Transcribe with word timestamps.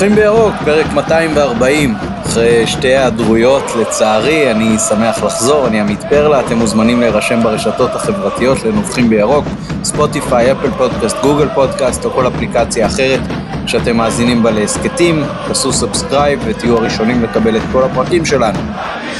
נובחים 0.00 0.16
בירוק, 0.16 0.54
פרק 0.64 0.86
240, 0.92 1.94
אחרי 2.26 2.66
שתי 2.66 2.88
היעדרויות, 2.88 3.72
לצערי, 3.80 4.50
אני 4.50 4.78
שמח 4.78 5.24
לחזור, 5.24 5.66
אני 5.66 5.80
עמית 5.80 6.04
פרלה, 6.08 6.40
אתם 6.40 6.58
מוזמנים 6.58 7.00
להירשם 7.00 7.42
ברשתות 7.42 7.94
החברתיות 7.94 8.64
לנובחים 8.64 9.10
בירוק, 9.10 9.44
ספוטיפיי, 9.84 10.52
אפל 10.52 10.70
פודקאסט, 10.70 11.16
גוגל 11.22 11.48
פודקאסט 11.54 12.04
או 12.04 12.10
כל 12.10 12.26
אפליקציה 12.26 12.86
אחרת 12.86 13.20
שאתם 13.66 13.96
מאזינים 13.96 14.42
בה 14.42 14.50
להסכתים, 14.50 15.24
תעשו 15.48 15.72
subscribe 15.72 16.40
ותהיו 16.44 16.76
הראשונים 16.76 17.22
לקבל 17.22 17.56
את 17.56 17.62
כל 17.72 17.82
הפרקים 17.82 18.24
שלנו. 18.24 18.58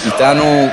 איתנו 0.07 0.69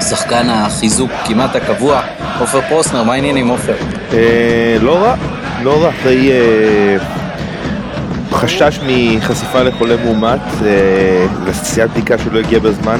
שחקן 0.00 0.46
החיזוק 0.50 1.10
כמעט 1.24 1.56
הקבוע, 1.56 2.00
עופר 2.40 2.60
פרוסנר, 2.68 3.02
מה 3.02 3.12
העניינים 3.12 3.48
עופר? 3.48 3.76
אה, 4.12 4.76
לא 4.80 4.98
רע, 4.98 5.14
לא 5.62 5.82
רע, 5.82 5.90
אחרי 5.90 6.32
אה, 6.32 7.25
חשש 8.36 8.80
מחשיפה 8.86 9.62
לחולה 9.62 9.96
מאומת 9.96 10.40
אה, 10.62 11.26
ועשיית 11.44 11.90
בדיקה 11.90 12.18
שלא 12.18 12.38
הגיע 12.38 12.58
בזמן. 12.58 12.98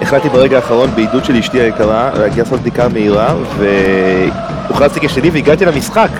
החלטתי 0.00 0.28
ברגע 0.28 0.56
האחרון 0.56 0.90
בעידוד 0.94 1.24
של 1.24 1.36
אשתי 1.36 1.60
היקרה 1.60 2.10
להגיע 2.18 2.42
לעשות 2.42 2.60
בדיקה 2.60 2.88
מהירה 2.88 3.36
והוכרזתי 3.58 5.00
כשני 5.00 5.30
והגעתי 5.30 5.64
למשחק 5.64 6.10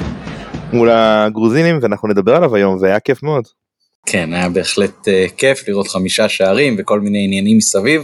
מול 0.73 0.91
הגרוזינים 0.91 1.79
ואנחנו 1.83 2.09
נדבר 2.09 2.37
עליו 2.37 2.55
היום 2.55 2.77
והיה 2.81 3.01
כיף 3.01 3.23
מאוד. 3.23 3.45
כן, 4.07 4.35
היה 4.35 4.49
בהחלט 4.49 5.09
uh, 5.09 5.33
כיף 5.37 5.69
לראות 5.69 5.89
חמישה 5.89 6.29
שערים 6.29 6.77
וכל 6.79 7.01
מיני 7.01 7.25
עניינים 7.25 7.57
מסביב. 7.57 8.03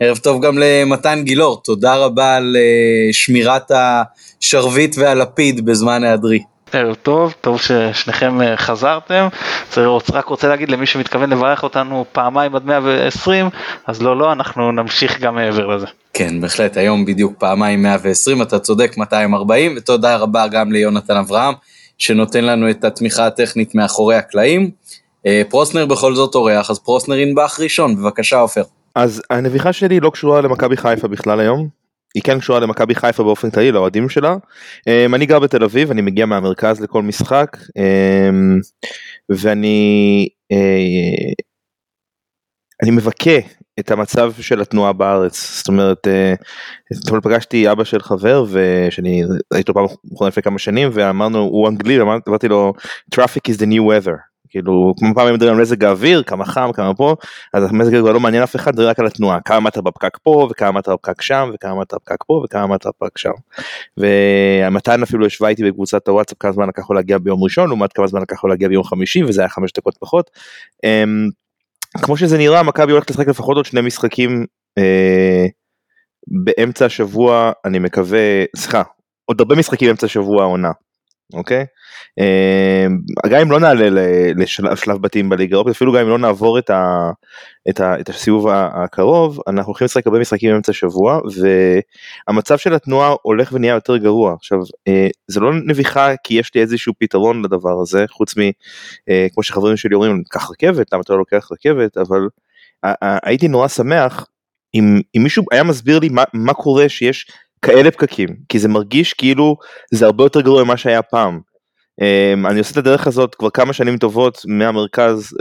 ערב 0.00 0.16
טוב 0.16 0.42
גם 0.42 0.58
למתן 0.58 1.22
גילאור, 1.24 1.62
תודה 1.62 1.96
רבה 1.96 2.36
על 2.36 2.56
uh, 2.56 3.12
שמירת 3.12 3.70
השרביט 3.70 4.98
והלפיד 4.98 5.64
בזמן 5.64 6.04
היעדרי. 6.04 6.51
ערב 6.72 6.94
טוב, 6.94 7.34
טוב 7.40 7.60
ששניכם 7.60 8.42
אה, 8.42 8.56
חזרתם. 8.56 9.28
רק 10.12 10.26
רוצה 10.26 10.48
להגיד 10.48 10.70
למי 10.70 10.86
שמתכוון 10.86 11.30
לברך 11.30 11.62
אותנו 11.62 12.04
פעמיים 12.12 12.56
עד 12.56 12.64
120, 12.64 13.48
אז 13.86 14.02
לא, 14.02 14.16
לא, 14.16 14.32
אנחנו 14.32 14.72
נמשיך 14.72 15.20
גם 15.20 15.34
מעבר 15.34 15.66
לזה. 15.66 15.86
כן, 16.12 16.40
בהחלט, 16.40 16.76
היום 16.76 17.04
בדיוק 17.04 17.32
פעמיים 17.38 17.82
120, 17.82 18.42
אתה 18.42 18.58
צודק, 18.58 18.96
240, 18.96 19.74
ותודה 19.76 20.16
רבה 20.16 20.48
גם 20.48 20.72
ליונתן 20.72 21.16
אברהם, 21.16 21.54
שנותן 21.98 22.44
לנו 22.44 22.70
את 22.70 22.84
התמיכה 22.84 23.26
הטכנית 23.26 23.74
מאחורי 23.74 24.16
הקלעים. 24.16 24.70
אה, 25.26 25.42
פרוסנר 25.48 25.86
בכל 25.86 26.14
זאת 26.14 26.34
אורח, 26.34 26.70
אז 26.70 26.78
פרוסנר 26.78 27.16
ינבח 27.16 27.60
ראשון, 27.60 27.96
בבקשה 27.96 28.36
עופר. 28.36 28.62
אז 28.94 29.22
הנביכה 29.30 29.72
שלי 29.72 30.00
לא 30.00 30.10
קשורה 30.10 30.40
למכבי 30.40 30.76
חיפה 30.76 31.08
בכלל 31.08 31.40
היום, 31.40 31.81
היא 32.14 32.22
כן 32.22 32.38
קשורה 32.40 32.60
למכבי 32.60 32.94
חיפה 32.94 33.22
באופן 33.22 33.50
כללי 33.50 33.72
לאוהדים 33.72 34.08
שלה. 34.08 34.36
Um, 34.78 35.14
אני 35.14 35.26
גר 35.26 35.38
בתל 35.38 35.64
אביב 35.64 35.90
אני 35.90 36.02
מגיע 36.02 36.26
מהמרכז 36.26 36.80
לכל 36.80 37.02
משחק 37.02 37.56
um, 37.56 38.86
ואני 39.28 40.28
uh, 40.52 41.34
אני 42.82 42.90
מבכה 42.90 43.38
את 43.80 43.90
המצב 43.90 44.32
של 44.40 44.60
התנועה 44.60 44.92
בארץ 44.92 45.58
זאת 45.58 45.68
אומרת 45.68 46.06
uh, 46.06 47.00
אתמול 47.04 47.20
פגשתי 47.20 47.72
אבא 47.72 47.84
של 47.84 48.00
חבר 48.00 48.44
ושאני 48.50 49.22
הייתי 49.54 49.72
לו 49.76 49.88
פעם 50.18 50.28
לפני 50.28 50.42
כמה 50.42 50.58
שנים 50.58 50.88
ואמרנו 50.92 51.38
הוא 51.38 51.68
אנגלי 51.68 52.00
אמרתי 52.00 52.48
לו 52.48 52.72
traffic 53.14 53.52
is 53.52 53.56
the 53.56 53.66
new 53.66 53.82
weather 53.82 54.31
כאילו 54.52 54.94
כמו 54.98 55.14
פעם 55.14 55.34
מדברים 55.34 55.54
על 55.54 55.60
מזג 55.60 55.84
האוויר 55.84 56.22
כמה 56.22 56.44
חם 56.44 56.70
כמה 56.74 56.94
פה 56.94 57.16
אז 57.52 57.70
המזג 57.70 57.94
האוויר 57.94 58.12
לא 58.12 58.20
מעניין 58.20 58.42
אף 58.42 58.56
אחד 58.56 58.76
זה 58.76 58.84
רק 58.84 58.98
על 58.98 59.06
התנועה 59.06 59.40
כמה 59.40 59.60
מטר 59.60 59.80
בפקק 59.80 60.18
פה 60.22 60.48
וכמה 60.50 60.72
מטר 60.72 60.92
בפקק 60.92 61.22
שם 61.22 61.50
וכמה 61.54 61.80
מטר 61.80 61.96
בפקק 61.96 62.24
פה 62.26 62.42
וכמה 62.44 62.66
מטר 62.66 62.90
בפקק 62.90 63.18
שם. 63.18 63.30
ומתן 63.96 65.02
אפילו 65.02 65.26
השווה 65.26 65.50
איתי 65.50 65.64
בקבוצת 65.64 66.08
הוואטסאפ 66.08 66.38
כמה 66.40 66.52
זמן 66.52 66.68
לקח 66.68 66.90
להגיע 66.90 67.18
ביום 67.18 67.44
ראשון 67.44 67.68
לעומת 67.68 67.92
כמה 67.92 68.06
זמן 68.06 68.22
לקח 68.22 68.44
להגיע 68.44 68.68
ביום 68.68 68.84
חמישי 68.84 69.24
וזה 69.24 69.40
היה 69.40 69.48
חמש 69.48 69.72
דקות 69.72 69.96
פחות. 70.00 70.30
אמ, 70.84 71.28
כמו 72.02 72.16
שזה 72.16 72.38
נראה 72.38 72.62
מכבי 72.62 72.92
הולכת 72.92 73.10
לשחק 73.10 73.28
לפחות 73.28 73.56
עוד 73.56 73.64
שני 73.64 73.80
משחקים 73.80 74.46
אה, 74.78 75.46
באמצע 76.26 76.84
השבוע 76.84 77.52
אני 77.64 77.78
מקווה 77.78 78.44
סליחה 78.56 78.82
עוד 79.24 79.40
הרבה 79.40 79.54
משחקים 79.54 79.88
באמצע 79.88 80.06
השבוע 80.06 80.42
העונה. 80.42 80.70
אוקיי? 81.32 81.64
אמ, 82.18 82.98
גם 83.30 83.40
אם 83.40 83.50
לא 83.50 83.60
נעלה 83.60 83.88
לשלב 84.36 85.02
בתים 85.02 85.28
בליגה 85.28 85.54
אירופית 85.54 85.74
אפילו 85.74 85.92
גם 85.92 85.98
אם 85.98 86.08
לא 86.08 86.18
נעבור 86.18 86.58
את, 86.58 86.70
ה, 86.70 87.10
את, 87.68 87.80
ה, 87.80 88.00
את 88.00 88.08
הסיבוב 88.08 88.48
הקרוב 88.48 89.40
אנחנו 89.48 89.70
הולכים 89.70 89.84
לשחק 89.84 90.06
הרבה 90.06 90.18
משחקים 90.18 90.52
באמצע 90.52 90.72
השבוע 90.72 91.20
והמצב 92.28 92.58
של 92.58 92.74
התנועה 92.74 93.14
הולך 93.22 93.52
ונהיה 93.52 93.74
יותר 93.74 93.96
גרוע 93.96 94.34
עכשיו 94.34 94.58
אה, 94.88 95.08
זה 95.28 95.40
לא 95.40 95.52
נביכה 95.66 96.16
כי 96.24 96.34
יש 96.34 96.54
לי 96.54 96.60
איזשהו 96.60 96.92
פתרון 96.98 97.44
לדבר 97.44 97.80
הזה 97.82 98.04
חוץ 98.10 98.36
מ 98.36 98.40
אה, 99.08 99.26
שחברים 99.42 99.76
שלי 99.76 99.94
אומרים 99.94 100.22
קח 100.28 100.50
רכבת 100.50 100.92
למה 100.92 101.02
אתה 101.02 101.12
לא 101.12 101.18
לוקח 101.18 101.48
רכבת 101.52 101.96
אבל 101.96 102.20
הייתי 103.22 103.48
נורא 103.48 103.68
שמח 103.68 104.26
אם, 104.74 105.00
אם 105.16 105.22
מישהו 105.22 105.44
היה 105.52 105.62
מסביר 105.62 105.98
לי 105.98 106.08
מה, 106.08 106.24
מה 106.32 106.54
קורה 106.54 106.88
שיש 106.88 107.26
כאלה 107.62 107.90
פקקים 107.90 108.28
כי 108.48 108.58
זה 108.58 108.68
מרגיש 108.68 109.14
כאילו 109.14 109.56
זה 109.94 110.06
הרבה 110.06 110.24
יותר 110.24 110.40
גרוע 110.40 110.64
ממה 110.64 110.76
שהיה 110.76 111.02
פעם. 111.02 111.40
Um, 112.00 112.50
אני 112.50 112.58
עושה 112.58 112.72
את 112.72 112.76
הדרך 112.76 113.06
הזאת 113.06 113.34
כבר 113.34 113.50
כמה 113.50 113.72
שנים 113.72 113.98
טובות 113.98 114.42
מהמרכז 114.46 115.36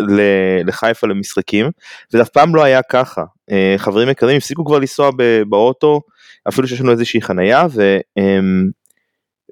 לחיפה 0.65 1.07
למשחקים 1.07 1.69
וזה 2.13 2.21
אף 2.21 2.29
פעם 2.29 2.55
לא 2.55 2.63
היה 2.63 2.81
ככה 2.81 3.21
uh, 3.21 3.53
חברים 3.77 4.09
יקרים 4.09 4.37
הפסיקו 4.37 4.65
כבר 4.65 4.79
לנסוע 4.79 5.09
באוטו 5.49 6.01
אפילו 6.49 6.67
שיש 6.67 6.81
לנו 6.81 6.91
איזושהי 6.91 7.21
חנייה 7.21 7.65
ו, 7.71 7.97
um, 8.19 8.71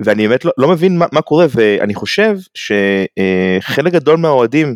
ואני 0.03 0.27
באמת 0.27 0.45
לא, 0.45 0.51
לא 0.57 0.67
מבין 0.67 0.97
מה, 0.97 1.05
מה 1.11 1.21
קורה 1.21 1.45
ואני 1.55 1.95
חושב 1.95 2.35
שחלק 2.53 3.93
גדול 3.93 4.17
מהאוהדים 4.17 4.75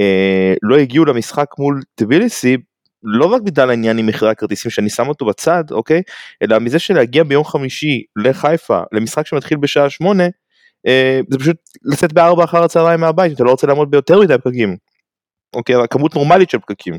uh, 0.00 0.56
לא 0.62 0.76
הגיעו 0.76 1.04
למשחק 1.04 1.46
מול 1.58 1.82
טביליסי 1.94 2.56
לא 3.06 3.26
רק 3.26 3.42
בגלל 3.42 3.70
העניין 3.70 3.98
עם 3.98 4.06
מחירי 4.06 4.30
הכרטיסים 4.30 4.70
שאני 4.70 4.90
שם 4.90 5.08
אותו 5.08 5.26
בצד 5.26 5.64
אוקיי 5.70 6.02
אלא 6.42 6.58
מזה 6.58 6.78
שלהגיע 6.78 7.24
ביום 7.24 7.44
חמישי 7.44 8.02
לחיפה 8.16 8.80
למשחק 8.92 9.26
שמתחיל 9.26 9.58
בשעה 9.58 9.90
שמונה 9.90 10.24
אה, 10.86 11.20
זה 11.30 11.38
פשוט 11.38 11.56
לצאת 11.84 12.12
בארבע 12.12 12.44
אחר 12.44 12.64
הצהריים 12.64 13.00
מהבית 13.00 13.32
אתה 13.32 13.44
לא 13.44 13.50
רוצה 13.50 13.66
לעמוד 13.66 13.90
ביותר 13.90 14.20
מדי 14.20 14.38
פקקים. 14.38 14.76
אוקיי 15.54 15.76
כמות 15.90 16.14
נורמלית 16.14 16.50
של 16.50 16.58
פקקים. 16.58 16.94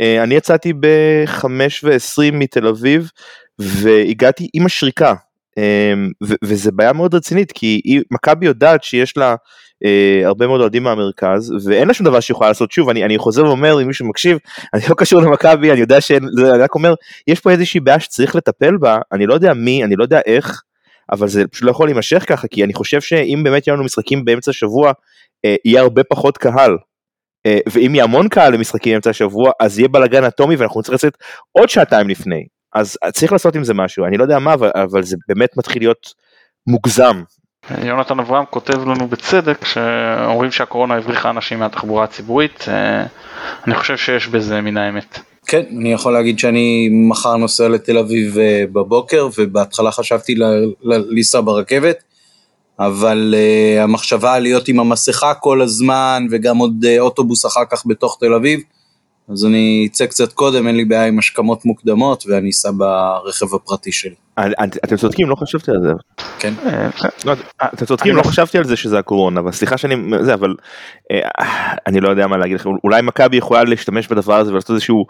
אה, 0.00 0.22
אני 0.22 0.34
יצאתי 0.34 0.72
בחמש 0.80 1.84
ועשרים 1.84 2.38
מתל 2.38 2.66
אביב 2.66 3.10
והגעתי 3.58 4.48
עם 4.54 4.66
השריקה 4.66 5.14
וזה 6.44 6.72
בעיה 6.72 6.92
מאוד 6.92 7.14
רצינית 7.14 7.52
כי 7.52 7.80
מכבי 8.10 8.46
יודעת 8.46 8.84
שיש 8.84 9.16
לה 9.16 9.34
אה, 9.84 10.22
הרבה 10.26 10.46
מאוד 10.46 10.60
אוהדים 10.60 10.82
מהמרכז 10.82 11.52
ואין 11.64 11.88
לה 11.88 11.94
שום 11.94 12.06
דבר 12.06 12.20
שיכולה 12.20 12.48
לעשות 12.48 12.72
שוב 12.72 12.88
אני, 12.88 13.04
אני 13.04 13.18
חוזר 13.18 13.44
ואומר 13.44 13.82
אם 13.82 13.86
מישהו 13.86 14.08
מקשיב 14.08 14.38
אני 14.74 14.82
לא 14.88 14.94
קשור 14.94 15.22
למכבי 15.22 15.72
אני 15.72 15.80
יודע 15.80 16.00
שאני 16.00 16.26
רק 16.60 16.74
אומר 16.74 16.94
יש 17.26 17.40
פה 17.40 17.50
איזושהי 17.50 17.80
בעיה 17.80 18.00
שצריך 18.00 18.36
לטפל 18.36 18.76
בה 18.76 18.98
אני 19.12 19.26
לא 19.26 19.34
יודע 19.34 19.54
מי 19.54 19.84
אני 19.84 19.96
לא 19.96 20.02
יודע 20.02 20.20
איך 20.26 20.62
אבל 21.12 21.28
זה 21.28 21.46
פשוט 21.48 21.64
לא 21.64 21.70
יכול 21.70 21.88
להימשך 21.88 22.24
ככה 22.28 22.48
כי 22.48 22.64
אני 22.64 22.74
חושב 22.74 23.00
שאם 23.00 23.40
באמת 23.44 23.66
יהיו 23.66 23.74
לנו 23.74 23.84
משחקים 23.84 24.24
באמצע 24.24 24.50
השבוע 24.50 24.92
אה, 25.44 25.56
יהיה 25.64 25.80
הרבה 25.80 26.04
פחות 26.04 26.38
קהל. 26.38 26.76
אה, 27.46 27.58
ואם 27.72 27.94
יהיה 27.94 28.04
המון 28.04 28.28
קהל 28.28 28.54
למשחקים 28.54 28.92
באמצע 28.92 29.10
השבוע 29.10 29.50
אז 29.60 29.78
יהיה 29.78 29.88
בלאגן 29.88 30.24
אטומי 30.24 30.56
ואנחנו 30.56 30.80
נצטרך 30.80 30.94
לצאת 30.94 31.16
עוד 31.52 31.68
שעתיים 31.68 32.08
לפני 32.08 32.44
אז 32.74 32.98
צריך 33.12 33.32
לעשות 33.32 33.56
עם 33.56 33.64
זה 33.64 33.74
משהו, 33.74 34.04
אני 34.04 34.16
לא 34.16 34.22
יודע 34.22 34.38
מה, 34.38 34.54
אבל, 34.54 34.70
אבל 34.74 35.02
זה 35.02 35.16
באמת 35.28 35.56
מתחיל 35.56 35.82
להיות 35.82 36.14
מוגזם. 36.66 37.22
יונתן 37.82 38.20
אברהם 38.20 38.44
כותב 38.50 38.88
לנו 38.88 39.08
בצדק 39.08 39.64
שאומרים 39.64 40.50
שהקורונה 40.50 40.94
הבריחה 40.94 41.30
אנשים 41.30 41.58
מהתחבורה 41.58 42.04
הציבורית, 42.04 42.64
אה, 42.68 43.06
אני 43.66 43.74
חושב 43.74 43.96
שיש 43.96 44.28
בזה 44.28 44.60
מן 44.60 44.76
האמת. 44.76 45.18
כן, 45.46 45.62
אני 45.78 45.92
יכול 45.92 46.12
להגיד 46.12 46.38
שאני 46.38 46.88
מחר 47.08 47.36
נוסע 47.36 47.68
לתל 47.68 47.98
אביב 47.98 48.38
אה, 48.38 48.64
בבוקר, 48.72 49.28
ובהתחלה 49.38 49.90
חשבתי 49.90 50.34
לנסוע 50.82 51.40
ברכבת, 51.40 52.02
אבל 52.78 53.34
uh, 53.34 53.82
המחשבה 53.82 54.38
להיות 54.38 54.68
עם 54.68 54.80
המסכה 54.80 55.34
כל 55.34 55.62
הזמן, 55.62 56.26
וגם 56.30 56.58
עוד 56.58 56.84
uh, 56.84 57.00
אוטובוס 57.00 57.46
אחר 57.46 57.64
כך 57.70 57.82
בתוך 57.86 58.16
תל 58.20 58.34
אביב, 58.34 58.60
אז 59.28 59.44
אני 59.44 59.88
אצא 59.90 60.06
קצת 60.06 60.32
קודם, 60.32 60.66
אין 60.66 60.76
לי 60.76 60.84
בעיה 60.84 61.06
עם 61.06 61.18
השכמות 61.18 61.64
מוקדמות, 61.64 62.24
ואני 62.26 62.50
אסע 62.50 62.70
ברכב 62.70 63.54
הפרטי 63.54 63.92
שלי. 63.92 64.14
אתם 64.84 64.96
צודקים, 64.96 65.28
לא 65.28 65.34
חשבתי 65.34 65.70
על 65.70 65.80
זה. 65.82 65.92
כן. 66.38 66.54
לא, 67.24 67.32
אתם 67.74 67.86
צודקים, 67.86 68.16
לא 68.16 68.22
חשבתי 68.22 68.58
על 68.58 68.64
זה 68.64 68.76
שזה 68.76 68.98
הקורונה, 68.98 69.40
אבל 69.40 69.52
סליחה 69.52 69.76
שאני, 69.76 69.94
זה, 70.20 70.34
אבל 70.34 70.54
אה, 71.10 71.28
אני 71.86 72.00
לא 72.00 72.08
יודע 72.08 72.26
מה 72.26 72.36
להגיד 72.36 72.56
לכם, 72.56 72.70
אולי 72.84 73.02
מכבי 73.02 73.36
יכולה 73.36 73.64
להשתמש 73.64 74.08
בדבר 74.08 74.34
הזה 74.34 74.52
ולעשות 74.52 74.70
איזשהו 74.70 75.06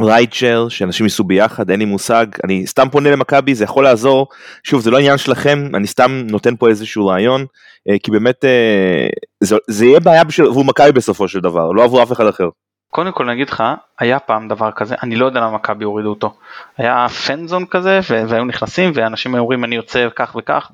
ריידשר 0.00 0.68
שאנשים 0.68 1.06
ייסעו 1.06 1.24
ביחד 1.24 1.70
אין 1.70 1.78
לי 1.78 1.84
מושג 1.84 2.26
אני 2.44 2.66
סתם 2.66 2.88
פונה 2.88 3.10
למכבי 3.10 3.54
זה 3.54 3.64
יכול 3.64 3.84
לעזור 3.84 4.26
שוב 4.64 4.80
זה 4.80 4.90
לא 4.90 4.98
עניין 4.98 5.18
שלכם 5.18 5.58
אני 5.74 5.86
סתם 5.86 6.22
נותן 6.30 6.56
פה 6.56 6.68
איזשהו 6.68 7.06
רעיון 7.06 7.46
אה, 7.88 7.96
כי 8.02 8.10
באמת 8.10 8.44
אה, 8.44 9.06
זה, 9.40 9.56
זה 9.66 9.86
יהיה 9.86 10.00
בעיה 10.00 10.22
עבור 10.48 10.64
מכבי 10.64 10.92
בסופו 10.92 11.28
של 11.28 11.40
דבר 11.40 11.72
לא 11.72 11.84
עבור 11.84 12.02
אף 12.02 12.12
אחד 12.12 12.26
אחר. 12.26 12.48
קודם 12.90 13.12
כל 13.12 13.24
אני 13.24 13.32
אגיד 13.32 13.48
לך 13.50 13.64
היה 13.98 14.18
פעם 14.18 14.48
דבר 14.48 14.70
כזה 14.70 14.94
אני 15.02 15.16
לא 15.16 15.26
יודע 15.26 15.40
למה 15.40 15.50
מכבי 15.50 15.84
הורידו 15.84 16.08
אותו 16.08 16.34
היה 16.78 17.06
פנזון 17.26 17.66
כזה 17.66 18.00
והיו 18.08 18.44
נכנסים 18.44 18.92
ואנשים 18.94 19.34
היו 19.34 19.42
אומרים 19.42 19.64
אני 19.64 19.76
יוצא 19.76 20.08
כך 20.16 20.36
וכך 20.38 20.70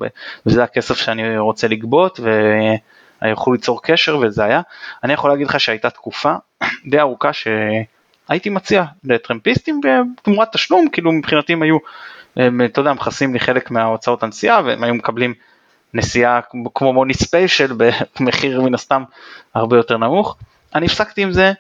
וזה 0.47 0.65
הכסף 0.65 0.95
שאני 0.95 1.39
רוצה 1.39 1.69
לגבות. 1.69 2.21
יכלו 3.33 3.53
ליצור 3.53 3.83
קשר 3.83 4.19
וזה 4.19 4.45
היה. 4.45 4.61
אני 5.05 5.13
יכול 5.13 5.31
להגיד 5.31 5.47
לך 5.47 5.61
שהייתה 5.61 5.91
תקופה 5.91 6.35
די 6.91 7.01
ארוכה 7.01 7.31
שהייתי 8.29 8.51
מציע 8.51 8.85
לטרמפיסטים 9.05 9.81
בתמורת 9.85 10.53
תשלום, 10.53 10.89
כאילו 10.93 11.13
מבחינתי 11.13 11.53
הם 11.53 11.63
היו, 11.63 11.77
אתה 12.65 12.81
יודע, 12.81 12.93
מכסים 12.93 13.33
לי 13.33 13.41
חלק 13.41 13.71
מההוצאות 13.71 14.23
הנסיעה 14.23 14.63
והם 14.65 14.85
היו 14.85 14.95
מקבלים 14.95 15.35
נסיעה 15.95 16.41
כמו 16.75 16.93
מוני 16.93 17.15
ספיישל 17.15 17.73
במחיר 18.21 18.61
מן 18.61 18.75
הסתם 18.75 19.03
הרבה 19.55 19.77
יותר 19.77 19.97
נמוך. 19.97 20.37
אני 20.75 20.87
הפסקתי 20.87 21.23
עם 21.23 21.33
זה, 21.33 21.53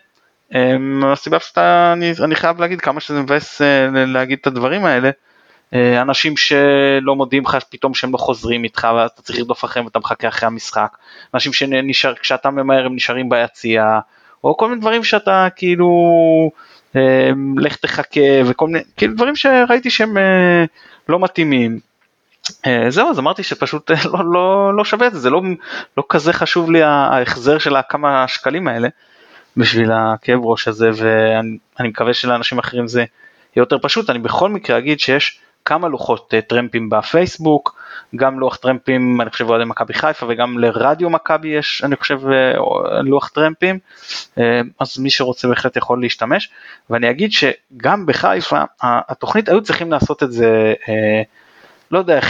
הסיבה 1.12 1.40
שאתה, 1.40 1.93
אני, 1.93 2.12
אני 2.25 2.34
חייב 2.34 2.61
להגיד 2.61 2.81
כמה 2.81 3.00
שזה 3.00 3.20
מבאס 3.20 3.62
אה, 3.62 3.88
להגיד 4.06 4.38
את 4.40 4.46
הדברים 4.46 4.84
האלה. 4.84 5.11
אה, 5.75 6.02
אנשים 6.02 6.37
שלא 6.37 7.16
מודיעים 7.16 7.44
לך 7.44 7.58
פתאום 7.70 7.94
שהם 7.94 8.12
לא 8.12 8.19
חוזרים 8.19 8.64
איתך 8.64 8.88
ואז 8.96 9.11
אתה 9.11 9.22
צריך 9.22 9.38
לרדוף 9.38 9.64
אחריהם 9.64 9.87
ואתה 9.87 9.99
מחכה 9.99 10.28
אחרי 10.28 10.46
המשחק, 10.46 10.96
אנשים 11.34 11.52
שנשאר, 11.52 12.14
כשאתה 12.14 12.50
ממהר 12.50 12.87
הם 12.87 12.94
נשארים 12.94 13.28
ביציאה, 13.28 14.00
או 14.44 14.56
כל 14.56 14.69
מיני 14.69 14.81
דברים 14.81 15.05
שאתה 15.05 15.49
כאילו, 15.56 15.91
אה, 16.96 17.31
לך 17.56 17.76
תחכה 17.76 18.20
וכל 18.46 18.67
מיני, 18.67 18.85
כאילו 18.96 19.14
דברים 19.14 19.37
שראיתי 19.37 19.91
שהם 19.91 20.19
אה, 20.19 20.64
לא 21.08 21.20
מתאימים. 21.20 21.79
זהו 22.88 23.11
אז 23.11 23.19
אמרתי 23.19 23.43
שפשוט 23.43 23.91
לא, 23.91 24.20
לא, 24.32 24.76
לא 24.76 24.85
שווה 24.85 25.06
את 25.06 25.12
זה, 25.12 25.19
זה 25.19 25.31
לא, 25.31 25.43
לא 25.96 26.05
כזה 26.08 26.32
חשוב 26.32 26.70
לי 26.70 26.82
ההחזר 26.82 27.58
של 27.58 27.76
הכמה 27.76 28.29
שקלים 28.29 28.69
האלה 28.69 28.88
בשביל 29.56 29.93
הכאב 29.93 30.41
ראש 30.43 30.69
הזה 30.69 30.90
ואני 30.94 31.88
מקווה 31.88 32.14
שלאנשים 32.14 32.58
אחרים 32.58 32.88
זה 32.88 32.99
יהיה 33.00 33.06
יותר 33.56 33.79
פשוט, 33.79 34.11
אני 34.11 34.19
בכל 34.19 34.49
מקרה 34.49 34.79
אגיד 34.79 35.00
שיש 35.00 35.38
כמה 35.64 35.88
לוחות 35.88 36.34
אה, 36.34 36.40
טרמפים 36.40 36.90
בפייסבוק, 36.90 37.76
גם 38.16 38.40
לוח 38.40 38.56
טרמפים 38.56 39.20
אני 39.20 39.31
חושב 39.31 39.50
אוהדי 39.50 39.64
מכבי 39.64 39.94
חיפה 39.94 40.26
וגם 40.28 40.58
לרדיו 40.58 41.11
מכבי 41.11 41.49
יש 41.49 41.82
אני 41.84 41.96
חושב 41.96 42.20
אה, 42.28 42.52
לוח 43.02 43.28
טרמפים, 43.28 43.78
אה, 44.38 44.61
אז 44.81 44.99
מי 44.99 45.11
שרוצה 45.11 45.49
בהחלט 45.49 45.76
יכול 45.76 46.00
להשתמש, 46.00 46.50
ואני 46.90 47.11
אגיד 47.11 47.32
שגם 47.32 48.06
בחיפה 48.06 48.62
התוכנית 48.82 49.49
היו 49.49 49.62
צריכים 49.62 49.93
לעשות 49.93 50.22
את 50.22 50.32
זה, 50.32 50.75
לא 51.90 51.99
יודע, 51.99 52.20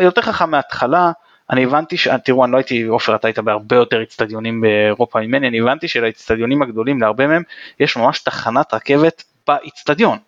יותר 0.00 0.22
חכם 0.22 0.50
מההתחלה, 0.50 1.12
אני 1.50 1.64
הבנתי, 1.64 1.96
ש... 1.96 2.08
תראו 2.24 2.44
אני 2.44 2.52
לא 2.52 2.56
הייתי, 2.56 2.82
עופר 2.82 3.14
אתה 3.14 3.28
היית 3.28 3.38
בהרבה 3.38 3.76
יותר 3.76 4.02
אצטדיונים 4.02 4.60
באירופה 4.60 5.20
ממני, 5.20 5.48
אני 5.48 5.60
הבנתי 5.60 5.88
שלאצטדיונים 5.88 6.62
הגדולים 6.62 7.00
להרבה 7.00 7.26
מהם 7.26 7.42
יש 7.80 7.96
ממש 7.96 8.18
תחנת 8.18 8.74
רכבת 8.74 9.22
באצטדיון. 9.46 10.18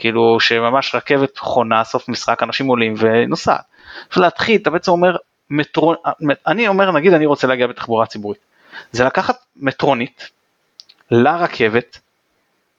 כאילו 0.00 0.40
שממש 0.40 0.94
רכבת 0.94 1.38
חונה 1.38 1.84
סוף 1.84 2.08
משחק 2.08 2.42
אנשים 2.42 2.66
עולים 2.66 2.94
ונוסעת. 2.98 3.60
להתחיל 4.16 4.60
אתה 4.62 4.70
בעצם 4.70 4.92
אומר 4.92 5.16
מטרו, 5.50 5.94
אני 6.46 6.68
אומר 6.68 6.90
נגיד 6.90 7.12
אני 7.12 7.26
רוצה 7.26 7.46
להגיע 7.46 7.66
בתחבורה 7.66 8.06
ציבורית. 8.06 8.38
זה 8.92 9.04
לקחת 9.04 9.36
מטרונית 9.56 10.28
לרכבת 11.10 11.98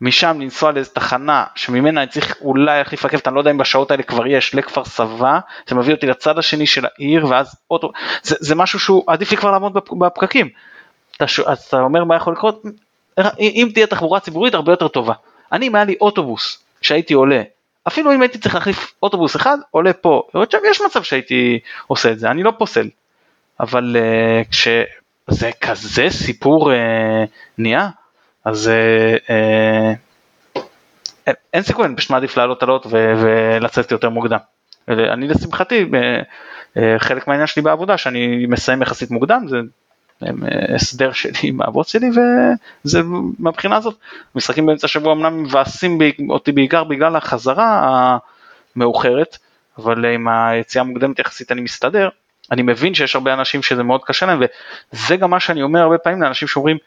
משם 0.01 0.37
לנסוע 0.41 0.71
לאיזה 0.71 0.89
תחנה 0.89 1.45
שממנה 1.55 2.01
אני 2.01 2.09
צריך 2.09 2.35
אולי 2.41 2.77
להחליף 2.77 3.05
רכבת, 3.05 3.27
אני 3.27 3.35
לא 3.35 3.39
יודע 3.39 3.51
אם 3.51 3.57
בשעות 3.57 3.91
האלה 3.91 4.03
כבר 4.03 4.27
יש, 4.27 4.55
לכפר 4.55 4.85
סבא, 4.85 5.39
זה 5.67 5.75
מביא 5.75 5.93
אותי 5.93 6.07
לצד 6.07 6.37
השני 6.37 6.67
של 6.67 6.85
העיר 6.85 7.27
ואז 7.27 7.55
אוטו, 7.71 7.91
זה, 8.23 8.35
זה 8.39 8.55
משהו 8.55 8.79
שהוא 8.79 9.03
עדיף 9.07 9.31
לי 9.31 9.37
כבר 9.37 9.51
לעמוד 9.51 9.73
בפקקים. 9.73 10.49
אתה, 11.17 11.25
אז 11.45 11.59
אתה 11.59 11.77
אומר 11.77 12.03
מה 12.03 12.15
יכול 12.15 12.33
לקרות, 12.33 12.63
אם 13.39 13.69
תהיה 13.73 13.87
תחבורה 13.87 14.19
ציבורית 14.19 14.53
הרבה 14.53 14.71
יותר 14.71 14.87
טובה. 14.87 15.13
אני 15.51 15.67
אם 15.67 15.75
היה 15.75 15.85
לי 15.85 15.95
אוטובוס 16.01 16.63
שהייתי 16.81 17.13
עולה, 17.13 17.41
אפילו 17.87 18.13
אם 18.13 18.21
הייתי 18.21 18.37
צריך 18.37 18.55
להחליף 18.55 18.93
אוטובוס 19.03 19.35
אחד, 19.35 19.57
עולה 19.71 19.93
פה, 19.93 20.23
יש 20.69 20.81
מצב 20.81 21.03
שהייתי 21.03 21.59
עושה 21.87 22.11
את 22.11 22.19
זה, 22.19 22.31
אני 22.31 22.43
לא 22.43 22.53
פוסל, 22.57 22.89
אבל 23.59 23.95
uh, 23.99 24.49
כשזה 24.49 25.51
כזה 25.61 26.09
סיפור 26.09 26.71
uh, 26.71 26.75
נהיה, 27.57 27.89
אז 28.45 28.71
uh, 28.71 29.29
uh, 31.27 31.31
אין 31.53 31.63
סיכוי, 31.63 31.85
אני 31.85 31.95
פשוט 31.95 32.11
מעדיף 32.11 32.37
לעלות 32.37 32.63
עלות 32.63 32.85
ולצאת 32.91 33.91
יותר 33.91 34.09
מוקדם. 34.09 34.37
אני 34.87 35.27
לשמחתי, 35.27 35.85
חלק 36.97 37.27
מהעניין 37.27 37.47
שלי 37.47 37.61
בעבודה 37.61 37.97
שאני 37.97 38.45
מסיים 38.45 38.81
יחסית 38.81 39.11
מוקדם, 39.11 39.45
זה 39.47 39.57
הסדר 40.75 41.11
שלי 41.11 41.39
עם 41.43 41.61
האבות 41.61 41.87
שלי 41.87 42.09
וזה 42.09 43.01
מהבחינה 43.39 43.75
הזאת 43.75 43.95
משחקים 44.35 44.65
באמצע 44.65 44.85
השבוע 44.85 45.13
אמנם 45.13 45.43
מבאסים 45.43 45.99
אותי 46.29 46.51
בעיקר 46.51 46.83
בגלל 46.83 47.15
החזרה 47.15 48.17
המאוחרת 48.75 49.37
אבל 49.77 50.05
עם 50.05 50.27
היציאה 50.27 50.83
המוקדמת 50.83 51.19
יחסית 51.19 51.51
אני 51.51 51.61
מסתדר 51.61 52.09
אני 52.51 52.61
מבין 52.61 52.93
שיש 52.93 53.15
הרבה 53.15 53.33
אנשים 53.33 53.63
שזה 53.63 53.83
מאוד 53.83 54.01
קשה 54.05 54.25
להם 54.25 54.41
וזה 54.93 55.15
גם 55.15 55.29
מה 55.29 55.39
שאני 55.39 55.61
אומר 55.61 55.79
הרבה 55.79 55.97
פעמים 55.97 56.21
לאנשים 56.21 56.47
שאומרים 56.47 56.77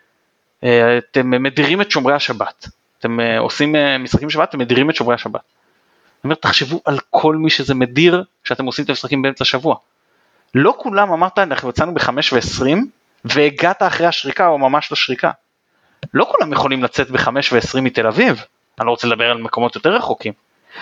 אה, 0.65 0.99
אתם 0.99 1.31
מדירים 1.43 1.81
את 1.81 1.91
שומרי 1.91 2.15
השבת 2.15 2.69
אתם 3.05 3.21
אה, 3.21 3.39
עושים 3.39 3.75
משחקים 3.99 4.29
בשבת 4.29 4.49
אתם 4.49 4.59
מדירים 4.59 4.91
את 4.91 4.95
שומרי 4.95 5.15
השבת. 5.15 5.41
אני 5.41 6.25
אומר 6.25 6.35
תחשבו 6.35 6.81
על 6.85 6.99
כל 7.11 7.37
מי 7.37 7.51
שזה 7.51 7.75
מדיר 7.75 8.25
שאתם 8.45 8.65
עושים 8.65 8.85
את 8.85 8.89
המשחקים 8.91 9.23
באמצע 9.23 9.43
השבוע. 9.43 9.77
לא 10.55 10.75
כולם 10.79 11.13
אמרת 11.13 11.39
אנחנו 11.39 11.71
יצאנו 11.71 11.95
ב-5 11.95 12.09
ו-20 12.33 12.79
והגעת 13.25 13.83
אחרי 13.83 14.07
השריקה 14.07 14.47
או 14.47 14.59
ממש 14.59 14.93
לשריקה. 14.93 15.31
לא 16.15 16.25
כולם 16.25 16.53
יכולים 16.53 16.83
לצאת 16.85 17.11
ב-5 17.11 17.29
ו-20 17.53 17.81
מתל 17.81 18.07
אביב, 18.07 18.45
אני 18.79 18.87
לא 18.87 18.91
רוצה 18.91 19.07
לדבר 19.07 19.31
על 19.31 19.43
מקומות 19.43 19.75
יותר 19.75 19.95
רחוקים. 19.95 20.33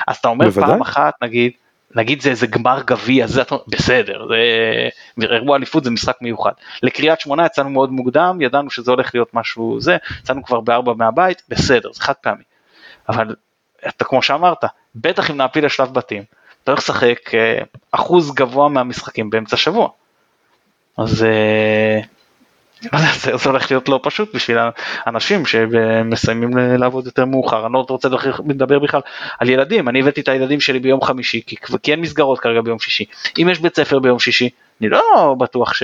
אז 0.07 0.17
אתה 0.17 0.29
אומר 0.29 0.45
בוודאי. 0.45 0.71
פעם 0.71 0.81
אחת 0.81 1.15
נגיד, 1.23 1.53
נגיד 1.95 2.21
זה 2.21 2.31
איזה 2.31 2.47
גמר 2.47 2.83
גביע, 2.87 3.27
זה 3.27 3.43
בסדר, 3.69 4.27
זה 4.29 5.35
אירוע 5.35 5.57
אליפות 5.57 5.85
זה 5.85 5.91
משחק 5.91 6.17
מיוחד. 6.21 6.53
לקריית 6.83 7.21
שמונה 7.21 7.47
יצאנו 7.47 7.71
מאוד 7.71 7.93
מוקדם, 7.93 8.39
ידענו 8.41 8.71
שזה 8.71 8.91
הולך 8.91 9.15
להיות 9.15 9.35
משהו 9.35 9.81
זה, 9.81 9.97
יצאנו 10.21 10.45
כבר 10.45 10.61
בארבע 10.61 10.93
מהבית, 10.97 11.43
בסדר, 11.49 11.93
זה 11.93 12.03
חד 12.03 12.13
פעמי. 12.13 12.43
אבל 13.09 13.35
אתה 13.89 14.05
כמו 14.05 14.23
שאמרת, 14.23 14.65
בטח 14.95 15.31
אם 15.31 15.37
נעפיל 15.37 15.67
לשלב 15.67 15.95
בתים, 15.95 16.23
אתה 16.65 16.71
הולך 16.71 16.83
לשחק 16.83 17.35
אה, 17.35 17.59
אחוז 17.93 18.35
גבוה 18.35 18.69
מהמשחקים 18.69 19.31
באמצע 19.31 19.57
השבוע. 19.57 19.89
אז 20.99 21.25
אה, 21.25 22.01
זה 23.43 23.49
הולך 23.51 23.71
להיות 23.71 23.89
לא 23.89 24.01
פשוט 24.03 24.35
בשביל 24.35 24.59
האנשים 25.05 25.47
שמסיימים 25.47 26.57
לעבוד 26.57 27.07
יותר 27.07 27.25
מאוחר, 27.25 27.67
אני 27.67 27.73
לא 27.73 27.87
רוצה 27.89 28.09
לדבר 28.49 28.79
בכלל 28.79 29.01
על 29.39 29.49
ילדים, 29.49 29.89
אני 29.89 30.01
הבאתי 30.01 30.21
את 30.21 30.29
הילדים 30.29 30.61
שלי 30.61 30.79
ביום 30.79 31.03
חמישי, 31.03 31.41
כי, 31.47 31.57
כי 31.83 31.91
אין 31.93 32.01
מסגרות 32.01 32.41
כרגע 32.41 32.61
ביום 32.61 32.79
שישי, 32.79 33.05
אם 33.39 33.49
יש 33.49 33.59
בית 33.59 33.77
ספר 33.77 33.99
ביום 33.99 34.19
שישי, 34.19 34.49
אני 34.81 34.89
לא 34.89 35.35
בטוח 35.39 35.75
ש... 35.75 35.83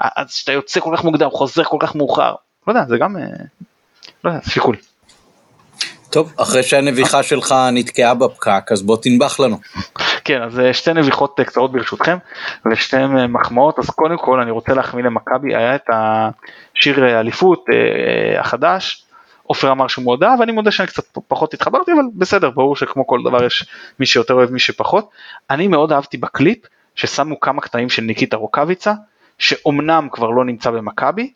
אז 0.00 0.32
שאתה 0.32 0.52
יוצא 0.52 0.80
כל 0.80 0.94
כך 0.96 1.04
מוקדם, 1.04 1.30
חוזר 1.30 1.64
כל 1.64 1.76
כך 1.80 1.94
מאוחר, 1.94 2.34
לא 2.66 2.72
יודע, 2.72 2.84
זה 2.88 2.98
גם, 2.98 3.16
אה, 3.16 3.22
לא 4.24 4.30
יודע, 4.30 4.40
שיקול. 4.48 4.76
טוב, 6.10 6.32
אחרי 6.36 6.62
שהנביחה 6.62 7.22
שלך 7.22 7.54
נתקעה 7.72 8.14
בפקק, 8.14 8.72
אז 8.72 8.82
בוא 8.82 8.96
תנבח 8.96 9.40
לנו. 9.40 9.58
כן, 10.28 10.42
אז 10.42 10.60
אה, 10.60 10.72
שתי 10.72 10.92
נביחות 10.92 11.40
אה, 11.40 11.44
קצרות 11.44 11.72
ברשותכם, 11.72 12.18
ושתיהן 12.70 13.18
אה, 13.18 13.26
מחמאות, 13.26 13.78
אז 13.78 13.90
קודם 13.90 14.18
כל 14.18 14.40
אני 14.40 14.50
רוצה 14.50 14.74
להחמיא 14.74 15.04
למכבי, 15.04 15.54
היה 15.54 15.74
את 15.74 15.90
השיר 15.92 17.20
אליפות 17.20 17.64
החדש, 18.38 19.04
עופר 19.42 19.72
אמר 19.72 19.88
שהוא 19.88 20.04
מאוד 20.04 20.24
אהב, 20.24 20.40
ואני 20.40 20.52
מודה 20.52 20.70
שאני 20.70 20.88
קצת 20.88 21.04
פחות 21.28 21.54
התחברתי, 21.54 21.92
אבל 21.92 22.02
בסדר, 22.14 22.50
ברור 22.50 22.76
שכמו 22.76 23.06
כל 23.06 23.20
דבר 23.24 23.44
יש 23.44 23.66
מי 24.00 24.06
שיותר 24.06 24.34
אוהב 24.34 24.50
מי 24.50 24.58
שפחות. 24.58 25.10
אני 25.50 25.68
מאוד 25.68 25.92
אהבתי 25.92 26.16
בקליפ, 26.16 26.58
ששמו 26.94 27.40
כמה 27.40 27.60
קטעים 27.60 27.88
של 27.88 28.02
ניקיטה 28.02 28.36
רוקאביצה, 28.36 28.92
שאומנם 29.38 30.08
כבר 30.12 30.30
לא 30.30 30.44
נמצא 30.44 30.70
במכבי, 30.70 31.32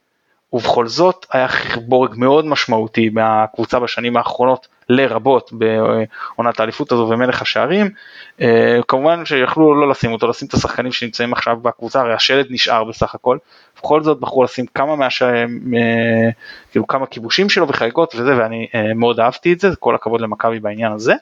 ובכל 0.53 0.87
זאת 0.87 1.27
היה 1.33 1.49
חיבורג 1.49 2.15
מאוד 2.17 2.47
משמעותי 2.47 3.09
מהקבוצה 3.09 3.81
בשנים 3.81 4.17
האחרונות 4.17 4.69
לרבות 4.89 5.51
בעונת 5.53 6.61
האליפות 6.61 6.93
הזו 6.93 7.09
ומלך 7.11 7.43
השערים. 7.43 7.91
אה, 8.41 8.79
כמובן 8.89 9.25
שיכלו 9.25 9.75
לא 9.81 9.89
לשים 9.89 10.13
אותו, 10.13 10.29
לשים 10.29 10.49
את 10.49 10.55
השחקנים 10.55 10.93
שנמצאים 10.93 11.33
עכשיו 11.33 11.57
בקבוצה, 11.57 12.01
הרי 12.01 12.15
השלד 12.15 12.47
נשאר 12.51 12.85
בסך 12.85 13.15
הכל. 13.15 13.39
בכל 13.79 14.03
זאת 14.03 14.21
בחרו 14.21 14.45
לשים 14.45 14.67
כמה 14.75 14.97
מהשערים, 14.97 15.75
אה, 15.77 16.31
כאילו 16.71 16.87
כמה 16.87 17.07
כיבושים 17.07 17.51
שלו 17.51 17.69
וחגיגות 17.69 18.15
וזה, 18.15 18.37
ואני 18.37 18.67
אה, 18.75 18.95
מאוד 18.95 19.21
אהבתי 19.21 19.53
את 19.53 19.61
זה, 19.61 19.69
כל 19.79 19.95
הכבוד 19.95 20.21
למכבי 20.21 20.61
בעניין 20.61 20.93
הזה. 20.93 21.15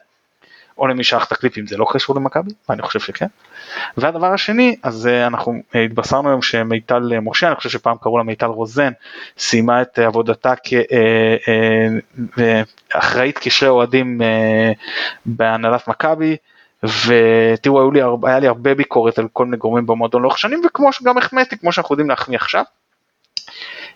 או 0.81 0.87
למי 0.87 1.03
שערך 1.03 1.27
את 1.27 1.31
הקליפים 1.31 1.67
זה 1.67 1.77
לא 1.77 1.85
קשור 1.91 2.15
למכבי, 2.15 2.51
ואני 2.69 2.81
חושב 2.81 2.99
שכן. 2.99 3.25
והדבר 3.97 4.33
השני, 4.33 4.75
אז 4.83 5.07
אה, 5.07 5.27
אנחנו 5.27 5.53
אה, 5.75 5.83
התבשרנו 5.83 6.29
היום 6.29 6.41
שמיטל 6.41 7.13
אה, 7.13 7.19
משה, 7.19 7.47
אני 7.47 7.55
חושב 7.55 7.69
שפעם 7.69 7.97
קראו 8.01 8.17
לה 8.17 8.23
מיטל 8.23 8.45
רוזן, 8.45 8.91
סיימה 9.37 9.81
את 9.81 9.99
עבודתה 9.99 10.53
כאחראית 12.89 13.37
קשרי 13.37 13.69
אוהדים 13.69 14.21
בהנהלת 15.25 15.87
מכבי. 15.87 16.37
ותראו, 16.83 17.91
לי, 17.91 18.01
היה 18.23 18.39
לי 18.39 18.47
הרבה 18.47 18.75
ביקורת 18.75 19.19
על 19.19 19.27
כל 19.33 19.45
מיני 19.45 19.57
גורמים 19.57 19.85
במועדון 19.85 20.21
לאורך 20.21 20.37
שנים, 20.37 20.61
וכמו 20.65 20.93
שגם 20.93 21.17
החמאתי, 21.17 21.57
כמו 21.57 21.71
שאנחנו 21.71 21.93
יודעים 21.93 22.09
להחמיא 22.09 22.37
עכשיו. 22.37 22.63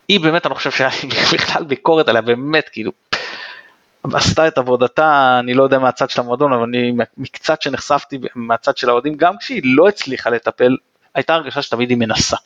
היא 0.08 0.20
באמת, 0.20 0.46
אני 0.46 0.56
חושב 0.56 0.72
שהיה 0.72 0.90
לי 1.04 1.10
בכלל 1.34 1.64
ביקורת 1.64 2.08
עליה, 2.08 2.22
באמת, 2.22 2.70
כאילו, 2.70 2.92
עשתה 4.14 4.48
את 4.48 4.58
עבודתה, 4.58 5.38
אני 5.40 5.54
לא 5.54 5.64
יודע 5.64 5.80
מהצד 5.80 6.10
של 6.10 6.22
המועדון, 6.22 6.54
אבל 6.54 6.64
אני 6.64 6.94
מקצת 7.18 7.62
שנחשפתי 7.62 8.20
מהצד 8.36 8.78
של 8.78 8.90
האוהדים, 8.90 9.16
גם 9.16 9.38
כשהיא 9.38 9.62
לא 9.66 9.88
הצליחה 9.88 10.30
לטפל, 10.30 10.78
הייתה 11.16 11.34
הרגשה 11.34 11.62
שתמיד 11.62 11.90
היא 11.90 11.98
מנסה. 11.98 12.38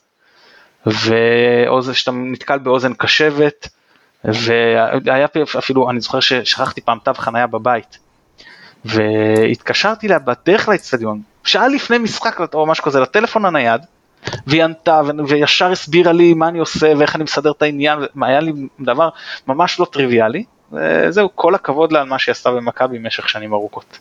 ושאתה 0.86 2.12
נתקל 2.12 2.58
באוזן 2.58 2.94
קשבת, 2.94 3.68
והיה 4.24 5.28
אפילו, 5.58 5.90
אני 5.90 6.00
זוכר 6.00 6.20
ששכחתי 6.20 6.82
פעם 6.82 6.98
תו 7.04 7.14
חנייה 7.14 7.48
בבית, 7.48 7.98
והתקשרתי 8.86 10.08
אליה 10.08 10.20
בדרך 10.20 10.70
לאצטדיון, 10.70 11.22
שעה 11.44 11.68
לפני 11.68 11.98
משחק 11.98 12.40
או 12.54 12.66
משהו 12.66 12.84
כזה, 12.84 13.00
לטלפון 13.00 13.46
הנייד, 13.46 13.82
והיא 14.48 14.64
ענתה 14.64 15.02
וישר 15.28 15.72
הסבירה 15.72 16.12
לי 16.12 16.34
מה 16.34 16.48
אני 16.48 16.60
עושה 16.60 16.94
ואיך 16.98 17.16
אני 17.16 17.24
מסדר 17.24 17.52
את 17.52 17.62
העניין, 17.62 18.00
היה 18.22 18.40
לי 18.40 18.52
דבר 18.80 19.10
ממש 19.48 19.80
לא 19.80 19.86
טריוויאלי, 19.86 20.44
וזהו, 20.74 21.30
כל 21.36 21.56
הכבוד 21.56 21.92
לה 21.92 22.02
על 22.02 22.08
מה 22.08 22.20
שהיא 22.20 22.34
עשתה 22.34 22.52
במכבי 22.52 23.00
במשך 23.00 23.30
שנים 23.30 23.54
ארוכות. 23.54 24.00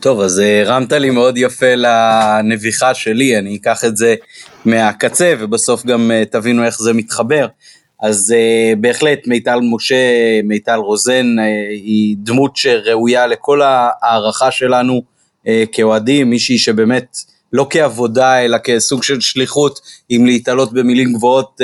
טוב, 0.00 0.20
אז 0.20 0.38
הרמת 0.38 0.92
לי 0.92 1.10
מאוד 1.10 1.38
יפה 1.38 1.74
לנביחה 1.74 2.94
שלי, 2.94 3.38
אני 3.38 3.56
אקח 3.56 3.84
את 3.84 3.96
זה 3.96 4.14
מהקצה 4.64 5.34
ובסוף 5.38 5.86
גם 5.86 6.10
אה, 6.10 6.24
תבינו 6.24 6.64
איך 6.64 6.78
זה 6.78 6.92
מתחבר. 6.92 7.46
אז 8.02 8.34
בהחלט 8.80 9.26
מיטל 9.26 9.58
משה, 9.62 9.96
מיטל 10.44 10.74
רוזן, 10.74 11.26
היא 11.70 12.16
דמות 12.18 12.56
שראויה 12.56 13.26
לכל 13.26 13.62
ההערכה 13.62 14.50
שלנו 14.50 15.02
כאוהדים, 15.72 16.30
מישהי 16.30 16.58
שבאמת 16.58 17.16
לא 17.52 17.66
כעבודה 17.70 18.44
אלא 18.44 18.58
כסוג 18.58 19.02
של 19.02 19.20
שליחות, 19.20 19.80
אם 20.10 20.26
להתעלות 20.26 20.72
במילים 20.72 21.12
גבוהות, 21.12 21.60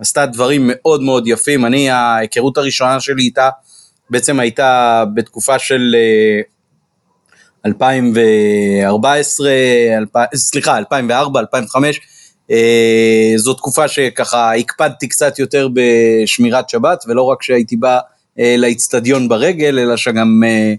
עשתה 0.00 0.26
דברים 0.26 0.62
מאוד 0.72 1.02
מאוד 1.02 1.26
יפים. 1.26 1.66
אני, 1.66 1.90
ההיכרות 1.90 2.58
הראשונה 2.58 3.00
שלי 3.00 3.22
איתה 3.22 3.48
בעצם 4.10 4.40
הייתה 4.40 5.04
בתקופה 5.14 5.58
של 5.58 5.94
uh, 6.44 6.50
2014, 7.66 9.50
2000, 9.98 10.26
סליחה, 10.34 10.78
2004, 10.78 11.40
2005, 11.40 12.00
אה, 12.50 13.32
זו 13.36 13.54
תקופה 13.54 13.88
שככה 13.88 14.54
הקפדתי 14.54 15.08
קצת 15.08 15.38
יותר 15.38 15.68
בשמירת 15.74 16.68
שבת, 16.68 17.04
ולא 17.08 17.22
רק 17.22 17.42
שהייתי 17.42 17.76
בא 17.76 17.98
אה, 18.38 18.54
לאיצטדיון 18.58 19.28
ברגל, 19.28 19.78
אלא 19.78 19.96
שגם 19.96 20.42
אה, 20.46 20.74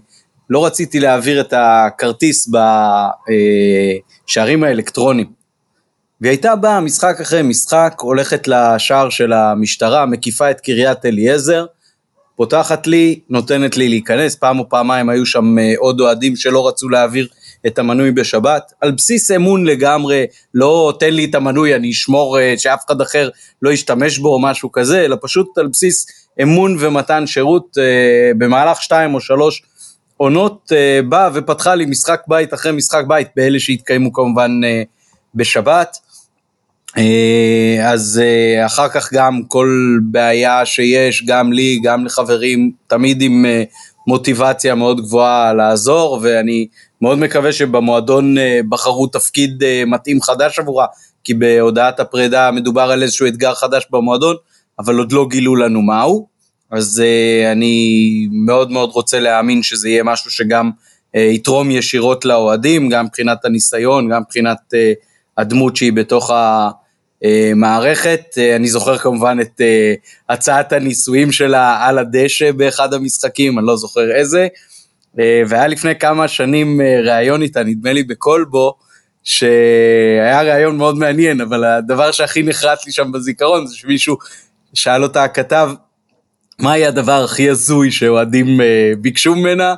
לא 0.50 0.66
רציתי 0.66 1.00
להעביר 1.00 1.40
את 1.40 1.54
הכרטיס 1.56 2.50
בשערים 4.28 4.64
האלקטרונים. 4.64 5.41
והיא 6.22 6.30
הייתה 6.30 6.56
באה 6.56 6.80
משחק 6.80 7.20
אחרי 7.20 7.42
משחק, 7.42 7.94
הולכת 8.00 8.48
לשער 8.48 9.10
של 9.10 9.32
המשטרה, 9.32 10.06
מקיפה 10.06 10.50
את 10.50 10.60
קריית 10.60 11.06
אליעזר, 11.06 11.66
פותחת 12.36 12.86
לי, 12.86 13.20
נותנת 13.28 13.76
לי 13.76 13.88
להיכנס, 13.88 14.34
פעם 14.34 14.58
או 14.58 14.68
פעמיים 14.68 15.08
היו 15.08 15.26
שם 15.26 15.56
עוד 15.78 16.00
אוהדים 16.00 16.36
שלא 16.36 16.68
רצו 16.68 16.88
להעביר 16.88 17.28
את 17.66 17.78
המנוי 17.78 18.10
בשבת, 18.10 18.72
על 18.80 18.90
בסיס 18.90 19.30
אמון 19.30 19.64
לגמרי, 19.66 20.26
לא 20.54 20.96
תן 21.00 21.14
לי 21.14 21.24
את 21.24 21.34
המנוי, 21.34 21.74
אני 21.74 21.90
אשמור 21.90 22.38
אה, 22.38 22.54
שאף 22.58 22.80
אחד 22.86 23.00
אחר 23.00 23.28
לא 23.62 23.70
ישתמש 23.70 24.18
בו 24.18 24.28
או 24.28 24.40
משהו 24.40 24.72
כזה, 24.72 25.04
אלא 25.04 25.16
פשוט 25.22 25.58
על 25.58 25.66
בסיס 25.66 26.06
אמון 26.42 26.76
ומתן 26.80 27.26
שירות 27.26 27.78
אה, 27.78 28.30
במהלך 28.38 28.82
שתיים 28.82 29.14
או 29.14 29.20
שלוש 29.20 29.62
עונות 30.16 30.72
אה, 30.72 31.00
באה 31.08 31.30
ופתחה 31.34 31.74
לי 31.74 31.86
משחק 31.86 32.20
בית 32.28 32.54
אחרי 32.54 32.72
משחק 32.72 33.04
בית, 33.08 33.28
באלה 33.36 33.60
שהתקיימו 33.60 34.12
כמובן 34.12 34.60
אה, 34.64 34.82
בשבת. 35.34 36.11
אה, 36.98 37.90
אז 37.92 38.22
אה, 38.24 38.66
אחר 38.66 38.88
כך 38.88 39.12
גם 39.12 39.42
כל 39.48 39.98
בעיה 40.02 40.66
שיש, 40.66 41.24
גם 41.26 41.52
לי, 41.52 41.80
גם 41.84 42.06
לחברים, 42.06 42.72
תמיד 42.86 43.22
עם 43.22 43.46
אה, 43.46 43.62
מוטיבציה 44.06 44.74
מאוד 44.74 45.00
גבוהה 45.00 45.54
לעזור, 45.54 46.18
ואני 46.22 46.66
מאוד 47.00 47.18
מקווה 47.18 47.52
שבמועדון 47.52 48.34
בחרו 48.68 49.06
תפקיד 49.06 49.62
מתאים 49.86 50.22
חדש 50.22 50.58
עבורה, 50.58 50.86
כי 51.24 51.34
בהודעת 51.34 52.00
הפרידה 52.00 52.50
מדובר 52.50 52.82
על 52.82 53.02
איזשהו 53.02 53.26
אתגר 53.26 53.54
חדש 53.54 53.86
במועדון, 53.90 54.36
אבל 54.78 54.98
עוד 54.98 55.12
לא 55.12 55.26
גילו 55.30 55.56
לנו 55.56 55.82
מהו. 55.82 56.26
אז 56.70 57.02
אני 57.52 58.26
מאוד 58.32 58.70
מאוד 58.70 58.90
רוצה 58.90 59.20
להאמין 59.20 59.62
שזה 59.62 59.88
יהיה 59.88 60.04
משהו 60.04 60.30
שגם 60.30 60.70
יתרום 61.14 61.70
ישירות 61.70 62.24
לאוהדים, 62.24 62.88
גם 62.88 63.04
מבחינת 63.04 63.44
הניסיון, 63.44 64.08
גם 64.08 64.20
מבחינת 64.22 64.74
הדמות 65.38 65.76
שהיא 65.76 65.92
בתוך 65.92 66.30
המערכת. 66.34 66.81
Uh, 67.24 67.26
אני 68.56 68.68
זוכר 68.68 68.98
כמובן 68.98 69.38
את 69.40 69.60
uh, 69.60 70.24
הצעת 70.28 70.72
הניסויים 70.72 71.32
שלה 71.32 71.86
על 71.86 71.98
הדשא 71.98 72.52
באחד 72.52 72.94
המשחקים, 72.94 73.58
אני 73.58 73.66
לא 73.66 73.76
זוכר 73.76 74.10
איזה. 74.10 74.48
אה, 75.18 75.42
והיה 75.48 75.66
לפני 75.66 75.98
כמה 75.98 76.28
שנים 76.28 76.80
אה, 76.80 77.00
ראיון 77.00 77.42
איתה, 77.42 77.62
נדמה 77.62 77.92
לי 77.92 78.02
בקולבו, 78.02 78.74
שהיה 79.24 80.42
ראיון 80.42 80.76
מאוד 80.76 80.98
מעניין, 80.98 81.40
אבל 81.40 81.64
הדבר 81.64 82.12
שהכי 82.12 82.42
נחרט 82.42 82.86
לי 82.86 82.92
שם 82.92 83.12
בזיכרון 83.12 83.66
זה 83.66 83.76
שמישהו 83.76 84.16
שאל 84.74 85.02
אותה 85.02 85.24
הכתב, 85.24 85.70
מה 86.58 86.72
היה 86.72 86.88
הדבר 86.88 87.24
הכי 87.24 87.50
הזוי 87.50 87.90
שאוהדים 87.90 88.60
אה, 88.60 88.92
ביקשו 88.98 89.34
ממנה? 89.34 89.74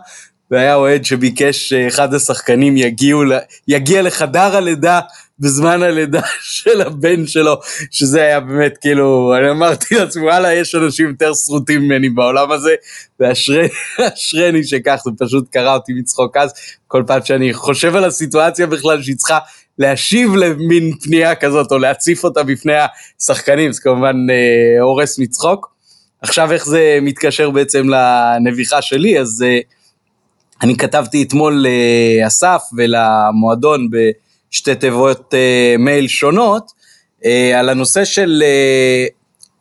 והיה 0.51 0.75
אוהד 0.75 1.05
שביקש 1.05 1.69
שאחד 1.69 2.15
השחקנים 2.15 2.77
יגיעו, 2.77 3.23
יגיע 3.69 4.03
לחדר 4.03 4.57
הלידה 4.57 5.01
בזמן 5.38 5.83
הלידה 5.83 6.21
של 6.62 6.81
הבן 6.81 7.26
שלו, 7.26 7.61
שזה 7.91 8.23
היה 8.23 8.41
באמת 8.41 8.79
כאילו, 8.81 9.35
אני 9.38 9.50
אמרתי 9.50 9.95
לעצמי, 9.95 10.23
וואלה, 10.23 10.53
יש 10.53 10.75
אנשים 10.75 11.09
יותר 11.09 11.35
שרוטים 11.35 11.83
ממני 11.83 12.11
בעולם 12.11 12.53
הזה, 12.53 12.75
ואשרני 13.21 14.64
שכך, 14.71 15.00
זה 15.05 15.11
פשוט 15.19 15.49
קרה 15.53 15.75
אותי 15.75 15.93
מצחוק 15.93 16.37
אז, 16.37 16.53
כל 16.87 17.05
פעם 17.07 17.21
שאני 17.25 17.55
חושב 17.55 17.97
על 17.97 18.05
הסיטואציה 18.05 18.67
בכלל 18.67 19.03
שהיא 19.03 19.17
צריכה 19.17 19.38
להשיב 19.79 20.35
למין 20.35 20.93
פנייה 21.03 21.35
כזאת, 21.35 21.73
או 21.73 21.79
להציף 21.79 22.25
אותה 22.25 22.43
בפני 22.43 22.73
השחקנים, 23.21 23.73
זה 23.73 23.81
כמובן 23.83 24.17
אה, 24.31 24.83
הורס 24.83 25.19
מצחוק. 25.19 25.75
עכשיו 26.23 26.53
איך 26.53 26.67
זה 26.67 26.99
מתקשר 27.03 27.50
בעצם 27.50 27.87
לנביחה 27.88 28.83
שלי, 28.83 29.21
אז 29.21 29.45
אה, 29.47 29.59
אני 30.62 30.76
כתבתי 30.76 31.23
אתמול 31.23 31.67
לאסף 32.23 32.62
ולמועדון 32.76 33.91
ב... 33.91 33.97
שתי 34.55 34.75
תיבות 34.75 35.35
uh, 35.35 35.79
מייל 35.79 36.09
שונות, 36.09 36.71
uh, 37.23 37.27
על 37.57 37.69
הנושא 37.69 38.05
של 38.05 38.43
uh, 38.43 39.13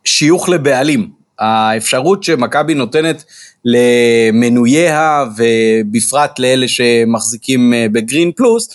שיוך 0.04 0.48
לבעלים. 0.48 1.10
האפשרות 1.38 2.22
שמכבי 2.22 2.74
נותנת 2.74 3.24
למנוייה 3.64 5.24
ובפרט 5.36 6.38
לאלה 6.38 6.68
שמחזיקים 6.68 7.72
uh, 7.72 7.92
בגרין 7.92 8.32
פלוס, 8.32 8.68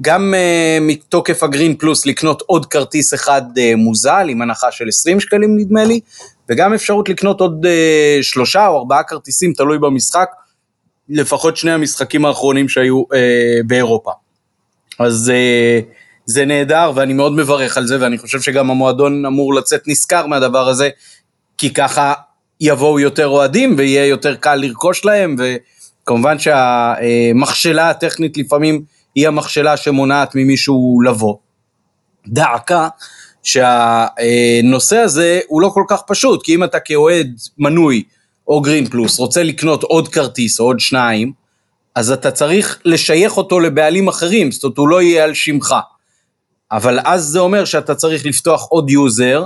גם 0.00 0.34
uh, 0.34 0.82
מתוקף 0.82 1.42
הגרין 1.42 1.76
פלוס 1.76 2.06
לקנות 2.06 2.42
עוד 2.46 2.66
כרטיס 2.66 3.14
אחד 3.14 3.42
uh, 3.42 3.76
מוזל 3.76 4.26
עם 4.28 4.42
הנחה 4.42 4.72
של 4.72 4.88
20 4.88 5.20
שקלים 5.20 5.58
נדמה 5.58 5.84
לי, 5.84 6.00
וגם 6.48 6.74
אפשרות 6.74 7.08
לקנות 7.08 7.40
עוד 7.40 7.66
uh, 7.66 8.22
שלושה 8.22 8.66
או 8.66 8.78
ארבעה 8.78 9.02
כרטיסים, 9.02 9.52
תלוי 9.52 9.78
במשחק, 9.78 10.28
לפחות 11.08 11.56
שני 11.56 11.72
המשחקים 11.72 12.24
האחרונים 12.24 12.68
שהיו 12.68 13.02
uh, 13.02 13.06
באירופה. 13.66 14.10
אז 14.98 15.32
uh, 15.34 15.84
זה 16.26 16.44
נהדר 16.44 16.92
ואני 16.94 17.12
מאוד 17.12 17.32
מברך 17.32 17.76
על 17.76 17.86
זה 17.86 17.96
ואני 18.00 18.18
חושב 18.18 18.40
שגם 18.40 18.70
המועדון 18.70 19.26
אמור 19.26 19.54
לצאת 19.54 19.82
נשכר 19.86 20.26
מהדבר 20.26 20.68
הזה 20.68 20.88
כי 21.58 21.74
ככה 21.74 22.12
יבואו 22.60 23.00
יותר 23.00 23.26
אוהדים 23.26 23.74
ויהיה 23.78 24.06
יותר 24.06 24.34
קל 24.34 24.54
לרכוש 24.54 25.04
להם 25.04 25.36
וכמובן 25.38 26.36
שהמכשלה 26.38 27.90
הטכנית 27.90 28.38
לפעמים 28.38 28.82
היא 29.14 29.28
המכשלה 29.28 29.76
שמונעת 29.76 30.34
ממישהו 30.34 31.00
לבוא. 31.04 31.36
דעקה 32.26 32.88
שהנושא 33.42 34.96
הזה 34.96 35.40
הוא 35.46 35.62
לא 35.62 35.68
כל 35.68 35.84
כך 35.88 36.02
פשוט 36.06 36.42
כי 36.44 36.54
אם 36.54 36.64
אתה 36.64 36.80
כאוהד 36.80 37.40
מנוי 37.58 38.02
או 38.48 38.60
גרין 38.60 38.86
פלוס 38.86 39.18
רוצה 39.18 39.42
לקנות 39.42 39.82
עוד 39.82 40.08
כרטיס 40.08 40.60
או 40.60 40.64
עוד 40.64 40.80
שניים 40.80 41.32
אז 41.96 42.10
אתה 42.10 42.30
צריך 42.30 42.80
לשייך 42.84 43.36
אותו 43.36 43.60
לבעלים 43.60 44.08
אחרים, 44.08 44.50
זאת 44.50 44.64
אומרת 44.64 44.78
הוא 44.78 44.88
לא 44.88 45.02
יהיה 45.02 45.24
על 45.24 45.34
שמך. 45.34 45.74
אבל 46.72 46.98
אז 47.04 47.24
זה 47.24 47.38
אומר 47.38 47.64
שאתה 47.64 47.94
צריך 47.94 48.26
לפתוח 48.26 48.66
עוד 48.68 48.90
user 48.90 49.44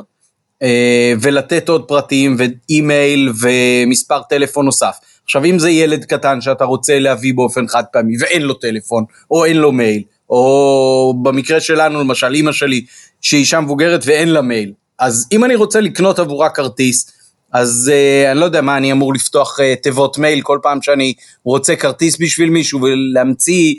אה, 0.63 1.13
ולתת 1.21 1.69
עוד 1.69 1.85
פרטים 1.89 2.37
ואימייל 2.39 3.33
ומספר 3.41 4.23
טלפון 4.23 4.65
נוסף. 4.65 4.97
עכשיו 5.25 5.45
אם 5.45 5.59
זה 5.59 5.71
ילד 5.71 6.05
קטן 6.05 6.41
שאתה 6.41 6.65
רוצה 6.65 6.99
להביא 6.99 7.35
באופן 7.35 7.69
חד 7.69 7.85
פעמי 7.93 8.15
ואין 8.21 8.43
לו 8.43 8.55
טלפון 8.55 9.05
או 9.31 9.45
אין 9.45 9.57
לו 9.57 9.73
מייל, 9.73 10.03
או 10.31 11.15
במקרה 11.23 11.61
שלנו 11.61 12.01
למשל 12.01 12.35
אימא 12.35 12.53
שלי 12.53 12.85
שהיא 13.21 13.41
אישה 13.41 13.61
מבוגרת 13.61 14.01
ואין 14.05 14.29
לה 14.29 14.43
מייל, 14.43 14.73
אז 14.99 15.27
אם 15.33 15.45
אני 15.45 15.55
רוצה 15.55 15.81
לקנות 15.81 16.19
עבורה 16.19 16.51
כרטיס, 16.51 17.13
אז 17.53 17.93
uh, 17.93 18.31
אני 18.31 18.41
לא 18.41 18.45
יודע 18.45 18.61
מה, 18.61 18.77
אני 18.77 18.93
אמור 18.93 19.15
לפתוח 19.15 19.61
uh, 19.61 19.83
תיבות 19.83 20.19
מייל 20.19 20.43
כל 20.43 20.59
פעם 20.63 20.83
שאני 20.83 21.15
רוצה 21.45 21.77
כרטיס 21.77 22.17
בשביל 22.21 22.51
מישהו 22.51 22.81
ולהמציא 22.83 23.75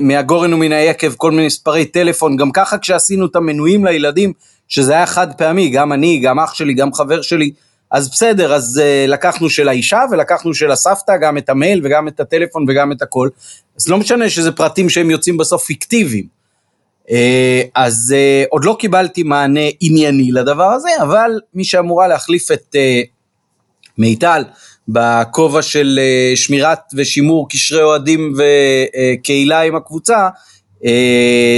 מהגורן 0.00 0.54
ומן 0.54 0.72
היקב 0.72 1.12
כל 1.16 1.30
מיני 1.30 1.46
מספרי 1.46 1.84
טלפון, 1.84 2.36
גם 2.36 2.50
ככה 2.52 2.78
כשעשינו 2.78 3.26
את 3.26 3.36
המנויים 3.36 3.84
לילדים, 3.84 4.32
שזה 4.68 4.92
היה 4.92 5.06
חד 5.06 5.32
פעמי, 5.32 5.68
גם 5.68 5.92
אני, 5.92 6.18
גם 6.18 6.38
אח 6.38 6.54
שלי, 6.54 6.74
גם 6.74 6.92
חבר 6.92 7.22
שלי, 7.22 7.50
אז 7.90 8.10
בסדר, 8.10 8.54
אז 8.54 8.80
uh, 8.82 9.10
לקחנו 9.10 9.50
של 9.50 9.68
האישה 9.68 10.00
ולקחנו 10.10 10.54
של 10.54 10.70
הסבתא, 10.70 11.12
גם 11.22 11.38
את 11.38 11.48
המייל 11.48 11.80
וגם 11.84 12.08
את 12.08 12.20
הטלפון 12.20 12.66
וגם 12.68 12.92
את 12.92 13.02
הכל, 13.02 13.28
אז 13.76 13.88
לא 13.88 13.98
משנה 13.98 14.30
שזה 14.30 14.52
פרטים 14.52 14.88
שהם 14.88 15.10
יוצאים 15.10 15.36
בסוף 15.36 15.64
פיקטיביים. 15.64 16.39
אה, 17.10 17.62
אז 17.74 18.14
אה, 18.16 18.44
עוד 18.50 18.64
לא 18.64 18.76
קיבלתי 18.78 19.22
מענה 19.22 19.60
ענייני 19.80 20.32
לדבר 20.32 20.64
הזה, 20.64 20.88
אבל 21.02 21.40
מי 21.54 21.64
שאמורה 21.64 22.08
להחליף 22.08 22.50
את 22.50 22.76
אה, 22.76 23.00
מיטל 23.98 24.42
בכובע 24.88 25.62
של 25.62 26.00
שמירת 26.34 26.80
ושימור 26.96 27.48
קשרי 27.48 27.82
אוהדים 27.82 28.34
וקהילה 28.36 29.60
עם 29.60 29.76
הקבוצה, 29.76 30.28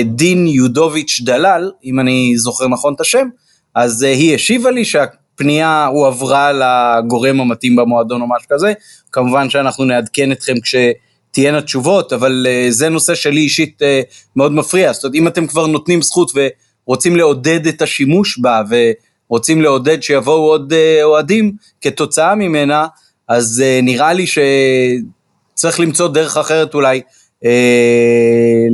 דין 0.04 0.46
יודוביץ' 0.46 1.20
דלל, 1.24 1.70
אם 1.84 2.00
אני 2.00 2.32
זוכר 2.36 2.68
נכון 2.68 2.94
את 2.94 3.00
השם, 3.00 3.28
אז 3.74 4.02
היא 4.02 4.34
השיבה 4.34 4.70
לי 4.70 4.84
שהפנייה 4.84 5.86
הועברה 5.86 6.50
לגורם 6.52 7.40
המתאים 7.40 7.76
במועדון 7.76 8.20
או 8.20 8.26
משהו 8.28 8.48
כזה, 8.48 8.72
כמובן 9.12 9.50
שאנחנו 9.50 9.84
נעדכן 9.84 10.32
אתכם 10.32 10.54
כשתהיינה 11.32 11.62
תשובות, 11.62 12.12
אבל 12.12 12.46
אה, 12.48 12.66
זה 12.70 12.88
נושא 12.88 13.14
שלי 13.14 13.40
אישית 13.40 13.82
אה, 13.82 14.00
מאוד 14.36 14.52
מפריע, 14.52 14.92
זאת 14.92 15.04
אומרת 15.04 15.14
אם 15.14 15.28
אתם 15.28 15.46
כבר 15.46 15.66
נותנים 15.66 16.02
זכות 16.02 16.32
ורוצים 16.86 17.16
לעודד 17.16 17.66
את 17.66 17.82
השימוש 17.82 18.38
בה 18.38 18.62
ורוצים 19.28 19.62
לעודד 19.62 20.02
שיבואו 20.02 20.46
עוד 20.46 20.72
אה, 20.72 21.04
אוהדים 21.04 21.52
כתוצאה 21.80 22.34
ממנה, 22.34 22.86
אז 23.28 23.62
אה, 23.64 23.80
נראה 23.82 24.12
לי 24.12 24.26
שצריך 24.26 25.80
למצוא 25.80 26.08
דרך 26.08 26.36
אחרת 26.36 26.74
אולי 26.74 27.00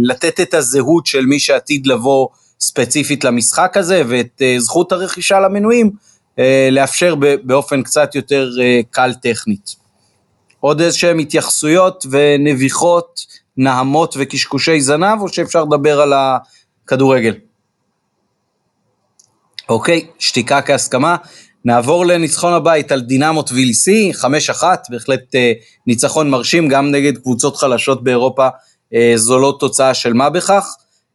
לתת 0.03 0.41
את 0.41 0.55
הזהות 0.55 1.07
של 1.07 1.27
מי 1.27 1.41
שעתיד 1.41 1.87
לבוא 1.87 2.29
ספציפית 2.61 3.25
למשחק 3.25 3.77
הזה 3.77 4.03
ואת 4.09 4.43
זכות 4.59 4.93
הרכישה 4.93 5.41
למנויים 5.41 5.91
לאפשר 6.71 7.15
באופן 7.43 7.83
קצת 7.83 8.15
יותר 8.15 8.51
קל 8.91 9.13
טכנית. 9.23 9.78
עוד 10.69 10.81
איזשהם 10.81 11.19
התייחסויות 11.19 12.07
ונביחות, 12.11 13.21
נהמות 13.57 14.15
וקשקושי 14.19 14.81
זנב 14.81 15.21
או 15.21 15.29
שאפשר 15.29 15.65
לדבר 15.65 16.01
על 16.01 16.13
הכדורגל? 16.13 17.35
אוקיי, 19.69 20.07
שתיקה 20.19 20.63
כהסכמה. 20.63 21.17
נעבור 21.65 22.07
לניצחון 22.07 22.53
הבית 22.53 22.93
על 22.93 23.01
דינמו 23.01 23.43
טביליסי, 23.43 24.13
5-1, 24.61 24.63
בהחלט 24.91 25.35
אה, 25.35 25.53
ניצחון 25.87 26.31
מרשים, 26.31 26.69
גם 26.69 26.91
נגד 26.91 27.19
קבוצות 27.19 27.57
חלשות 27.57 28.05
באירופה, 28.05 28.49
אה, 28.95 29.13
זו 29.17 29.39
לא 29.39 29.57
תוצאה 29.61 29.95
של 29.95 30.13
מה 30.13 30.31
בכך. 30.31 30.67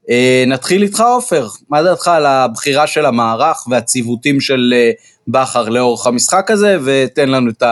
אה, 0.10 0.44
נתחיל 0.48 0.84
איתך 0.84 1.00
עופר, 1.00 1.48
מה 1.70 1.84
דעתך 1.84 2.08
על 2.08 2.26
הבחירה 2.26 2.88
של 2.88 3.06
המערך 3.06 3.68
והציוותים 3.70 4.42
של 4.42 4.74
אה, 4.76 4.92
בכר 5.28 5.70
לאורך 5.70 6.08
המשחק 6.08 6.52
הזה, 6.52 6.78
ותן 6.84 7.30
לנו 7.30 7.52
את 7.52 7.64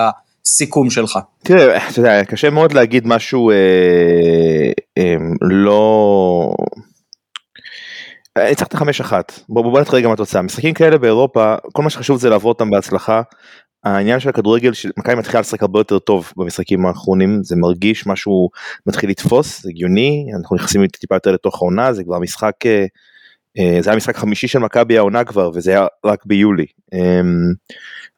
הסיכום 0.45 0.89
שלך. 0.89 1.19
תראה, 1.43 1.87
אתה 1.89 1.99
יודע, 1.99 2.25
קשה 2.25 2.49
מאוד 2.49 2.73
להגיד 2.73 3.07
משהו 3.07 3.51
אה, 3.51 3.55
אה, 4.97 5.15
לא... 5.41 6.55
הצלחת 8.35 8.73
חמש 8.73 9.01
אחת, 9.01 9.39
בוא, 9.49 9.63
בוא 9.63 9.81
נתחיל 9.81 9.99
רגע 9.99 10.07
מהתוצאה, 10.07 10.41
משחקים 10.41 10.73
כאלה 10.73 10.97
באירופה, 10.97 11.55
כל 11.73 11.83
מה 11.83 11.89
שחשוב 11.89 12.19
זה 12.19 12.29
לעבור 12.29 12.51
אותם 12.51 12.69
בהצלחה. 12.69 13.21
העניין 13.83 14.19
של 14.19 14.29
הכדורגל, 14.29 14.71
מכבי 14.97 15.15
מתחילה 15.15 15.39
לשחק 15.39 15.61
הרבה 15.61 15.79
יותר 15.79 15.99
טוב 15.99 16.31
במשחקים 16.37 16.85
האחרונים, 16.85 17.43
זה 17.43 17.55
מרגיש 17.55 18.07
משהו 18.07 18.49
מתחיל 18.87 19.09
לתפוס, 19.09 19.61
זה 19.61 19.69
הגיוני, 19.69 20.25
אנחנו 20.37 20.55
נכנסים 20.55 20.87
טיפה 20.87 21.15
יותר 21.15 21.31
לתוך 21.31 21.61
העונה, 21.61 21.93
זה 21.93 22.03
כבר 22.03 22.19
משחק, 22.19 22.65
אה, 22.65 22.71
אה, 22.71 22.85
זה 23.57 23.89
היה 23.89 23.97
משחק 23.97 24.15
חמישי 24.17 24.47
של 24.47 24.59
מכבי 24.59 24.97
העונה 24.97 25.23
כבר, 25.23 25.51
וזה 25.53 25.71
היה 25.71 25.85
רק 26.05 26.25
ביולי. 26.25 26.65
אה, 26.93 27.21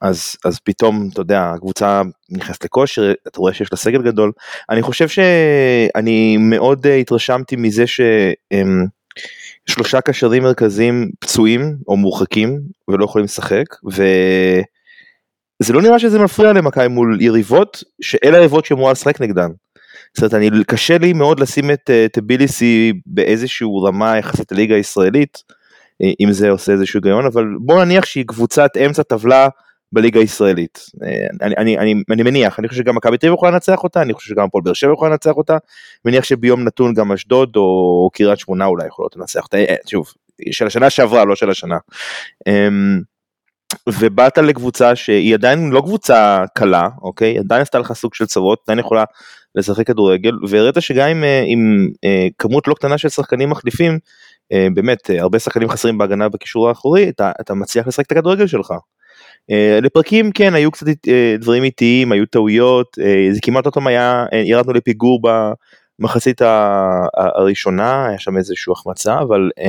אז, 0.01 0.35
אז 0.45 0.59
פתאום, 0.59 1.09
אתה 1.13 1.21
יודע, 1.21 1.51
הקבוצה 1.55 2.01
נכנסת 2.29 2.65
לכושר, 2.65 3.13
אתה 3.27 3.39
רואה 3.39 3.53
שיש 3.53 3.71
לה 3.71 3.77
סגל 3.77 4.01
גדול. 4.01 4.31
אני 4.69 4.81
חושב 4.81 5.07
שאני 5.07 6.37
מאוד 6.37 6.87
אה, 6.87 6.95
התרשמתי 6.95 7.55
מזה 7.55 7.83
ששלושה 9.67 10.01
קשרים 10.01 10.43
מרכזיים 10.43 11.11
פצועים 11.19 11.75
או 11.87 11.97
מורחקים 11.97 12.61
ולא 12.87 13.05
יכולים 13.05 13.25
לשחק, 13.25 13.65
וזה 13.85 14.63
לא 15.73 15.81
נראה 15.81 15.99
שזה 15.99 16.19
מפריע 16.19 16.53
למכבי 16.53 16.87
מול 16.87 17.21
יריבות, 17.21 17.83
שאלה 18.01 18.37
היריבות 18.37 18.65
שאמורה 18.65 18.91
לשחק 18.91 19.21
נגדן. 19.21 19.49
זאת 20.17 20.33
אומרת, 20.33 20.33
אני, 20.33 20.63
קשה 20.67 20.97
לי 20.97 21.13
מאוד 21.13 21.39
לשים 21.39 21.71
את 21.71 21.89
אה, 21.89 22.05
טביליסי 22.11 22.93
באיזשהו 23.05 23.83
רמה 23.83 24.17
יחסית 24.17 24.51
לליגה 24.51 24.75
הישראלית, 24.75 25.43
אה, 26.03 26.11
אם 26.19 26.31
זה 26.31 26.49
עושה 26.49 26.71
איזשהו 26.71 26.97
היגיון, 26.97 27.25
אבל 27.25 27.45
בוא 27.59 27.83
נניח 27.83 28.05
שהיא 28.05 28.25
קבוצת 28.27 28.77
אמצע 28.77 29.03
טבלה 29.03 29.47
בליגה 29.91 30.19
הישראלית. 30.19 30.79
אה, 31.03 31.27
אני, 31.41 31.55
אני, 31.57 31.77
אני, 31.77 31.93
אני 32.11 32.23
מניח, 32.23 32.59
אני 32.59 32.67
חושב 32.67 32.81
שגם 32.81 32.95
מכבי 32.95 33.17
תל 33.17 33.27
אביב 33.27 33.37
יכולה 33.37 33.51
לנצח 33.51 33.83
אותה, 33.83 34.01
אני 34.01 34.13
חושב 34.13 34.29
שגם 34.29 34.43
הפועל 34.43 34.63
באר 34.63 34.73
שבע 34.73 34.93
יכולה 34.93 35.11
לנצח 35.11 35.31
אותה, 35.31 35.57
מניח 36.05 36.23
שביום 36.23 36.63
נתון 36.63 36.93
גם 36.93 37.11
אשדוד 37.11 37.55
או 37.55 38.09
קריית 38.13 38.39
שמונה 38.39 38.65
אולי 38.65 38.87
יכולות 38.87 39.15
לנצח 39.15 39.43
אותה, 39.43 39.57
אה, 39.57 39.75
שוב, 39.87 40.13
של 40.51 40.67
השנה 40.67 40.89
שעברה, 40.89 41.25
לא 41.25 41.35
של 41.35 41.49
השנה. 41.49 41.77
אמ, 42.47 43.01
ובאת 43.89 44.37
לקבוצה 44.37 44.95
שהיא 44.95 45.33
עדיין 45.33 45.69
לא 45.69 45.81
קבוצה 45.81 46.43
קלה, 46.55 46.87
אוקיי? 47.01 47.39
עדיין 47.39 47.61
עשתה 47.61 47.79
לך 47.79 47.93
סוג 47.93 48.13
של 48.13 48.25
צרות, 48.25 48.59
עדיין 48.65 48.79
יכולה 48.79 49.03
לשחק 49.55 49.87
כדורגל, 49.87 50.31
והראית 50.47 50.75
שגם 50.79 51.07
עם, 51.07 51.23
אה, 51.23 51.43
עם 51.47 51.89
כמות 52.37 52.67
לא 52.67 52.73
קטנה 52.73 52.97
של 52.97 53.09
שחקנים 53.09 53.49
מחליפים, 53.49 53.99
באמת, 54.73 55.09
הרבה 55.19 55.39
שחקנים 55.39 55.69
חסרים 55.69 55.97
בהגנה 55.97 56.29
בקישור 56.29 56.69
האחורי, 56.69 57.09
אתה, 57.09 57.31
אתה 57.41 57.53
מצליח 57.53 57.87
לשחק 57.87 58.05
את 58.05 58.11
הכדורגל 58.11 58.47
שלך. 58.47 58.73
לפרקים 59.81 60.31
כן 60.31 60.53
היו 60.53 60.71
קצת 60.71 60.87
דברים 61.39 61.63
איטיים 61.63 62.11
היו 62.11 62.25
טעויות 62.25 62.97
זה 63.31 63.39
כמעט 63.41 63.65
עוד 63.65 63.73
פעם 63.73 63.87
היה 63.87 64.25
ירדנו 64.45 64.73
לפיגור 64.73 65.21
במחצית 65.99 66.41
הראשונה 67.17 68.07
היה 68.07 68.19
שם 68.19 68.37
איזושהי 68.37 68.71
החמצה 68.71 69.19
אבל 69.19 69.49
uh, 69.59 69.63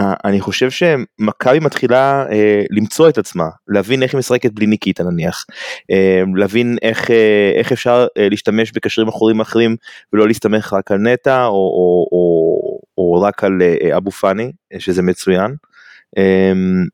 אני 0.00 0.40
חושב 0.40 0.70
שמכבי 0.70 1.58
מתחילה 1.58 2.24
uh, 2.28 2.32
למצוא 2.70 3.08
את 3.08 3.18
עצמה 3.18 3.48
להבין 3.68 4.02
איך 4.02 4.14
היא 4.14 4.18
משחקת 4.18 4.52
בלי 4.52 4.66
ניקיטה 4.66 5.04
נניח 5.04 5.44
uh, 5.92 6.28
להבין 6.36 6.76
איך, 6.82 7.06
uh, 7.06 7.12
איך 7.54 7.72
אפשר 7.72 8.06
uh, 8.06 8.22
להשתמש 8.30 8.72
בקשרים 8.72 9.08
אחורים 9.08 9.40
אחרים 9.40 9.76
ולא 10.12 10.26
להסתמך 10.26 10.72
רק 10.72 10.90
על 10.90 10.98
נטע 10.98 11.44
או, 11.44 11.50
או, 11.52 12.06
או, 12.12 12.80
או 12.98 13.22
רק 13.22 13.44
על 13.44 13.58
uh, 13.62 13.96
אבו 13.96 14.10
פאני 14.10 14.52
שזה 14.78 15.02
מצוין. 15.02 15.54
Um, 16.18 16.88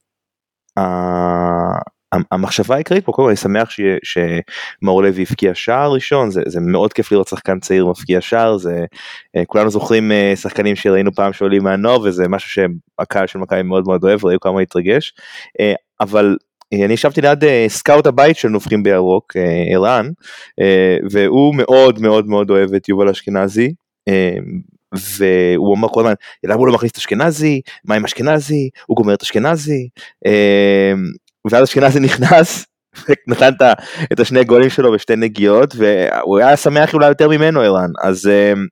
המחשבה 2.33 2.75
העיקרית 2.75 3.05
פה, 3.05 3.13
קודם 3.13 3.29
אני 3.29 3.37
שמח 3.37 3.69
שמאור 4.03 5.03
לוי 5.03 5.25
הבקיע 5.29 5.55
שער 5.55 5.93
ראשון, 5.93 6.31
זה, 6.31 6.43
זה 6.47 6.61
מאוד 6.61 6.93
כיף 6.93 7.13
לראות 7.13 7.29
שחקן 7.29 7.61
צעיר 7.61 7.87
מבקיע 7.87 8.21
שער, 8.21 8.57
זה 8.57 8.85
אה, 9.37 9.45
כולנו 9.47 9.71
זוכרים 9.71 10.13
אה, 10.13 10.33
שחקנים 10.37 10.77
שראינו 10.77 11.13
פעם 11.15 11.33
שעולים 11.33 11.63
מהנוער 11.63 12.01
וזה 12.01 12.29
משהו 12.29 12.51
שהקהל 12.51 13.27
של 13.27 13.39
מכבי 13.39 13.63
מאוד 13.63 13.85
מאוד 13.87 14.05
אוהב, 14.05 14.25
ראינו 14.25 14.41
כמה 14.41 14.61
התרגש, 14.61 15.15
אה, 15.61 15.73
אבל 16.01 16.37
אני 16.73 16.93
ישבתי 16.93 17.21
ליד 17.21 17.45
סקאוט 17.69 18.07
הבית 18.07 18.37
של 18.37 18.49
נובחים 18.49 18.83
בירוק, 18.83 19.33
ערן, 19.75 20.11
והוא 21.11 21.55
מאוד 21.55 22.01
מאוד 22.01 22.27
מאוד 22.27 22.51
אוהב 22.51 22.75
את 22.75 22.89
יובל 22.89 23.09
אשכנזי, 23.09 23.75
והוא 24.95 25.77
אמר 25.77 25.89
כל 25.89 26.01
הזמן, 26.01 26.13
למה 26.45 26.55
הוא 26.55 26.67
לא 26.67 26.73
מכניס 26.73 26.93
את 26.93 26.97
אשכנזי, 26.97 27.61
מה 27.85 27.95
עם 27.95 28.05
אשכנזי, 28.05 28.71
הוא 28.87 28.97
גומר 28.97 29.15
את 29.15 29.23
אשכנזי, 29.23 29.89
ואז 31.51 31.65
אשכנזי 31.65 32.01
נכנס, 32.01 32.67
נתן 33.29 33.51
את 34.13 34.21
השני 34.21 34.45
גולים 34.45 34.71
שלו 34.71 34.93
בשתי 34.93 35.17
נגיעות, 35.17 35.75
והוא 35.77 36.39
היה 36.39 36.57
שמח 36.57 36.95
אולי 36.95 37.09
יותר 37.09 37.29
ממנו 37.29 37.61
ערן, 37.61 37.91
אז 38.03 38.27
אמ, 38.27 38.67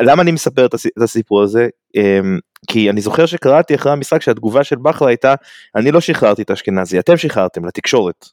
למה 0.00 0.22
אני 0.22 0.32
מספר 0.32 0.66
את 0.66 1.02
הסיפור 1.02 1.42
הזה? 1.42 1.68
אמ, 1.96 2.38
כי 2.68 2.90
אני 2.90 3.00
זוכר 3.00 3.26
שקראתי 3.26 3.74
אחרי 3.74 3.92
המשחק 3.92 4.22
שהתגובה 4.22 4.64
של 4.64 4.76
בכר 4.76 5.06
הייתה, 5.06 5.34
אני 5.76 5.92
לא 5.92 6.00
שחררתי 6.00 6.42
את 6.42 6.50
אשכנזי, 6.50 6.98
אתם 6.98 7.16
שחררתם 7.16 7.64
לתקשורת. 7.64 8.26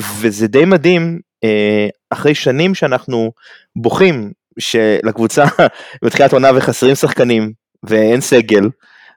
וזה 0.00 0.48
די 0.48 0.64
מדהים, 0.64 1.20
אה, 1.44 1.88
אחרי 2.10 2.34
שנים 2.34 2.74
שאנחנו 2.74 3.32
בוכים 3.76 4.32
שלקבוצה 4.58 5.44
בתחילת 6.04 6.32
עונה 6.32 6.50
וחסרים 6.56 6.94
שחקנים 6.94 7.52
ואין 7.82 8.20
סגל 8.20 8.68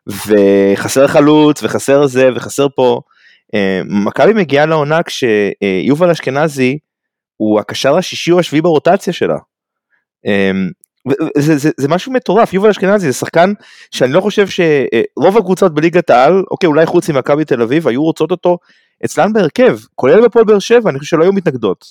וחסר 0.08 1.08
חלוץ 1.08 1.64
וחסר 1.64 2.08
זה 2.08 2.30
וחסר 2.36 2.68
פה. 2.76 3.02
אה, 3.56 3.82
מכבי 3.86 4.34
מגיעה 4.34 4.66
לעונה 4.66 5.00
כשיובל 5.04 6.10
אשכנזי 6.10 6.78
הוא 7.38 7.60
הקשר 7.60 7.98
השישי 7.98 8.32
או 8.32 8.40
השביעי 8.40 8.62
ברוטציה 8.62 9.14
שלה. 9.14 9.38
אה, 10.26 10.52
זה, 11.38 11.58
זה, 11.58 11.70
זה 11.78 11.88
משהו 11.88 12.12
מטורף, 12.12 12.54
יובל 12.54 12.70
אשכנזי 12.70 13.08
זה 13.08 13.14
שחקן 13.14 13.54
שאני 13.92 14.14
לא 14.14 14.22
חושב 14.22 14.48
שרוב 14.48 15.38
הקבוצות 15.38 15.74
בליגת 15.74 16.10
העל, 16.10 16.44
אוקיי 16.52 16.68
אולי 16.68 16.86
חוץ 16.86 17.10
ממכבי 17.10 17.46
תל 17.46 17.62
אביב, 17.62 17.88
היו 17.88 18.04
רוצות 18.04 18.32
אותו 18.32 18.58
אצלן 19.06 19.34
בהרכב, 19.34 19.78
כולל 19.96 20.26
בפועל 20.26 20.46
באר 20.46 20.60
שבע, 20.60 20.90
אני 20.90 21.00
חושב 21.00 21.10
שלא 21.10 21.24
היו 21.24 21.34
מתנגדות. 21.34 21.86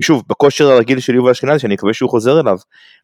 שוב, 0.00 0.22
בכושר 0.28 0.70
הרגיל 0.70 1.00
של 1.00 1.14
יובל 1.14 1.30
אשכנזי, 1.30 1.58
שאני 1.58 1.74
מקווה 1.74 1.94
שהוא 1.94 2.10
חוזר 2.10 2.40
אליו. 2.40 2.56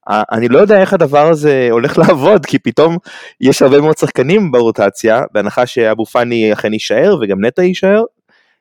אני 0.08 0.48
לא 0.48 0.58
יודע 0.58 0.80
איך 0.80 0.92
הדבר 0.92 1.28
הזה 1.28 1.68
הולך 1.70 1.98
לעבוד, 2.08 2.46
כי 2.46 2.58
פתאום 2.58 2.96
יש 3.40 3.62
הרבה 3.62 3.80
מאוד 3.80 3.98
שחקנים 3.98 4.52
ברוטציה, 4.52 5.22
בהנחה 5.32 5.66
שאבו 5.66 6.06
פאני 6.06 6.52
אכן 6.52 6.72
יישאר 6.72 7.16
וגם 7.20 7.44
נטע 7.44 7.62
יישאר, 7.62 8.02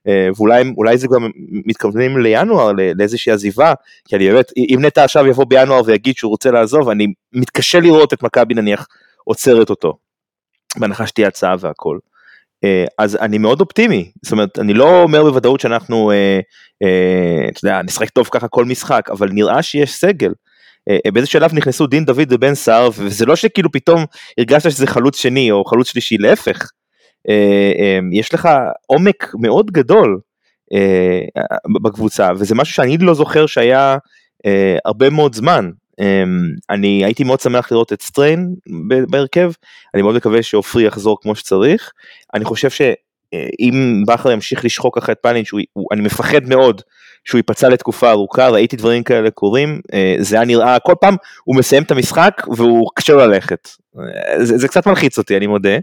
אה, 0.07 0.27
ואולי 0.37 0.97
זה 0.97 1.07
גם 1.07 1.29
מתכוונים 1.65 2.17
לינואר 2.17 2.71
לאיזושהי 2.95 3.33
עזיבה, 3.33 3.73
כי 4.07 4.15
אני 4.15 4.31
באמת, 4.31 4.51
אם 4.57 4.79
נטע 4.81 5.03
עכשיו 5.03 5.27
יבוא 5.27 5.45
בינואר 5.45 5.81
ויגיד 5.85 6.15
שהוא 6.15 6.29
רוצה 6.29 6.51
לעזוב, 6.51 6.89
אני 6.89 7.07
מתקשה 7.33 7.79
לראות 7.79 8.13
את 8.13 8.23
מכבי 8.23 8.53
נניח 8.53 8.87
עוצרת 9.23 9.69
אותו, 9.69 9.97
בהנחה 10.77 11.07
שתהיה 11.07 11.27
הצעה 11.27 11.55
והכל. 11.59 11.97
אה, 12.63 12.85
אז 12.97 13.15
אני 13.15 13.37
מאוד 13.37 13.61
אופטימי, 13.61 14.11
זאת 14.23 14.31
אומרת, 14.31 14.59
אני 14.59 14.73
לא 14.73 15.01
אומר 15.03 15.23
בוודאות 15.23 15.59
שאנחנו, 15.59 16.11
אה, 16.11 16.39
אה, 16.83 17.49
אתה 17.49 17.65
יודע, 17.65 17.81
נשחק 17.81 18.09
טוב 18.09 18.27
ככה 18.31 18.47
כל 18.47 18.65
משחק, 18.65 19.09
אבל 19.11 19.29
נראה 19.29 19.61
שיש 19.63 19.93
סגל. 19.93 20.31
אה, 20.89 21.11
באיזה 21.11 21.27
שלב 21.29 21.53
נכנסו 21.53 21.87
דין 21.87 22.05
דוד 22.05 22.27
ובן 22.29 22.55
סער, 22.55 22.89
וזה 22.97 23.25
לא 23.25 23.35
שכאילו 23.35 23.71
פתאום 23.71 24.05
הרגשת 24.37 24.71
שזה 24.71 24.87
חלוץ 24.87 25.17
שני 25.17 25.51
או 25.51 25.65
חלוץ 25.65 25.87
שלישי, 25.91 26.17
להפך. 26.17 26.69
אה, 27.29 27.71
אה, 27.79 27.99
יש 28.11 28.33
לך 28.33 28.49
עומק 28.87 29.31
מאוד 29.41 29.71
גדול 29.71 30.19
אה, 30.73 31.41
בקבוצה, 31.83 32.29
וזה 32.37 32.55
משהו 32.55 32.73
שאני 32.73 32.97
לא 32.97 33.13
זוכר 33.13 33.45
שהיה 33.45 33.97
אה, 34.45 34.77
הרבה 34.85 35.09
מאוד 35.09 35.35
זמן. 35.35 35.69
אמ, 35.99 36.49
אני 36.69 37.05
הייתי 37.05 37.23
מאוד 37.23 37.39
שמח 37.39 37.71
לראות 37.71 37.93
את 37.93 38.01
סטריין 38.01 38.55
בהרכב, 39.09 39.51
אני 39.93 40.01
מאוד 40.01 40.15
מקווה 40.15 40.43
שעופרי 40.43 40.83
יחזור 40.83 41.17
כמו 41.21 41.35
שצריך, 41.35 41.91
אני 42.33 42.45
חושב 42.45 42.69
שאם 43.33 44.03
בכר 44.07 44.31
ימשיך 44.31 44.65
לשחק 44.65 44.97
אחרי 44.97 45.15
פאנינג' 45.15 45.45
אני 45.91 46.01
מפחד 46.01 46.43
מאוד 46.47 46.81
שהוא 47.25 47.39
ייפצע 47.39 47.69
לתקופה 47.69 48.11
ארוכה, 48.11 48.49
ראיתי 48.49 48.75
דברים 48.75 49.03
כאלה 49.03 49.31
קורים, 49.31 49.81
אה, 49.93 50.15
זה 50.19 50.35
היה 50.35 50.45
נראה, 50.45 50.79
כל 50.79 50.93
פעם 51.01 51.15
הוא 51.43 51.55
מסיים 51.55 51.83
את 51.83 51.91
המשחק 51.91 52.41
והוא 52.55 52.89
קשה 52.95 53.13
ללכת, 53.13 53.69
אה, 53.99 54.45
זה, 54.45 54.57
זה 54.57 54.67
קצת 54.67 54.87
מלחיץ 54.87 55.17
אותי 55.17 55.37
אני 55.37 55.47
מודה, 55.47 55.77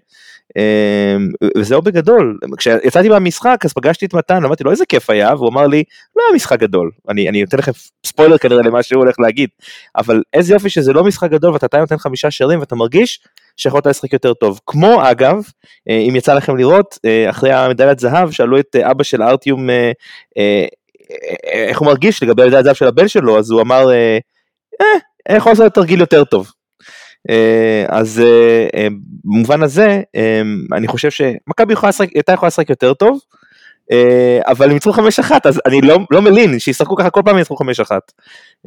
אמ, 0.57 1.29
וזהו 1.57 1.83
בגדול, 1.83 2.39
כשיצאתי 2.57 3.09
מהמשחק 3.09 3.61
אז 3.65 3.73
פגשתי 3.73 4.07
את 4.07 4.15
מתן, 4.15 4.45
אמרתי 4.45 4.65
לו 4.65 4.71
איזה 4.71 4.87
כיף 4.87 5.11
היה, 5.11 5.35
והוא 5.35 5.49
אמר 5.49 5.67
לי 5.67 5.85
לא 6.17 6.23
היה 6.27 6.37
משחק 6.37 6.61
גדול, 6.61 6.91
אני, 7.09 7.29
אני 7.29 7.41
נותן 7.43 7.59
לכם 7.59 7.73
ספוילר 8.07 8.39
כנראה 8.39 8.63
למה 8.63 8.83
שהוא 8.83 9.03
הולך 9.03 9.15
להגיד, 9.21 9.49
אבל 9.97 10.23
איזה 10.33 10.55
יופי 10.55 10.71
שזה 10.71 10.93
לא 10.93 11.05
משחק 11.05 11.31
גדול 11.31 11.53
ואתה 11.53 11.79
נותן 11.79 11.97
חמישה 11.97 12.31
שערים 12.31 12.61
ואתה 12.61 12.75
מרגיש 12.75 13.21
שיכולת 13.63 13.87
לשחק 13.87 14.13
יותר 14.13 14.35
טוב. 14.35 14.61
כמו 14.67 15.11
אגב, 15.11 15.35
אה, 15.89 15.99
אם 16.09 16.17
יצא 16.17 16.35
לכם 16.35 16.57
לראות, 16.57 16.99
אה, 17.05 17.31
אחרי 17.31 17.53
המדליית 17.53 17.99
זהב 17.99 18.31
שאלו 18.31 18.59
את 18.59 18.77
אה, 18.77 18.91
אבא 18.91 19.05
של 19.05 19.23
ארטיום 19.23 19.69
איך 21.69 21.79
הוא 21.79 21.87
מרגיש 21.87 22.23
לגבי 22.23 22.43
המדליית 22.43 22.65
זהב 22.65 22.75
של 22.75 22.87
הבן 22.87 23.09
שלו, 23.09 23.39
אז 23.39 23.51
הוא 23.51 23.61
אמר, 23.61 23.93
אה, 23.93 25.37
יכול 25.37 25.53
לעשות 25.53 25.75
תרגיל 25.75 26.01
יותר 26.01 26.25
טוב. 26.25 26.53
אז 27.89 28.23
במובן 29.25 29.63
הזה 29.63 30.01
אני 30.73 30.89
חושב 30.89 31.11
שמכבי 31.11 31.75
הייתה 32.15 32.33
יכולה 32.33 32.49
לשחק 32.49 32.71
יותר 32.71 32.95
טוב. 32.95 33.19
אבל 34.47 34.67
הם 34.67 34.73
ניצחו 34.73 34.93
חמש 34.93 35.19
אחת 35.19 35.47
אז 35.47 35.61
אני 35.67 35.81
לא, 35.81 35.99
לא 36.11 36.23
מלין 36.23 36.59
שישחקו 36.59 36.97
ככה 36.97 37.11
כל 37.11 37.23
פעם 37.25 37.37
ניצחו 37.37 37.57
חמש 37.57 37.81
אחת. 37.81 38.13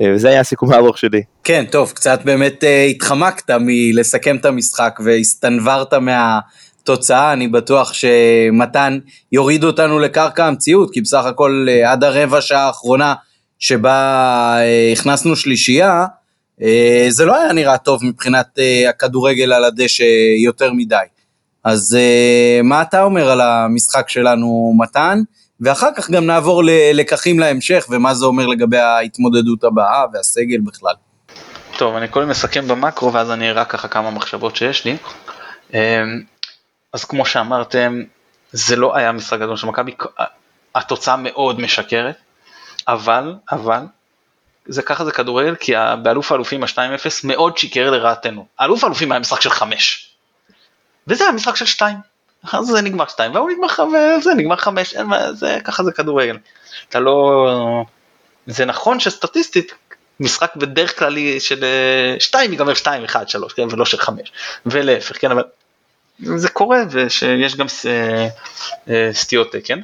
וזה 0.01 0.29
היה 0.29 0.39
הסיכום 0.39 0.73
הארוך 0.73 0.97
שלי. 0.97 1.21
כן 1.43 1.65
טוב 1.71 1.91
קצת 1.91 2.19
באמת 2.25 2.63
התחמקת 2.89 3.51
מלסכם 3.59 4.35
את 4.35 4.45
המשחק 4.45 4.99
והסתנוורת 5.05 5.93
מהתוצאה 5.93 7.33
אני 7.33 7.47
בטוח 7.47 7.93
שמתן 7.93 8.99
יוריד 9.31 9.63
אותנו 9.63 9.99
לקרקע 9.99 10.45
המציאות 10.45 10.93
כי 10.93 11.01
בסך 11.01 11.25
הכל 11.25 11.67
עד 11.85 12.03
הרבע 12.03 12.41
שעה 12.41 12.67
האחרונה 12.67 13.13
שבה 13.59 14.57
הכנסנו 14.93 15.35
שלישייה 15.35 16.05
אה, 16.61 17.05
זה 17.09 17.25
לא 17.25 17.41
היה 17.41 17.53
נראה 17.53 17.77
טוב 17.77 18.05
מבחינת 18.05 18.59
אה, 18.59 18.89
הכדורגל 18.89 19.53
על 19.53 19.63
הדשא 19.63 20.03
יותר 20.43 20.73
מדי. 20.73 20.95
אז 21.65 21.97
אה, 21.99 22.59
מה 22.63 22.81
אתה 22.81 23.03
אומר 23.03 23.29
על 23.29 23.41
המשחק 23.41 24.09
שלנו, 24.09 24.73
מתן? 24.77 25.19
ואחר 25.61 25.89
כך 25.97 26.09
גם 26.09 26.25
נעבור 26.25 26.63
ללקחים 26.63 27.39
להמשך, 27.39 27.85
ומה 27.89 28.13
זה 28.13 28.25
אומר 28.25 28.47
לגבי 28.47 28.77
ההתמודדות 28.77 29.63
הבאה 29.63 30.05
והסגל 30.13 30.59
בכלל. 30.59 30.93
טוב, 31.77 31.95
אני 31.95 32.07
קודם 32.07 32.29
מסכם 32.29 32.67
במקרו, 32.67 33.13
ואז 33.13 33.31
אני 33.31 33.49
אראה 33.49 33.65
ככה 33.65 33.87
כמה 33.87 34.11
מחשבות 34.11 34.55
שיש 34.55 34.85
לי. 34.85 34.97
אז 36.93 37.05
כמו 37.05 37.25
שאמרתם, 37.25 38.03
זה 38.51 38.75
לא 38.75 38.95
היה 38.95 39.11
משחק 39.11 39.39
גדול 39.39 39.57
של 39.57 39.67
מכבי, 39.67 39.91
התוצאה 40.75 41.15
מאוד 41.17 41.61
משקרת, 41.61 42.15
אבל, 42.87 43.35
אבל, 43.51 43.81
זה 44.67 44.81
ככה 44.81 45.05
זה 45.05 45.11
כדורגל, 45.11 45.55
כי 45.55 45.73
באלוף 46.03 46.31
האלופים 46.31 46.63
ה-2-0 46.63 47.09
מאוד 47.23 47.57
שיקר 47.57 47.91
לרעתנו. 47.91 48.45
אלוף 48.61 48.83
האלופים 48.83 49.11
היה 49.11 49.19
משחק 49.19 49.41
של 49.41 49.49
5. 49.49 50.04
וזה 51.07 51.23
היה 51.23 51.33
משחק 51.33 51.55
של 51.55 51.65
2. 51.65 51.97
אז 52.53 52.65
זה 52.65 52.81
נגמר 52.81 53.07
2, 53.07 53.35
והוא 53.35 53.49
נגמר 53.51 53.67
5, 53.67 53.93
זה 54.23 54.33
נגמר 54.33 54.55
5, 54.55 54.95
אין 54.95 55.05
מה, 55.05 55.33
זה, 55.33 55.57
ככה 55.63 55.83
זה 55.83 55.91
כדורגל. 55.91 56.37
אתה 56.89 56.99
לא... 56.99 57.85
זה 58.47 58.65
נכון 58.65 58.99
שסטטיסטית, 58.99 59.73
משחק 60.19 60.55
בדרך 60.55 60.99
כלל 60.99 61.17
של 61.39 61.65
2 62.19 62.51
ייגמר 62.51 62.73
2, 62.73 63.03
1, 63.03 63.29
3, 63.29 63.53
כן, 63.53 63.67
ולא 63.71 63.85
של 63.85 63.97
5. 63.97 64.31
ולהפך, 64.65 65.21
כן, 65.21 65.31
אבל 65.31 65.43
זה 66.19 66.49
קורה, 66.49 66.83
ושיש 66.91 67.55
גם 67.55 67.65
אה, 67.85 68.27
אה, 68.89 69.09
סטיות 69.13 69.51
תקן. 69.51 69.79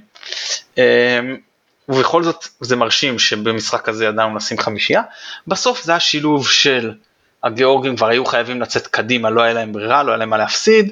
אה, 0.77 1.19
ובכל 1.89 2.23
זאת 2.23 2.47
זה 2.60 2.75
מרשים 2.75 3.19
שבמשחק 3.19 3.89
הזה 3.89 4.05
ידענו 4.05 4.36
לשים 4.36 4.57
חמישייה. 4.57 5.01
בסוף 5.47 5.84
זה 5.84 5.95
השילוב 5.95 6.49
של 6.49 6.93
הגיאורגים 7.43 7.95
כבר 7.95 8.08
היו 8.08 8.25
חייבים 8.25 8.62
לצאת 8.62 8.88
קדימה, 8.88 9.30
לא 9.30 9.41
היה 9.41 9.54
להם 9.54 9.73
ברירה, 9.73 10.04
לא 10.04 10.12
היה 10.12 10.17
להם 10.17 10.30
מה 10.30 10.38
להפסיד. 10.38 10.91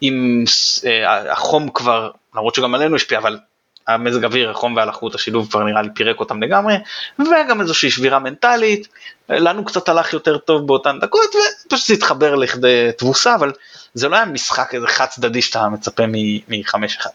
עם 0.00 0.44
אה, 0.86 1.32
החום 1.32 1.68
כבר, 1.68 2.10
למרות 2.34 2.54
שגם 2.54 2.74
עלינו 2.74 2.96
השפיע, 2.96 3.18
אבל 3.18 3.38
המזג 3.86 4.24
אוויר, 4.24 4.50
החום 4.50 4.76
והלחות, 4.76 5.14
השילוב 5.14 5.50
כבר 5.50 5.64
נראה 5.64 5.82
לי 5.82 5.88
פירק 5.94 6.20
אותם 6.20 6.42
לגמרי, 6.42 6.74
וגם 7.18 7.60
איזושהי 7.60 7.90
שבירה 7.90 8.18
מנטלית, 8.18 8.88
לנו 9.28 9.64
קצת 9.64 9.88
הלך 9.88 10.12
יותר 10.12 10.38
טוב 10.38 10.66
באותן 10.66 10.98
דקות, 11.00 11.34
ופשוט 11.66 11.86
זה 11.86 11.94
התחבר 11.94 12.34
לכדי 12.34 12.90
תבוסה, 12.96 13.34
אבל 13.34 13.52
זה 13.94 14.08
לא 14.08 14.16
היה 14.16 14.24
משחק 14.24 14.74
איזה 14.74 14.86
חד 14.86 15.06
צדדי 15.06 15.42
שאתה 15.42 15.68
מצפה 15.68 16.02
מחמש 16.48 16.96
אחד. 16.96 17.10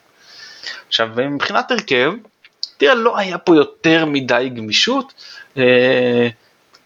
עכשיו 0.88 1.10
מבחינת 1.30 1.71
הרכב, 1.71 2.12
תראה, 2.78 2.95
לא 2.95 3.17
היה 3.17 3.38
פה 3.38 3.56
יותר 3.56 4.06
מדי 4.06 4.50
גמישות. 4.56 5.13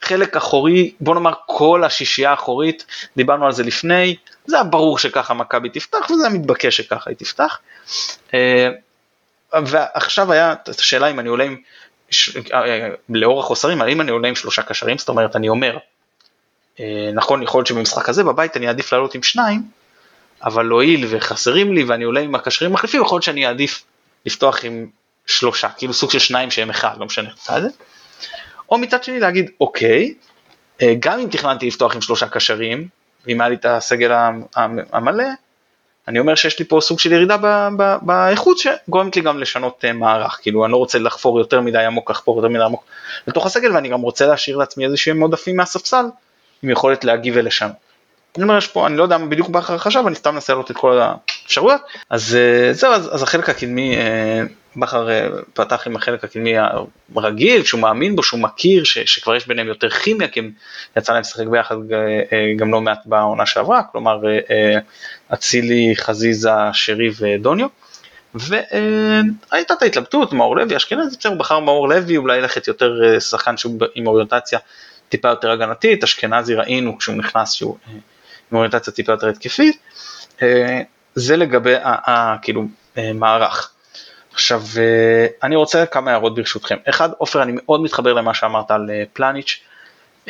אה, 0.05 0.09
חלק 0.09 0.35
אחורי, 0.35 0.91
בוא 0.99 1.13
נאמר 1.13 1.33
כל 1.45 1.83
השישייה 1.83 2.31
האחורית, 2.31 2.85
דיברנו 3.17 3.45
על 3.45 3.51
זה 3.51 3.63
לפני, 3.63 4.15
זה 4.45 4.55
היה 4.55 4.63
ברור 4.63 4.97
שככה 4.97 5.33
מכבי 5.33 5.69
תפתח 5.69 6.11
וזה 6.11 6.27
היה 6.27 6.37
מתבקש 6.37 6.77
שככה 6.77 7.09
היא 7.09 7.17
תפתח. 7.17 7.59
אה, 8.33 8.69
ועכשיו 9.53 10.31
היה 10.31 10.53
את 10.53 10.69
השאלה 10.69 11.07
אם 11.07 11.19
אני 11.19 11.29
עולה 11.29 11.43
עם, 11.43 11.57
אה, 12.53 12.89
לאור 13.09 13.39
החוסרים, 13.39 13.81
האם 13.81 14.01
אני 14.01 14.11
עולה 14.11 14.27
עם 14.27 14.35
שלושה 14.35 14.61
קשרים, 14.61 14.97
זאת 14.97 15.09
אומרת 15.09 15.35
אני 15.35 15.49
אומר, 15.49 15.77
נכון 17.13 17.43
יכול 17.43 17.59
להיות 17.59 17.67
שבמשחק 17.67 18.09
הזה 18.09 18.23
בבית 18.23 18.57
אני 18.57 18.67
אעדיף 18.67 18.93
לעלות 18.93 19.15
עם 19.15 19.23
שניים, 19.23 19.61
אבל 20.43 20.67
הואיל 20.67 21.05
וחסרים 21.09 21.73
לי 21.73 21.83
ואני 21.83 22.03
עולה 22.03 22.19
עם 22.19 22.35
הקשרים 22.35 22.71
המחליפים, 22.71 23.01
יכול 23.01 23.15
להיות 23.15 23.23
שאני 23.23 23.47
אעדיף 23.47 23.83
לפתוח 24.25 24.65
עם 24.65 24.87
שלושה, 25.25 25.69
כאילו 25.69 25.93
סוג 25.93 26.11
של 26.11 26.19
שניים 26.19 26.51
שהם 26.51 26.69
אחד, 26.69 26.95
לא 26.97 27.05
משנה. 27.05 27.29
או 28.69 28.77
מצד 28.77 29.03
שני 29.03 29.19
להגיד, 29.19 29.51
אוקיי, 29.59 30.13
אה, 30.81 30.93
גם 30.99 31.19
אם 31.19 31.27
תכננתי 31.31 31.67
לפתוח 31.67 31.95
עם 31.95 32.01
שלושה 32.01 32.27
קשרים, 32.27 32.87
ואם 33.25 33.41
היה 33.41 33.49
לי 33.49 33.55
את 33.55 33.65
הסגל 33.65 34.11
המלא, 34.93 35.23
אני 36.07 36.19
אומר 36.19 36.35
שיש 36.35 36.59
לי 36.59 36.65
פה 36.65 36.79
סוג 36.81 36.99
של 36.99 37.11
ירידה 37.11 37.37
באיכות 38.01 38.57
שגורמת 38.57 39.15
לי 39.15 39.21
גם 39.21 39.39
לשנות 39.39 39.85
אה, 39.85 39.93
מערך, 39.93 40.39
כאילו 40.41 40.65
אני 40.65 40.71
לא 40.71 40.77
רוצה 40.77 40.99
לחפור 40.99 41.39
יותר 41.39 41.61
מדי 41.61 41.85
עמוק, 41.85 42.11
לחפור 42.11 42.37
יותר 42.37 42.49
מדי 42.49 42.63
עמוק 42.63 42.85
לתוך 43.27 43.45
הסגל, 43.45 43.75
ואני 43.75 43.89
גם 43.89 44.01
רוצה 44.01 44.25
להשאיר 44.25 44.57
לעצמי 44.57 44.85
איזה 44.85 44.97
שהם 44.97 45.21
עודפים 45.21 45.55
מהספסל, 45.55 46.05
עם 46.63 46.69
יכולת 46.69 47.03
להגיב 47.03 47.33
ולשנות. 47.37 47.84
אני 48.35 48.43
אומר, 48.43 48.57
יש 48.57 48.67
פה, 48.67 48.87
אני 48.87 48.97
לא 48.97 49.03
יודע 49.03 49.17
בדיוק 49.17 49.49
בכר 49.49 49.77
חשב, 49.77 50.03
אני 50.07 50.15
סתם 50.15 50.33
מנסה 50.33 50.53
לראות 50.53 50.71
את 50.71 50.77
כל 50.77 50.99
האפשרויות, 50.99 51.81
אז 52.09 52.35
אה, 52.35 52.73
זהו, 52.73 52.91
אז, 52.91 53.23
החלק 53.23 53.49
הקדמי 53.49 53.95
בכר 54.77 55.09
אה, 55.09 55.27
פתח 55.53 55.87
עם 55.87 55.95
החלק 55.95 56.23
הקדמי 56.23 56.53
הרגיל, 57.15 57.63
שהוא 57.63 57.81
מאמין 57.81 58.15
בו, 58.15 58.23
שהוא 58.23 58.39
מכיר, 58.39 58.83
ש, 58.83 58.97
שכבר 58.97 59.35
יש 59.35 59.47
ביניהם 59.47 59.67
יותר 59.67 59.89
כימיה, 59.89 60.27
כי 60.27 60.39
הם 60.39 60.51
יצא 60.97 61.13
להם 61.13 61.21
לשחק 61.21 61.47
ביחד 61.47 61.75
אה, 61.91 62.53
גם 62.57 62.71
לא 62.71 62.81
מעט 62.81 62.99
בעונה 63.05 63.45
שעברה, 63.45 63.81
כלומר 63.91 64.27
אה, 64.27 64.77
אצילי, 65.33 65.93
חזיזה, 65.95 66.49
שרי 66.73 67.09
ודוניו. 67.19 67.67
והייתה 68.35 69.73
את 69.73 69.81
ההתלבטות, 69.81 70.33
מאור 70.33 70.57
לוי, 70.57 70.77
אשכנזי, 70.77 71.17
בסדר, 71.17 71.31
הוא 71.31 71.39
בחר 71.39 71.59
מאור 71.59 71.89
לוי, 71.89 72.17
אולי 72.17 72.41
ללכת 72.41 72.67
יותר 72.67 73.19
שחקן 73.19 73.57
שהוא 73.57 73.79
עם 73.95 74.07
אוריינטציה 74.07 74.59
טיפה 75.09 75.27
יותר 75.27 75.51
הגנתית, 75.51 76.03
אשכנזי 76.03 76.55
ראינו 76.55 76.97
כשהוא 76.97 77.15
נכנס 77.15 77.51
שהוא 77.51 77.77
עם 78.51 78.55
אוריינטציה 78.55 78.93
טיפה 78.93 79.11
יותר 79.11 79.27
התקפית. 79.27 79.77
זה 81.15 81.37
לגבי 81.37 81.75
כאילו 82.41 82.65
מערך. 83.15 83.71
עכשיו, 84.35 84.61
אה, 84.77 85.27
אני 85.43 85.55
רוצה 85.55 85.85
כמה 85.85 86.11
הערות 86.11 86.35
ברשותכם. 86.35 86.75
אחד, 86.89 87.09
עופר, 87.17 87.43
אני 87.43 87.51
מאוד 87.55 87.81
מתחבר 87.81 88.13
למה 88.13 88.33
שאמרת 88.33 88.71
על 88.71 88.89
אה, 88.89 89.03
פלניץ'. 89.13 89.59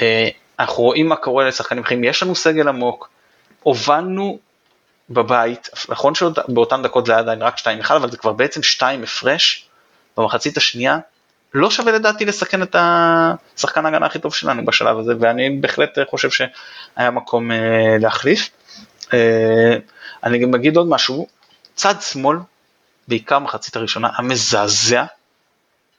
אה, 0.02 0.28
אנחנו 0.60 0.84
רואים 0.84 1.10
מה 1.10 1.16
קורה 1.16 1.48
לשחקנים 1.48 1.84
אחרים, 1.84 2.04
יש 2.04 2.24
לנו 2.24 2.36
סגל 2.36 2.68
עמוק, 2.68 3.10
הובלנו 3.64 4.40
בבית, 5.10 5.70
נכון 5.90 6.16
שבאותן 6.16 6.84
דקות 6.84 7.06
זה 7.06 7.12
היה 7.12 7.20
עדיין 7.20 7.42
רק 7.42 7.58
2-1, 7.58 7.62
אבל 7.90 8.12
זה 8.12 8.18
כבר 8.18 8.34
בעצם 8.34 8.64
2 8.64 9.04
הפרש, 9.04 9.68
במחצית 10.18 10.58
השנייה 10.58 11.00
לא 11.58 11.72
שווה 11.72 11.92
לדעתי 11.92 12.26
לסכן 12.26 12.64
את 12.64 12.76
השחקן 12.80 13.86
ההגנה 13.86 14.06
הכי 14.06 14.20
טוב 14.20 14.34
שלנו 14.34 14.66
בשלב 14.66 14.98
הזה, 14.98 15.14
ואני 15.20 15.50
בהחלט 15.50 15.98
חושב 16.10 16.30
שהיה 16.30 17.12
מקום 17.12 17.52
אה, 17.52 17.98
להחליף. 18.00 18.50
אה, 19.14 19.76
אני 20.24 20.40
גם 20.40 20.56
אגיד 20.56 20.78
עוד 20.78 20.88
משהו, 20.88 21.28
צד 21.76 22.02
שמאל, 22.02 22.38
בעיקר 23.08 23.40
מחצית 23.40 23.76
הראשונה, 23.76 24.10
המזעזע, 24.16 25.04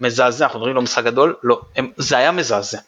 מזעזע, 0.01 0.45
אנחנו 0.45 0.59
מדברים 0.59 0.77
לא 0.77 0.83
משחק 0.83 1.05
גדול, 1.05 1.37
לא, 1.43 1.61
הם, 1.77 1.91
זה 1.97 2.19
היה 2.19 2.33
מזעזע. 2.33 2.79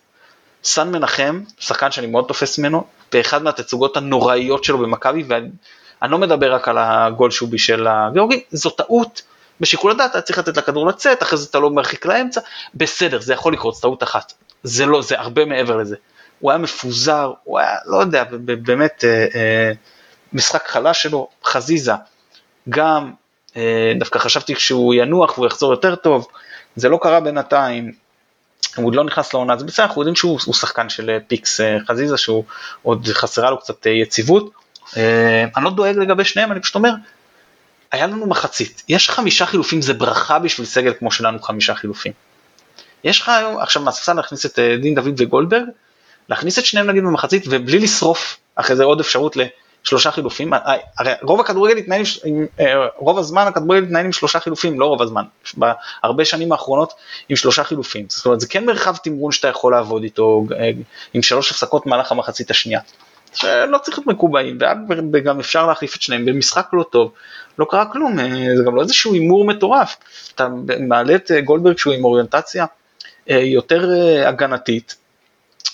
סן 0.64 0.90
מנחם, 0.90 1.40
שחקן 1.58 1.90
שאני 1.90 2.06
מאוד 2.06 2.24
תופס 2.28 2.58
ממנו, 2.58 2.84
באחד 3.12 3.42
מהתצוגות 3.42 3.96
הנוראיות 3.96 4.64
שלו 4.64 4.78
במכבי, 4.78 5.24
ואני 5.28 6.12
לא 6.12 6.18
מדבר 6.18 6.54
רק 6.54 6.68
על 6.68 6.78
הגול 6.78 7.30
שהוא 7.30 7.48
בישל 7.48 7.88
לגיאורגי, 7.88 8.42
זו 8.50 8.70
טעות 8.70 9.22
בשיקול 9.60 9.90
הדעת 9.90 10.10
אתה 10.10 10.20
צריך 10.20 10.38
לתת 10.38 10.56
לכדור 10.56 10.86
לצאת, 10.86 11.22
אחרי 11.22 11.38
זה 11.38 11.46
אתה 11.50 11.58
לא 11.58 11.70
מרחיק 11.70 12.06
לאמצע, 12.06 12.40
בסדר, 12.74 13.20
זה 13.20 13.32
יכול 13.32 13.52
לקרות, 13.52 13.74
זו 13.74 13.80
טעות 13.80 14.02
אחת. 14.02 14.32
זה 14.62 14.86
לא, 14.86 15.02
זה 15.02 15.18
הרבה 15.18 15.44
מעבר 15.44 15.76
לזה. 15.76 15.96
הוא 16.38 16.50
היה 16.50 16.58
מפוזר, 16.58 17.32
הוא 17.44 17.58
היה, 17.58 17.76
לא 17.86 17.96
יודע, 17.96 18.24
באמת, 18.44 19.04
אה, 19.04 19.26
אה, 19.34 19.72
משחק 20.32 20.68
חלש 20.68 21.02
שלו, 21.02 21.28
חזיזה, 21.44 21.92
גם, 22.68 23.12
אה, 23.56 23.92
דווקא 23.98 24.18
חשבתי 24.18 24.54
כשהוא 24.54 24.94
ינוח 24.94 25.38
והוא 25.38 25.46
יחזור 25.46 25.72
יותר 25.72 25.94
טוב, 25.94 26.28
זה 26.76 26.88
לא 26.88 26.98
קרה 27.02 27.20
בינתיים, 27.20 27.92
הוא 28.76 28.86
עוד 28.86 28.94
לא 28.94 29.04
נכנס 29.04 29.34
לעונה, 29.34 29.52
אז 29.52 29.62
בסדר, 29.62 29.86
אנחנו 29.86 30.02
יודעים 30.02 30.16
שהוא 30.16 30.54
שחקן 30.54 30.88
של 30.88 31.10
אה, 31.10 31.18
פיקס 31.28 31.60
אה, 31.60 31.76
חזיזה, 31.88 32.16
שהוא 32.16 32.44
עוד 32.82 33.08
חסרה 33.12 33.50
לו 33.50 33.58
קצת 33.58 33.86
אה, 33.86 33.92
יציבות. 33.92 34.50
אני 35.56 35.64
לא 35.64 35.70
דואג 35.70 35.96
לגבי 35.96 36.24
שניהם, 36.24 36.52
אני 36.52 36.60
פשוט 36.60 36.74
אומר, 36.74 36.90
היה 37.92 38.06
לנו 38.06 38.26
מחצית, 38.26 38.82
יש 38.88 39.10
חמישה 39.10 39.46
חילופים, 39.46 39.82
זה 39.82 39.94
ברכה 39.94 40.38
בשביל 40.38 40.66
סגל 40.66 40.92
כמו 40.98 41.12
שלנו 41.12 41.42
חמישה 41.42 41.74
חילופים. 41.74 42.12
יש 43.04 43.20
לך 43.20 43.28
היום, 43.28 43.58
עכשיו 43.58 43.82
מהספסל 43.82 44.12
להכניס 44.12 44.46
את 44.46 44.58
דין 44.80 44.94
דוד 44.94 45.14
וגולדברג, 45.18 45.64
להכניס 46.28 46.58
את 46.58 46.64
שניהם 46.64 46.86
נגיד 46.86 47.02
במחצית 47.02 47.44
ובלי 47.46 47.78
לשרוף 47.78 48.36
אחרי 48.54 48.76
זה 48.76 48.84
עוד 48.84 49.00
אפשרות 49.00 49.36
לשלושה 49.84 50.10
חילופים, 50.10 50.52
הרי 50.98 51.12
רוב 51.22 51.40
הכדורגל 51.40 51.76
התנהל, 51.76 52.02
רוב 52.96 53.18
הזמן 53.18 53.46
הכדורגל 53.46 53.82
התנהל 53.82 54.04
עם 54.04 54.12
שלושה 54.12 54.40
חילופים, 54.40 54.80
לא 54.80 54.86
רוב 54.86 55.02
הזמן, 55.02 55.22
בהרבה 55.56 56.24
שנים 56.24 56.52
האחרונות 56.52 56.92
עם 57.28 57.36
שלושה 57.36 57.64
חילופים, 57.64 58.06
זאת 58.08 58.26
אומרת 58.26 58.40
זה 58.40 58.48
כן 58.48 58.64
מרחב 58.64 58.96
תמרון 58.96 59.32
שאתה 59.32 59.48
יכול 59.48 59.72
לעבוד 59.72 60.02
איתו 60.02 60.46
עם 61.14 61.22
שלוש 61.22 61.50
הפסקות 61.50 61.86
במהלך 61.86 62.12
המחצית 62.12 62.50
השנייה. 62.50 62.80
שלא 63.34 63.78
צריך 63.78 63.98
להיות 63.98 64.06
מקובעים, 64.06 64.58
וגם 65.12 65.40
אפשר 65.40 65.66
להחליף 65.66 65.96
את 65.96 66.02
שניהם 66.02 66.26
במשחק 66.26 66.66
לא 66.72 66.82
טוב, 66.82 67.12
לא 67.58 67.66
קרה 67.70 67.86
כלום, 67.86 68.18
אה, 68.18 68.56
זה 68.56 68.62
גם 68.66 68.76
לא 68.76 68.82
איזשהו 68.82 69.14
הימור 69.14 69.44
מטורף, 69.44 69.96
אתה 70.34 70.48
מעלה 70.80 71.14
את 71.14 71.30
אה, 71.30 71.40
גולדברג 71.40 71.78
שהוא 71.78 71.92
עם 71.92 72.04
אוריינטציה 72.04 72.66
אה, 73.30 73.38
יותר 73.38 73.90
הגנתית, 74.26 74.96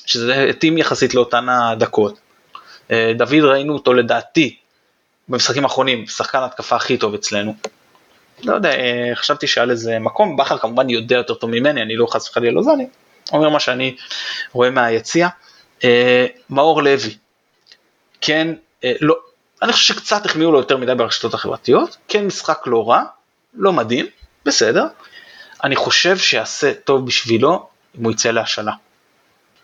שזה 0.06 0.42
התאים 0.50 0.78
יחסית 0.78 1.14
לאותן 1.14 1.48
הדקות. 1.48 2.18
דוד 3.14 3.44
ראינו 3.44 3.72
אותו 3.72 3.94
לדעתי 3.94 4.56
במשחקים 5.28 5.64
האחרונים, 5.64 6.06
שחקן 6.06 6.38
התקפה 6.38 6.76
הכי 6.76 6.98
טוב 6.98 7.14
אצלנו. 7.14 7.54
לא 8.42 8.54
יודע, 8.54 8.72
חשבתי 9.14 9.46
שהיה 9.46 9.64
לזה 9.64 9.98
מקום, 9.98 10.36
בכר 10.36 10.58
כמובן 10.58 10.90
יודע 10.90 11.16
יותר 11.16 11.34
טוב 11.34 11.50
ממני, 11.50 11.82
אני 11.82 11.96
לא 11.96 12.06
חס 12.06 12.28
וחלילה 12.28 12.52
לא 12.52 12.62
זה, 12.62 12.72
אני 12.72 12.86
אומר 13.32 13.48
מה 13.48 13.60
שאני 13.60 13.96
רואה 14.52 14.70
מהיציע. 14.70 15.28
מאור 16.50 16.82
לוי, 16.82 17.16
כן, 18.26 18.54
לא, 19.00 19.14
אני 19.62 19.72
חושב 19.72 19.94
שקצת 19.94 20.26
החמיאו 20.26 20.52
לו 20.52 20.58
יותר 20.58 20.76
מדי 20.76 20.94
ברשתות 20.94 21.34
החברתיות, 21.34 21.96
כן 22.08 22.26
משחק 22.26 22.62
לא 22.66 22.90
רע, 22.90 23.02
לא 23.54 23.72
מדהים, 23.72 24.06
בסדר. 24.44 24.86
אני 25.64 25.76
חושב 25.76 26.18
שיעשה 26.18 26.74
טוב 26.74 27.06
בשבילו 27.06 27.66
אם 27.98 28.04
הוא 28.04 28.12
יצא 28.12 28.30
להשאלה. 28.30 28.72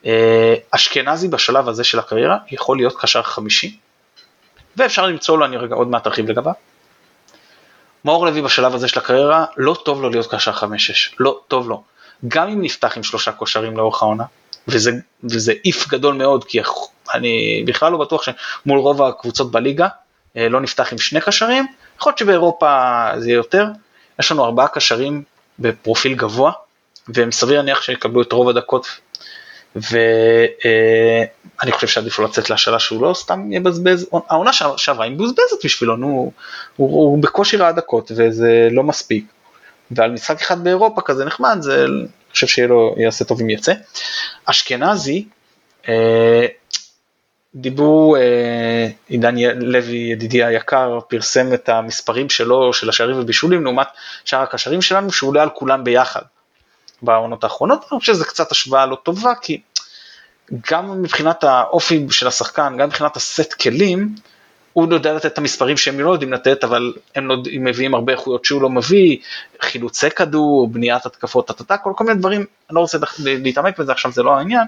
אה, 0.07 0.55
אשכנזי 0.70 1.29
בשלב 1.29 1.68
הזה 1.68 1.85
של 1.85 1.99
הקריירה 1.99 2.38
יכול 2.51 2.77
להיות 2.77 2.94
קשר 3.01 3.23
חמישי, 3.23 3.77
ואפשר 4.77 5.07
למצוא 5.07 5.38
לו, 5.38 5.44
אני 5.44 5.57
רגע 5.57 5.75
עוד 5.75 5.88
מעט 5.88 6.07
ארחיב 6.07 6.31
לגביו. 6.31 6.53
מאור 8.05 8.27
לוי 8.27 8.42
בשלב 8.42 8.75
הזה 8.75 8.88
של 8.88 8.99
הקריירה, 8.99 9.44
לא 9.57 9.77
טוב 9.85 10.03
לו 10.03 10.11
להיות 10.11 10.35
קשר 10.35 10.53
חמש-שש, 10.53 11.14
לא 11.18 11.40
טוב 11.49 11.68
לו. 11.68 11.83
גם 12.29 12.49
אם 12.49 12.62
נפתח 12.62 12.96
עם 12.96 13.03
שלושה 13.03 13.33
קושרים 13.33 13.77
לאורך 13.77 14.03
העונה, 14.03 14.25
וזה, 14.68 14.90
וזה 15.25 15.53
איף 15.64 15.88
גדול 15.88 16.14
מאוד, 16.14 16.44
כי 16.44 16.61
אני 17.14 17.64
בכלל 17.66 17.92
לא 17.92 17.99
בטוח 17.99 18.23
שמול 18.23 18.79
רוב 18.79 19.03
הקבוצות 19.03 19.51
בליגה 19.51 19.88
אה, 20.37 20.49
לא 20.49 20.61
נפתח 20.61 20.92
עם 20.92 20.99
שני 20.99 21.20
קשרים, 21.20 21.66
יכול 21.99 22.11
להיות 22.11 22.18
שבאירופה 22.18 23.07
זה 23.18 23.31
יותר, 23.31 23.66
יש 24.18 24.33
לנו 24.33 24.44
ארבעה 24.44 24.68
קשרים 24.68 25.23
בפרופיל 25.59 26.14
גבוה, 26.14 26.53
והם 27.09 27.33
סביר 27.33 27.57
להניח 27.57 27.83
שיקבלו 27.83 28.23
את 28.23 28.33
רוב 28.33 28.49
הדקות, 28.49 28.87
ואני 29.77 31.73
חושב 31.73 31.87
שעדיף 31.87 32.18
לו 32.18 32.25
לצאת 32.25 32.51
להשאלה 32.51 32.79
שהוא 32.79 33.03
לא 33.03 33.14
סתם 33.14 33.53
יבזבז, 33.53 34.09
העונה 34.29 34.53
שעברה 34.53 35.05
היא 35.05 35.12
מבוזבזת 35.12 35.64
בשבילו, 35.64 35.96
נו, 35.96 36.33
הוא, 36.77 36.88
הוא 36.88 37.23
בקושי 37.23 37.57
ראה 37.57 37.73
דקות 37.73 38.12
וזה 38.16 38.68
לא 38.70 38.83
מספיק, 38.83 39.25
ועל 39.90 40.11
משחק 40.11 40.40
אחד 40.40 40.64
באירופה 40.64 41.01
כזה 41.01 41.25
נחמד, 41.25 41.57
זה, 41.61 41.85
אני 41.85 42.07
חושב 42.33 42.46
שיהיה 42.46 42.68
לו, 42.68 42.94
יעשה 42.99 43.25
טוב 43.25 43.40
אם 43.40 43.51
יצא. 43.51 43.73
אשכנזי, 44.44 45.25
אה, 45.88 46.46
דיברו, 47.54 48.16
אה, 48.16 48.88
עידן 49.08 49.34
לוי 49.60 49.96
ידידי 49.96 50.44
היקר 50.44 51.00
פרסם 51.08 51.54
את 51.54 51.68
המספרים 51.68 52.30
שלו, 52.30 52.72
של 52.72 52.88
השערים 52.88 53.20
ובישולים, 53.20 53.64
לעומת 53.64 53.86
שאר 54.24 54.42
הקשרים 54.42 54.82
שלנו, 54.82 55.12
שהוא 55.12 55.30
עולה 55.30 55.42
על 55.42 55.50
כולם 55.50 55.84
ביחד 55.84 56.22
בעונות 57.02 57.44
האחרונות, 57.44 57.84
אני 57.92 58.00
חושב 58.00 58.12
שזו 58.12 58.24
קצת 58.24 58.52
השוואה 58.52 58.86
לא 58.86 58.96
טובה, 59.02 59.32
כי 59.42 59.60
גם 60.70 61.02
מבחינת 61.02 61.44
האופי 61.44 62.06
של 62.10 62.26
השחקן, 62.26 62.76
גם 62.78 62.88
מבחינת 62.88 63.16
הסט 63.16 63.52
כלים, 63.52 64.14
הוא 64.72 64.92
יודע 64.92 65.12
לתת 65.12 65.26
את 65.26 65.38
המספרים 65.38 65.76
שהם 65.76 66.00
לא 66.00 66.12
יודעים 66.12 66.32
לתת, 66.32 66.64
אבל 66.64 66.92
הם, 67.14 67.26
לא, 67.26 67.36
הם 67.52 67.64
מביאים 67.64 67.94
הרבה 67.94 68.12
איכויות 68.12 68.44
שהוא 68.44 68.62
לא 68.62 68.70
מביא, 68.70 69.16
חילוצי 69.62 70.10
כדור, 70.10 70.68
בניית 70.68 71.06
התקפות, 71.06 71.48
טטטה, 71.48 71.76
כל, 71.76 71.92
כל 71.96 72.04
מיני 72.04 72.18
דברים, 72.18 72.40
אני 72.40 72.74
לא 72.74 72.80
רוצה 72.80 72.98
להתעמק 73.18 73.78
בזה 73.78 73.92
עכשיו, 73.92 74.12
זה 74.12 74.22
לא 74.22 74.36
העניין, 74.36 74.66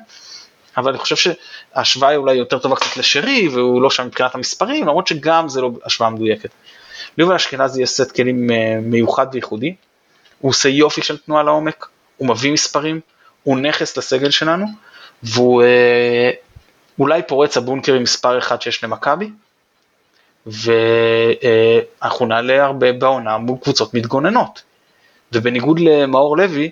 אבל 0.76 0.90
אני 0.90 0.98
חושב 0.98 1.16
שההשוואה 1.16 2.10
היא 2.10 2.18
אולי 2.18 2.34
יותר 2.34 2.58
טובה 2.58 2.76
קצת 2.76 2.96
לשרי, 2.96 3.48
והוא 3.48 3.82
לא 3.82 3.90
שם 3.90 4.06
מבחינת 4.06 4.34
המספרים, 4.34 4.86
למרות 4.86 5.06
שגם 5.06 5.48
זה 5.48 5.60
לא 5.60 5.70
השוואה 5.84 6.10
מדויקת. 6.10 6.50
ליובל 7.18 7.34
אשכנזי 7.34 7.82
יש 7.82 7.90
סט 7.90 8.12
כלים 8.16 8.50
אה, 8.50 8.78
מיוחד 8.82 9.26
וייחודי, 9.32 9.74
הוא 10.38 10.50
עושה 10.50 10.68
יופי 10.68 11.02
של 11.02 11.18
תנועה 11.18 11.42
לעומק, 11.42 11.88
הוא 12.16 12.28
מביא 12.28 12.52
מספרים, 12.52 13.00
הוא 13.42 13.58
נכס 13.58 13.96
לסגל 13.96 14.30
שלנו, 14.30 14.66
והוא 15.22 15.62
אה, 15.62 16.30
אולי 16.98 17.22
פורץ 17.22 17.56
הבונקר 17.56 17.94
עם 17.94 18.02
מספר 18.02 18.38
אחד 18.38 18.62
שיש 18.62 18.84
למכבי, 18.84 19.30
ואנחנו 20.46 22.26
נעלה 22.26 22.64
הרבה 22.64 22.92
בעונה 22.92 23.38
מול 23.38 23.58
קבוצות 23.62 23.94
מתגוננות. 23.94 24.62
ובניגוד 25.32 25.80
למאור 25.80 26.36
לוי, 26.36 26.70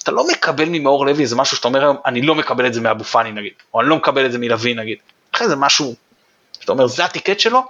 שאתה 0.00 0.12
לא 0.12 0.26
מקבל 0.26 0.64
ממאור 0.68 1.06
לוי 1.06 1.22
איזה 1.22 1.36
משהו 1.36 1.56
שאתה 1.56 1.68
אומר 1.68 1.80
היום, 1.80 1.96
אני 2.06 2.22
לא 2.22 2.34
מקבל 2.34 2.66
את 2.66 2.74
זה 2.74 2.80
מאבו 2.80 3.04
פאני 3.04 3.32
נגיד, 3.32 3.52
או 3.74 3.80
אני 3.80 3.88
לא 3.88 3.96
מקבל 3.96 4.26
את 4.26 4.32
זה 4.32 4.38
מלוי 4.38 4.74
נגיד. 4.74 4.98
אחרי 5.34 5.48
זה 5.48 5.56
משהו, 5.56 5.94
שאתה 6.60 6.72
אומר, 6.72 6.86
זה 6.86 7.04
הטיקט 7.04 7.40
שלו, 7.40 7.62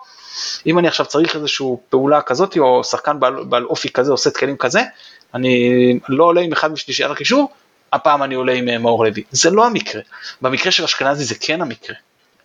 אם 0.66 0.78
אני 0.78 0.88
עכשיו 0.88 1.06
צריך 1.06 1.36
איזושהי 1.36 1.66
פעולה 1.88 2.22
כזאת, 2.22 2.58
או 2.58 2.84
שחקן 2.84 3.20
בעל, 3.20 3.44
בעל 3.44 3.64
אופי 3.64 3.88
כזה, 3.88 4.12
עושה 4.12 4.30
תקנים 4.30 4.56
כזה, 4.56 4.80
אני 5.34 5.98
לא 6.08 6.24
עולה 6.24 6.40
עם 6.40 6.52
אחד 6.52 6.72
משלישיית 6.72 7.10
הקישור, 7.10 7.50
הפעם 7.92 8.22
אני 8.22 8.34
עולה 8.34 8.52
עם 8.52 8.68
אה, 8.68 8.78
מאור 8.78 9.04
לוי. 9.04 9.22
זה 9.30 9.50
לא 9.50 9.66
המקרה. 9.66 10.02
במקרה 10.40 10.72
של 10.72 10.84
אשכנזי 10.84 11.24
זה 11.24 11.34
כן 11.40 11.62
המקרה. 11.62 11.96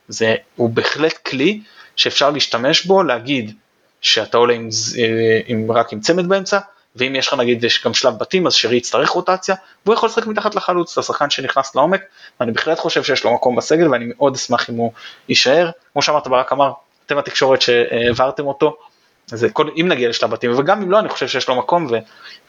זה, 0.07 0.35
הוא 0.55 0.69
בהחלט 0.69 1.17
כלי 1.17 1.61
שאפשר 1.95 2.29
להשתמש 2.29 2.85
בו, 2.85 3.03
להגיד 3.03 3.53
שאתה 4.01 4.37
עולה 4.37 4.53
עם, 4.53 4.69
אה, 4.97 5.39
עם, 5.45 5.71
רק 5.71 5.93
עם 5.93 5.99
צמד 5.99 6.27
באמצע, 6.27 6.59
ואם 6.95 7.15
יש 7.15 7.27
לך 7.27 7.33
נגיד 7.33 7.63
יש 7.63 7.85
גם 7.85 7.93
שלב 7.93 8.13
בתים 8.19 8.47
אז 8.47 8.53
שרי 8.53 8.77
יצטרך 8.77 9.09
רוטציה 9.09 9.55
והוא 9.85 9.95
יכול 9.95 10.09
לשחק 10.09 10.27
מתחת 10.27 10.55
לחלוץ, 10.55 10.97
לשחקן 10.97 11.29
שנכנס 11.29 11.75
לעומק 11.75 12.01
ואני 12.39 12.51
בהחלט 12.51 12.79
חושב 12.79 13.03
שיש 13.03 13.23
לו 13.23 13.33
מקום 13.33 13.55
בסגל 13.55 13.87
ואני 13.87 14.05
מאוד 14.17 14.35
אשמח 14.35 14.69
אם 14.69 14.75
הוא 14.75 14.91
יישאר, 15.29 15.69
כמו 15.93 16.01
שאמרת 16.01 16.27
ברק 16.27 16.51
אמר, 16.53 16.71
אתם 17.05 17.17
התקשורת 17.17 17.61
שהעברתם 17.61 18.47
אותו, 18.47 18.77
אז 19.31 19.47
כל, 19.53 19.69
אם 19.81 19.87
נגיע 19.87 20.09
לשלב 20.09 20.31
בתים 20.31 20.59
וגם 20.59 20.81
אם 20.81 20.91
לא 20.91 20.99
אני 20.99 21.09
חושב 21.09 21.27
שיש 21.27 21.49
לו 21.49 21.55
מקום 21.55 21.87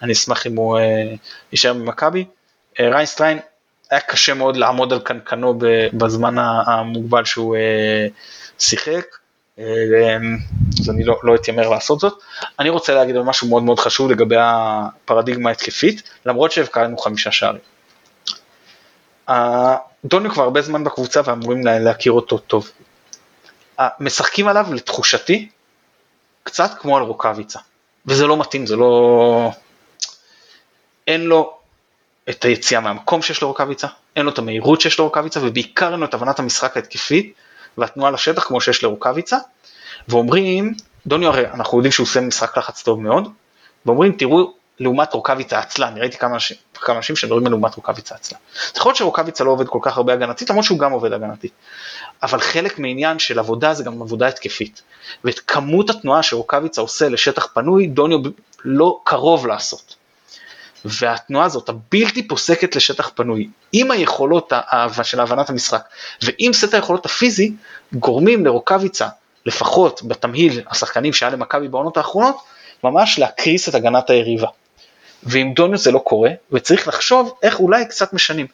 ואני 0.01 0.13
אשמח 0.13 0.47
אם 0.47 0.57
הוא 0.57 0.79
אה, 0.79 1.15
יישאר 1.53 1.73
במכבי. 1.73 2.25
אה, 2.81 2.89
ריינסטריין 2.89 3.39
היה 3.91 4.01
קשה 4.01 4.35
מאוד 4.35 4.57
לעמוד 4.57 4.93
על 4.93 4.99
קנקנו 4.99 5.59
בזמן 5.93 6.35
המוגבל 6.39 7.25
שהוא 7.25 7.57
אה, 7.57 8.07
שיחק. 8.59 9.05
אז 9.59 10.91
אני 10.91 11.05
לא, 11.05 11.21
לא 11.23 11.35
אתיימר 11.35 11.69
לעשות 11.69 12.01
זאת. 12.01 12.23
אני 12.59 12.69
רוצה 12.69 12.95
להגיד 12.95 13.17
על 13.17 13.23
משהו 13.23 13.49
מאוד 13.49 13.63
מאוד 13.63 13.79
חשוב 13.79 14.11
לגבי 14.11 14.37
הפרדיגמה 14.39 15.49
ההתקפית, 15.49 16.03
למרות 16.27 16.53
שהבקענו 16.53 16.99
חמישה 16.99 17.31
שערים. 17.33 17.61
דוניו 20.05 20.31
כבר 20.31 20.43
הרבה 20.43 20.63
זמן 20.63 20.85
בקבוצה 20.85 21.21
ואמורים 21.25 21.67
להכיר 21.67 22.13
אותו 22.13 22.39
טוב. 22.39 22.71
משחקים 24.01 24.49
עליו 24.49 24.67
לתחושתי 24.75 25.49
קצת 26.43 26.71
כמו 26.79 26.97
על 26.97 27.03
רוקאביצה, 27.03 27.59
וזה 28.07 28.27
לא 28.27 28.37
מתאים, 28.37 28.67
זה 28.67 28.77
לא... 28.77 29.51
אין 31.07 31.25
לו 31.25 31.57
את 32.31 32.45
היציאה 32.45 32.81
מהמקום 32.81 33.23
שיש 33.23 33.43
לרוקאביצה, 33.43 33.87
אין 34.17 34.25
לו 34.25 34.33
את 34.33 34.39
המהירות 34.39 34.81
שיש 34.81 34.99
לרוקאביצה, 34.99 35.41
ובעיקר 35.43 35.93
אין 35.93 36.01
לו 36.01 36.07
את 36.07 36.15
הבנת 36.15 36.39
המשחק 36.39 36.77
ההתקפית 36.77 37.35
והתנועה 37.79 38.11
לשטח 38.11 38.45
כמו 38.45 38.61
שיש 38.61 38.85
לרוקאביצה, 38.85 39.37
ואומרים, 40.09 40.75
דוניו 41.07 41.29
הרי 41.29 41.47
אנחנו 41.47 41.79
יודעים 41.79 41.93
שהוא 41.93 42.05
עושה 42.05 42.21
משחק 42.21 42.59
לחץ 42.59 42.83
טוב 42.83 43.01
מאוד, 43.01 43.29
ואומרים 43.87 44.13
תראו 44.13 44.53
לעומת 44.81 45.13
רוקאביצה 45.13 45.59
עצלה, 45.59 45.89
אני 45.89 46.01
ראיתי 46.01 46.19
כמה 46.19 46.37
כמה 46.75 46.97
אנשים 46.97 47.17
שמדברים 47.17 47.47
על 47.47 47.53
לעומת 47.53 47.75
רוקאביצה 47.75 48.15
עצלה. 48.15 48.39
זה 48.55 48.73
יכול 48.77 48.91
להיות 48.91 48.97
שרוקאביצה 48.97 49.45
לא 49.45 49.51
עובד 49.51 49.69
כל 49.69 49.79
כך 49.83 49.97
הרבה 49.97 50.13
הגנתית, 50.13 50.51
למרות 50.51 50.65
שהוא 50.65 50.79
גם 50.79 50.93
עובד 50.93 51.13
הגנתית. 51.13 51.53
אבל 52.23 52.41
חלק 52.41 52.79
מעניין 52.79 53.19
של 53.19 53.39
עבודה 53.39 53.75
זה 53.75 53.85
גם 53.85 54.03
עבודה 54.03 54.29
התקפית. 54.29 54.83
ואת 55.25 55.39
כמות 55.39 55.91
התנועה 55.91 56.23
שרוקאביצה 56.23 56.81
עושה 56.81 57.09
לשטח 57.09 57.47
פנוי, 57.55 57.87
דוניו 57.87 58.19
לא 58.65 59.01
קרוב 59.05 59.47
לעשות. 59.47 59.96
והתנועה 61.01 61.47
הזאת 61.47 61.69
הבלתי 61.69 62.29
פוסקת 62.29 62.77
לשטח 62.77 63.11
פנוי, 63.15 63.49
עם 63.73 63.91
היכולות 63.91 64.53
של 65.03 65.21
הבנת 65.21 65.51
המשחק, 65.51 65.83
ועם 66.23 66.53
סט 66.53 66.75
היכולות 66.75 67.07
הפיזי, 67.07 67.53
גורמים 67.93 68.47
לרוקאביצה, 68.47 69.09
לפחות 69.47 70.03
בתמהיל 70.03 70.61
השחקנים 70.71 71.13
שהיה 71.13 71.33
למכבי 71.33 71.69
בעונות 71.69 71.97
האחרונות, 71.97 72.37
ממש 72.85 73.19
להקריס 73.19 73.69
את 73.69 73.75
הגנת 73.75 74.11
היריבה. 74.11 74.49
ועם 75.23 75.55
דוניו 75.55 75.79
זה 75.79 75.91
לא 75.91 75.99
קורה, 75.99 76.31
וצריך 76.53 76.89
לחשוב 76.89 77.35
איך 77.43 77.61
אולי 77.61 77.87
קצת 77.87 78.13
משנים. 78.13 78.47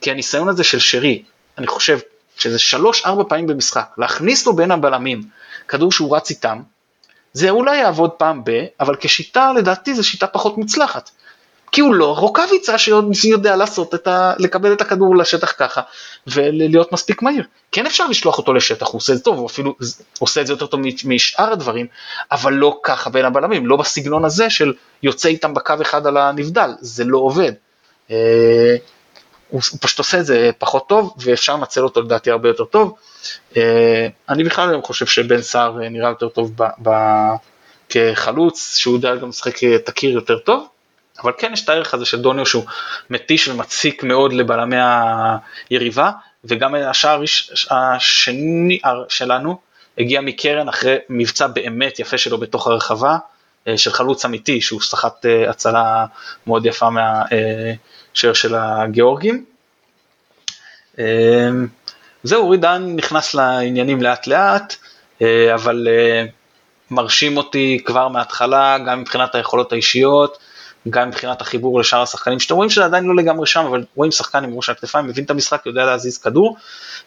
כי 0.00 0.10
הניסיון 0.10 0.48
הזה 0.48 0.64
של 0.64 0.78
שרי, 0.78 1.22
אני 1.58 1.66
חושב 1.66 1.98
שזה 2.36 2.58
שלוש 2.58 3.04
ארבע 3.04 3.22
פעמים 3.28 3.46
במשחק, 3.46 3.88
להכניס 3.98 4.46
לו 4.46 4.56
בין 4.56 4.70
הבלמים 4.70 5.22
כדור 5.68 5.92
שהוא 5.92 6.16
רץ 6.16 6.30
איתם, 6.30 6.62
זה 7.32 7.50
אולי 7.50 7.76
יעבוד 7.76 8.10
פעם 8.10 8.44
ב, 8.44 8.50
אבל 8.80 8.96
כשיטה 9.00 9.52
לדעתי 9.52 9.94
זו 9.94 10.04
שיטה 10.04 10.26
פחות 10.26 10.58
מוצלחת. 10.58 11.10
כי 11.72 11.80
הוא 11.80 11.94
לא 11.94 12.16
רוקאביצה 12.18 12.78
שיודע 13.12 13.56
לעשות 13.56 13.94
את 13.94 14.06
ה... 14.06 14.32
לקבל 14.38 14.72
את 14.72 14.80
הכדור 14.80 15.16
לשטח 15.16 15.52
ככה 15.58 15.80
ולהיות 16.26 16.92
מספיק 16.92 17.22
מהיר. 17.22 17.44
כן 17.72 17.86
אפשר 17.86 18.06
לשלוח 18.06 18.38
אותו 18.38 18.54
לשטח, 18.54 18.86
הוא 18.86 18.96
עושה 18.96 19.12
את 19.12 19.18
זה 19.18 19.24
טוב, 19.24 19.38
הוא 19.38 19.46
אפילו 19.46 19.74
עושה 20.18 20.40
את 20.40 20.46
זה 20.46 20.52
יותר 20.52 20.66
טוב 20.66 20.80
משאר 21.04 21.52
הדברים, 21.52 21.86
אבל 22.32 22.52
לא 22.52 22.80
ככה 22.82 23.10
בין 23.10 23.24
הבלמים, 23.24 23.66
לא 23.66 23.76
בסגנון 23.76 24.24
הזה 24.24 24.50
של 24.50 24.72
יוצא 25.02 25.28
איתם 25.28 25.54
בקו 25.54 25.74
אחד 25.82 26.06
על 26.06 26.16
הנבדל, 26.16 26.70
זה 26.80 27.04
לא 27.04 27.18
עובד. 27.18 27.52
אה, 28.10 28.76
הוא, 29.48 29.60
פשוט 29.80 29.98
עושה 29.98 30.20
את 30.20 30.26
זה 30.26 30.50
פחות 30.58 30.88
טוב 30.88 31.14
ואפשר 31.18 31.56
לנצל 31.56 31.84
אותו 31.84 32.02
לדעתי 32.02 32.30
הרבה 32.30 32.48
יותר 32.48 32.64
טוב. 32.64 32.94
אה, 33.56 34.06
אני 34.28 34.44
בכלל 34.44 34.70
היום 34.70 34.82
חושב 34.82 35.06
שבן 35.06 35.42
סער 35.42 35.82
אה, 35.82 35.88
נראה 35.88 36.08
יותר 36.08 36.28
טוב 36.28 36.52
ב, 36.56 36.66
ב, 36.82 36.90
כחלוץ, 37.88 38.76
שהוא 38.76 38.94
יודע 38.94 39.16
גם 39.16 39.28
לשחק 39.28 39.64
תקיר 39.64 40.10
יותר 40.10 40.38
טוב. 40.38 40.66
אבל 41.22 41.32
כן 41.38 41.52
יש 41.52 41.64
את 41.64 41.68
הערך 41.68 41.94
הזה 41.94 42.04
של 42.04 42.20
דוניו 42.20 42.46
שהוא 42.46 42.64
מתיש 43.10 43.48
ומציק 43.48 44.02
מאוד 44.02 44.32
לבלמי 44.32 44.76
היריבה, 45.70 46.10
וגם 46.44 46.74
השער 46.74 47.22
השני 47.70 48.80
שלנו 49.08 49.58
הגיע 49.98 50.20
מקרן 50.20 50.68
אחרי 50.68 50.96
מבצע 51.08 51.46
באמת 51.46 51.98
יפה 51.98 52.18
שלו 52.18 52.38
בתוך 52.38 52.66
הרחבה, 52.66 53.18
אה, 53.68 53.78
של 53.78 53.92
חלוץ 53.92 54.24
אמיתי, 54.24 54.60
שהוא 54.60 54.80
סחט 54.80 55.26
אה, 55.26 55.50
הצלה 55.50 56.06
מאוד 56.46 56.66
יפה 56.66 56.90
מהשער 56.90 58.32
של 58.32 58.54
הגיאורגים. 58.54 59.44
אה, 60.98 61.48
זהו, 62.22 62.42
אורי 62.42 62.56
דן 62.56 62.96
נכנס 62.96 63.34
לעניינים 63.34 64.02
לאט 64.02 64.26
לאט, 64.26 64.74
אבל 65.54 65.88
מרשים 66.90 67.36
אותי 67.36 67.82
כבר 67.84 68.08
מההתחלה, 68.08 68.78
גם 68.86 69.00
מבחינת 69.00 69.34
היכולות 69.34 69.72
האישיות, 69.72 70.38
גם 70.90 71.08
מבחינת 71.08 71.40
החיבור 71.40 71.80
לשאר 71.80 72.02
השחקנים, 72.02 72.40
שאתם 72.40 72.54
רואים 72.54 72.70
שזה 72.70 72.84
עדיין 72.84 73.04
לא 73.04 73.16
לגמרי 73.16 73.46
שם, 73.46 73.64
אבל 73.64 73.84
רואים 73.94 74.12
שחקן 74.12 74.44
עם 74.44 74.54
ראש 74.54 74.68
הכתפיים, 74.68 75.06
מבין 75.06 75.24
את 75.24 75.30
המשחק, 75.30 75.66
יודע 75.66 75.84
להזיז 75.84 76.18
כדור. 76.18 76.56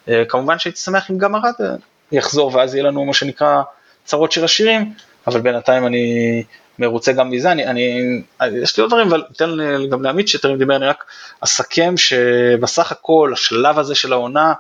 אה, 0.10 0.24
כמובן 0.30 0.60
שהייתי 0.60 0.80
שמח 0.80 1.12
אם 1.12 1.18
גם 1.18 1.36
ארד 1.36 1.54
אה, 1.62 1.76
יחזור, 2.12 2.56
ואז 2.56 2.76
יהיה 2.76 2.84
לנו 2.84 3.06
מה 3.06 3.14
שנקרא 3.14 3.62
צרות 4.06 4.32
של 4.32 4.44
השירים, 4.44 4.94
אבל 5.28 5.42
בינתיים 5.42 5.86
אני 5.86 6.44
מרוצה 6.80 7.12
גם 7.12 7.30
מזה, 7.30 7.52
אני, 7.52 7.68
אני, 7.68 8.22
יש 8.64 8.78
לי 8.78 8.82
עוד 8.82 8.90
דברים, 8.90 9.08
אבל 9.08 9.24
ניתן 9.30 9.50
גם 9.90 10.04
לעמית 10.04 10.28
שטרם 10.28 10.58
דיבר, 10.58 10.76
אני 10.76 10.86
רק 10.86 11.06
אסכם 11.40 11.98
שבסך 11.98 12.92
הכל, 12.92 13.32
השלב 13.34 13.80
הזה 13.80 13.96
של 13.96 14.14
העונה, 14.14 14.54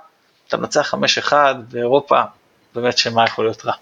אתה 0.47 0.57
מנצח 0.57 0.93
5-1 1.29 1.33
באירופה, 1.71 2.21
באמת 2.75 2.97
שמה 2.97 3.23
יכול 3.23 3.45
להיות 3.45 3.65
רע. 3.65 3.73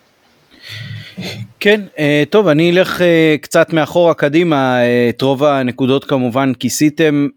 כן, 1.60 1.82
אה, 2.00 2.24
טוב, 2.30 2.48
אני 2.48 2.72
אלך 2.72 3.02
אה, 3.02 3.36
קצת 3.42 3.74
מאחורה 3.74 4.14
קדימה, 4.14 4.82
אה, 4.82 5.10
את 5.10 5.22
רוב 5.22 5.44
הנקודות 5.44 6.04
כמובן 6.04 6.54
כיסיתם. 6.54 7.28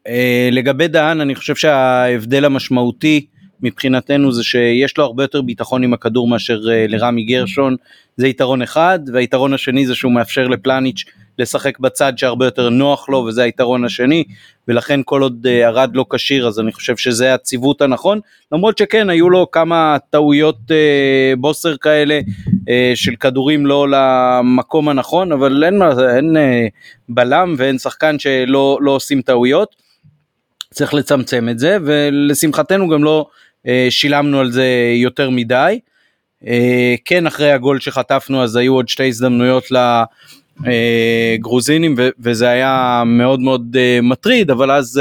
לגבי 0.53 0.89
דהן, 0.89 1.21
אני 1.21 1.35
חושב 1.35 1.55
שההבדל 1.55 2.45
המשמעותי 2.45 3.27
מבחינתנו 3.63 4.33
זה 4.33 4.45
שיש 4.45 4.99
לו 4.99 5.05
הרבה 5.05 5.25
יותר 5.25 5.43
ביטחון 5.43 5.85
עם 5.85 5.95
הכדור 5.95 6.29
מאשר 6.29 6.61
לרמי 6.65 7.25
גרשון, 7.25 7.77
זה 8.17 8.29
יתרון 8.29 8.63
אחד, 8.63 8.99
והיתרון 9.13 9.55
השני 9.55 9.87
זה 9.87 9.95
שהוא 9.95 10.13
מאפשר 10.13 10.49
לפלניץ' 10.49 11.05
לשחק 11.39 11.79
בצד 11.79 12.13
שהרבה 12.17 12.45
יותר 12.45 12.69
נוח 12.69 13.09
לו 13.09 13.19
וזה 13.19 13.43
היתרון 13.43 13.85
השני 13.85 14.25
ולכן 14.69 15.01
כל 15.05 15.23
עוד 15.23 15.47
ארד 15.47 15.91
לא 15.95 16.05
כשיר 16.11 16.49
אז 16.49 16.61
אני 16.61 16.73
חושב 16.73 16.97
שזה 16.97 17.35
הציוות 17.35 17.83
הנכון 17.83 18.21
למרות 18.53 18.79
שכן 18.79 19.11
היו 19.11 19.31
לו 19.31 19.51
כמה 19.51 19.97
טעויות 20.11 20.59
אה, 20.71 21.33
בוסר 21.39 21.77
כאלה 21.77 22.21
אה, 22.69 22.93
של 22.95 23.17
כדורים 23.17 23.67
לא 23.67 23.87
למקום 23.91 24.89
הנכון 24.89 25.33
אבל 25.33 25.65
אין, 25.65 25.83
אין 26.17 26.37
אה, 26.37 26.67
בלם 27.09 27.55
ואין 27.59 27.79
שחקן 27.79 28.19
שלא 28.19 28.79
לא 28.81 28.91
עושים 28.91 29.23
טעויות 29.23 29.77
צריך 30.73 30.95
לצמצם 30.95 31.49
את 31.49 31.59
זה 31.59 31.79
ולשמחתנו 31.85 32.89
גם 32.89 33.05
לא 33.05 33.27
אה, 33.67 33.87
שילמנו 33.91 34.41
על 34.41 34.51
זה 34.51 34.67
יותר 34.95 35.31
מדי. 35.31 35.79
אה, 36.47 36.95
כן 37.05 37.27
אחרי 37.27 37.53
הגול 37.53 37.81
שחטפנו 37.81 38.43
אז 38.43 38.57
היו 38.57 38.75
עוד 38.75 38.89
שתי 38.89 39.09
הזדמנויות 39.09 39.65
לגרוזינים 40.61 41.95
וזה 42.19 42.49
היה 42.49 43.03
מאוד 43.07 43.41
מאוד 43.41 43.77
אה, 43.79 43.99
מטריד 44.03 44.51
אבל 44.51 44.71
אז 44.71 45.01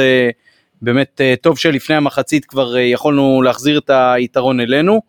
באמת 0.81 1.21
טוב 1.41 1.57
שלפני 1.57 1.95
המחצית 1.95 2.45
כבר 2.45 2.77
יכולנו 2.77 3.41
להחזיר 3.41 3.77
את 3.77 3.89
היתרון 3.89 4.59
אלינו. 4.59 5.01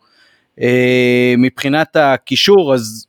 מבחינת 1.37 1.95
הקישור 1.95 2.73
אז 2.73 3.05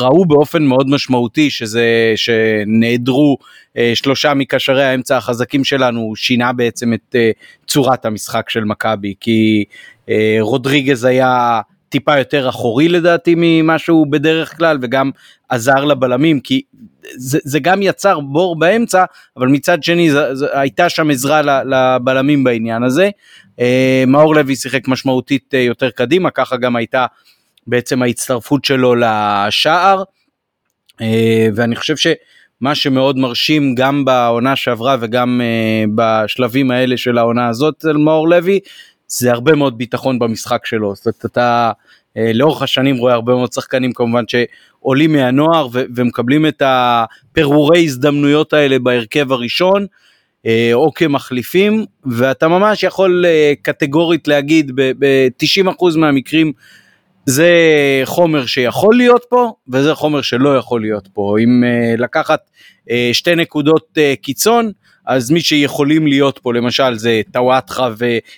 ראו 0.00 0.24
באופן 0.24 0.62
מאוד 0.62 0.88
משמעותי 0.88 1.50
שזה 1.50 2.12
שנעדרו 2.16 3.36
שלושה 3.94 4.34
מקשרי 4.34 4.84
האמצע 4.84 5.16
החזקים 5.16 5.64
שלנו 5.64 6.16
שינה 6.16 6.52
בעצם 6.52 6.92
את 6.94 7.16
צורת 7.66 8.04
המשחק 8.04 8.50
של 8.50 8.64
מכבי 8.64 9.14
כי 9.20 9.64
רודריגז 10.40 11.04
היה 11.04 11.60
טיפה 11.92 12.18
יותר 12.18 12.48
אחורי 12.48 12.88
לדעתי 12.88 13.34
ממה 13.36 13.78
שהוא 13.78 14.06
בדרך 14.10 14.56
כלל 14.56 14.78
וגם 14.82 15.10
עזר 15.48 15.84
לבלמים 15.84 16.40
כי 16.40 16.62
זה, 17.16 17.38
זה 17.44 17.60
גם 17.60 17.82
יצר 17.82 18.20
בור 18.20 18.58
באמצע 18.58 19.04
אבל 19.36 19.48
מצד 19.48 19.82
שני 19.82 20.10
זה, 20.10 20.34
זה, 20.34 20.46
הייתה 20.52 20.88
שם 20.88 21.10
עזרה 21.10 21.62
לבלמים 21.64 22.44
בעניין 22.44 22.82
הזה. 22.82 23.10
אה, 23.60 24.04
מאור 24.06 24.34
לוי 24.34 24.56
שיחק 24.56 24.88
משמעותית 24.88 25.54
אה, 25.54 25.58
יותר 25.58 25.90
קדימה 25.90 26.30
ככה 26.30 26.56
גם 26.56 26.76
הייתה 26.76 27.06
בעצם 27.66 28.02
ההצטרפות 28.02 28.64
שלו 28.64 28.94
לשער 28.94 30.02
אה, 31.00 31.48
ואני 31.54 31.76
חושב 31.76 31.96
שמה 31.96 32.74
שמאוד 32.74 33.18
מרשים 33.18 33.74
גם 33.74 34.04
בעונה 34.04 34.56
שעברה 34.56 34.96
וגם 35.00 35.40
בשלבים 35.94 36.70
האלה 36.70 36.96
של 36.96 37.18
העונה 37.18 37.48
הזאת 37.48 37.84
אל 37.88 37.96
מאור 37.96 38.28
לוי 38.28 38.60
זה 39.12 39.32
הרבה 39.32 39.54
מאוד 39.54 39.78
ביטחון 39.78 40.18
במשחק 40.18 40.66
שלו. 40.66 40.94
זאת 40.94 41.06
אומרת, 41.06 41.24
אתה 41.26 41.72
אה, 42.16 42.30
לאורך 42.34 42.62
השנים 42.62 42.96
רואה 42.96 43.14
הרבה 43.14 43.34
מאוד 43.34 43.52
שחקנים 43.52 43.92
כמובן 43.92 44.24
שעולים 44.28 45.12
מהנוער 45.12 45.68
ו- 45.72 45.84
ומקבלים 45.94 46.46
את 46.46 46.62
הפירורי 46.64 47.84
הזדמנויות 47.84 48.52
האלה 48.52 48.78
בהרכב 48.78 49.32
הראשון. 49.32 49.86
אה, 50.46 50.70
או 50.72 50.92
כמחליפים 50.94 51.84
ואתה 52.06 52.48
ממש 52.48 52.82
יכול 52.82 53.24
אה, 53.26 53.52
קטגורית 53.62 54.28
להגיד 54.28 54.72
ב-90% 54.74 55.98
מהמקרים 55.98 56.52
זה 57.26 57.52
חומר 58.04 58.46
שיכול 58.46 58.96
להיות 58.96 59.24
פה 59.28 59.52
וזה 59.68 59.94
חומר 59.94 60.22
שלא 60.22 60.56
יכול 60.56 60.80
להיות 60.80 61.08
פה 61.12 61.36
אם 61.44 61.64
לקחת 61.98 62.50
שתי 63.12 63.34
נקודות 63.34 63.98
קיצון 64.22 64.72
אז 65.06 65.30
מי 65.30 65.40
שיכולים 65.40 66.06
להיות 66.06 66.38
פה 66.42 66.54
למשל 66.54 66.94
זה 66.94 67.20
טוואטחה 67.32 67.88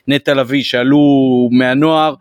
ונטע 0.09 0.35
לביא 0.35 0.63
שעלו 0.63 0.99
מהנוער, 1.53 2.15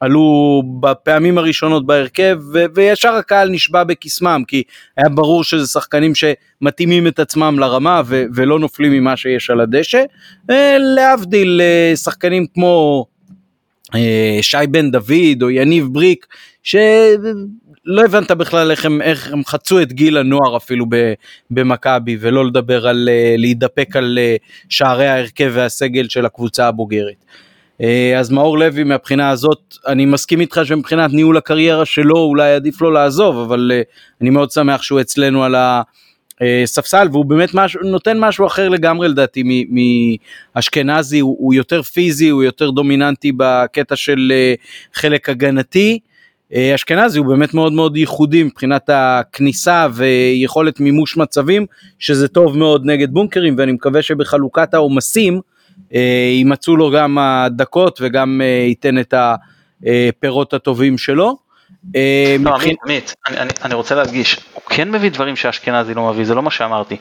עלו 0.00 0.62
בפעמים 0.80 1.38
הראשונות 1.38 1.86
בהרכב 1.86 2.38
ו- 2.52 2.64
וישר 2.74 3.14
הקהל 3.14 3.50
נשבע 3.50 3.84
בקסמם 3.84 4.42
כי 4.48 4.62
היה 4.96 5.08
ברור 5.08 5.44
שזה 5.44 5.66
שחקנים 5.66 6.12
שמתאימים 6.14 7.06
את 7.06 7.18
עצמם 7.18 7.56
לרמה 7.58 8.02
ו- 8.06 8.24
ולא 8.34 8.58
נופלים 8.58 8.92
ממה 8.92 9.16
שיש 9.16 9.50
על 9.50 9.60
הדשא, 9.60 10.02
אה, 10.50 10.76
להבדיל 10.78 11.60
אה, 11.60 11.96
שחקנים 11.96 12.46
כמו 12.54 13.06
אה, 13.94 14.38
שי 14.42 14.56
בן 14.70 14.90
דוד 14.90 15.42
או 15.42 15.50
יניב 15.50 15.86
בריק 15.92 16.26
ש... 16.62 16.76
לא 17.84 18.04
הבנת 18.04 18.30
בכלל 18.30 18.70
איך 18.70 18.84
הם, 18.84 19.02
איך 19.02 19.32
הם 19.32 19.44
חצו 19.44 19.82
את 19.82 19.92
גיל 19.92 20.16
הנוער 20.16 20.56
אפילו 20.56 20.86
במכבי, 21.50 22.16
ולא 22.20 22.46
לדבר 22.46 22.86
על 22.88 23.08
אה, 23.12 23.34
להידפק 23.38 23.96
על 23.96 24.18
אה, 24.18 24.36
שערי 24.68 25.08
ההרכב 25.08 25.50
והסגל 25.54 26.08
של 26.08 26.26
הקבוצה 26.26 26.68
הבוגרת. 26.68 27.24
אה, 27.80 28.18
אז 28.18 28.30
מאור 28.30 28.58
לוי 28.58 28.84
מהבחינה 28.84 29.30
הזאת, 29.30 29.74
אני 29.86 30.06
מסכים 30.06 30.40
איתך 30.40 30.60
שמבחינת 30.64 31.12
ניהול 31.12 31.36
הקריירה 31.36 31.84
שלו 31.84 32.18
אולי 32.18 32.52
עדיף 32.54 32.80
לו 32.80 32.90
לעזוב, 32.90 33.36
אבל 33.36 33.72
אני 34.20 34.30
מאוד 34.30 34.50
שמח 34.50 34.82
שהוא 34.82 35.00
אצלנו 35.00 35.44
על 35.44 35.54
הספסל, 36.40 37.08
והוא 37.12 37.24
באמת 37.24 37.54
משהו, 37.54 37.80
נותן 37.84 38.18
משהו 38.18 38.46
אחר 38.46 38.68
לגמרי 38.68 39.08
לדעתי 39.08 39.66
מאשכנזי, 40.54 41.18
הוא, 41.18 41.36
הוא 41.38 41.54
יותר 41.54 41.82
פיזי, 41.82 42.28
הוא 42.28 42.42
יותר 42.42 42.70
דומיננטי 42.70 43.32
בקטע 43.36 43.96
של 43.96 44.32
חלק 44.94 45.28
הגנתי. 45.28 45.98
אה, 46.54 46.74
אשכנזי 46.74 47.18
הוא 47.18 47.26
באמת 47.26 47.54
מאוד 47.54 47.72
מאוד 47.72 47.96
ייחודי 47.96 48.42
מבחינת 48.42 48.90
הכניסה 48.92 49.86
ויכולת 49.92 50.80
מימוש 50.80 51.16
מצבים, 51.16 51.66
שזה 51.98 52.28
טוב 52.28 52.58
מאוד 52.58 52.86
נגד 52.86 53.10
בונקרים, 53.10 53.54
ואני 53.58 53.72
מקווה 53.72 54.02
שבחלוקת 54.02 54.74
העומסים, 54.74 55.40
אה, 55.94 56.30
יימצאו 56.32 56.76
לו 56.76 56.90
גם 56.90 57.18
הדקות 57.18 57.98
וגם 58.02 58.40
אה, 58.44 58.46
ייתן 58.68 58.98
את 58.98 59.14
הפירות 59.16 60.54
הטובים 60.54 60.98
שלו. 60.98 61.49
אה, 61.96 62.36
לא, 62.40 62.54
עמית, 62.54 62.76
עמית, 62.84 63.14
אני, 63.64 63.74
רוצה 63.74 63.94
להדגיש, 63.94 64.36
הוא 64.54 64.62
כן 64.68 64.90
מביא 64.90 65.10
דברים 65.10 65.36
שאשכנזי 65.36 65.94
לא 65.94 66.10
מביא, 66.10 66.24
זה 66.24 66.34
לא 66.34 66.42
מה 66.42 66.50
שאמרתי. 66.50 66.96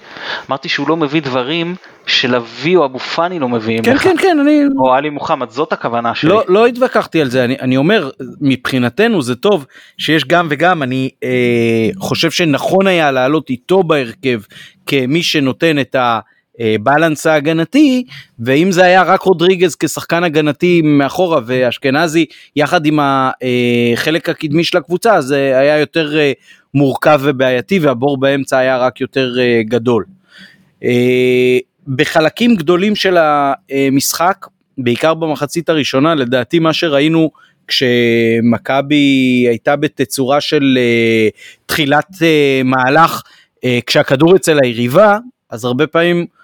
אמרתי 0.49 0.69
שהוא 0.69 0.89
לא 0.89 0.97
מביא 0.97 1.21
דברים 1.21 1.75
שלוי 2.05 2.75
או 2.75 2.85
אבו 2.85 2.99
פאני 2.99 3.39
לא 3.39 3.49
מביאים 3.49 3.83
כן 3.83 3.95
לך, 3.95 4.03
כן 4.03 4.15
כן 4.21 4.37
אני 4.41 4.63
או 4.77 4.93
עלי 4.93 5.09
מוחמד, 5.09 5.49
זאת 5.49 5.73
הכוונה 5.73 6.15
שלי. 6.15 6.29
לא, 6.29 6.43
לא 6.47 6.67
התווכחתי 6.67 7.21
על 7.21 7.29
זה, 7.29 7.43
אני, 7.43 7.57
אני 7.61 7.77
אומר, 7.77 8.09
מבחינתנו 8.41 9.21
זה 9.21 9.35
טוב 9.35 9.65
שיש 9.97 10.25
גם 10.25 10.47
וגם, 10.49 10.83
אני 10.83 11.09
אה, 11.23 11.89
חושב 11.99 12.31
שנכון 12.31 12.87
היה 12.87 13.11
לעלות 13.11 13.49
איתו 13.49 13.83
בהרכב 13.83 14.41
כמי 14.85 15.23
שנותן 15.23 15.79
את 15.79 15.95
הבלנס 16.59 17.25
ההגנתי, 17.27 18.03
ואם 18.39 18.71
זה 18.71 18.83
היה 18.83 19.03
רק 19.03 19.21
רודריגז 19.21 19.75
כשחקן 19.75 20.23
הגנתי 20.23 20.81
מאחורה 20.81 21.39
ואשכנזי 21.45 22.25
יחד 22.55 22.85
עם 22.85 22.99
החלק 23.01 24.29
הקדמי 24.29 24.63
של 24.63 24.77
הקבוצה, 24.77 25.15
אז 25.15 25.33
אה, 25.33 25.59
היה 25.59 25.77
יותר 25.77 26.19
אה, 26.19 26.31
מורכב 26.73 27.19
ובעייתי 27.23 27.79
והבור 27.79 28.19
באמצע 28.19 28.57
היה 28.57 28.77
רק 28.77 29.01
יותר 29.01 29.35
אה, 29.39 29.61
גדול. 29.63 30.05
אה, 30.83 31.57
בחלקים 31.87 32.55
גדולים 32.55 32.95
של 32.95 33.17
המשחק, 33.19 34.45
בעיקר 34.77 35.13
במחצית 35.13 35.69
הראשונה, 35.69 36.15
לדעתי 36.15 36.59
מה 36.59 36.73
שראינו 36.73 37.31
כשמכבי 37.67 39.45
הייתה 39.49 39.75
בתצורה 39.75 40.41
של 40.41 40.77
אה, 40.77 41.27
תחילת 41.65 42.07
אה, 42.21 42.61
מהלך, 42.65 43.21
אה, 43.63 43.79
כשהכדור 43.85 44.35
אצל 44.35 44.59
היריבה, 44.63 45.17
אז 45.49 45.65
הרבה 45.65 45.87
פעמים 45.87 46.17
אה, 46.17 46.38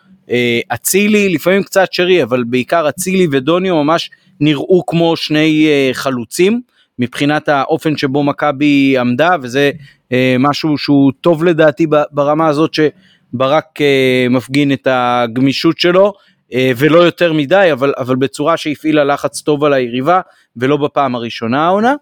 אצילי, 0.68 1.30
לפעמים 1.30 1.64
קצת 1.64 1.94
שרי, 1.94 2.24
אבל 2.24 2.44
בעיקר 2.44 2.90
אצילי 2.90 3.28
ודוניו 3.32 3.84
ממש 3.84 4.10
נראו 4.40 4.86
כמו 4.86 5.16
שני 5.16 5.68
אה, 5.68 5.90
חלוצים. 5.94 6.62
מבחינת 7.00 7.50
האופן 7.50 7.98
שבו 7.98 8.24
מכבי 8.24 8.98
עמדה 9.00 9.36
וזה 9.42 9.72
אה, 10.12 10.36
משהו 10.40 10.78
שהוא 10.78 11.12
טוב 11.22 11.44
לדעתי 11.44 11.88
ברמה 12.12 12.48
הזאת 12.48 12.74
שברק 12.74 13.82
אה, 13.82 14.28
מפגין 14.30 14.74
את 14.74 14.88
הגמישות 14.92 15.80
שלו 15.80 16.14
אה, 16.54 16.72
ולא 16.78 17.00
יותר 17.00 17.34
מדי 17.34 17.70
אבל, 17.72 17.94
אבל 17.98 18.16
בצורה 18.16 18.58
שהפעילה 18.58 19.04
לחץ 19.04 19.42
טוב 19.42 19.64
על 19.64 19.74
היריבה 19.74 20.22
ולא 20.58 20.78
בפעם 20.78 21.16
הראשונה 21.16 21.66
העונה. 21.66 21.94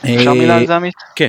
אפשר 0.00 0.30
אה, 0.30 0.34
מילה 0.34 0.56
על 0.56 0.66
זה 0.66 0.76
עמית? 0.76 0.94
כן. 1.16 1.28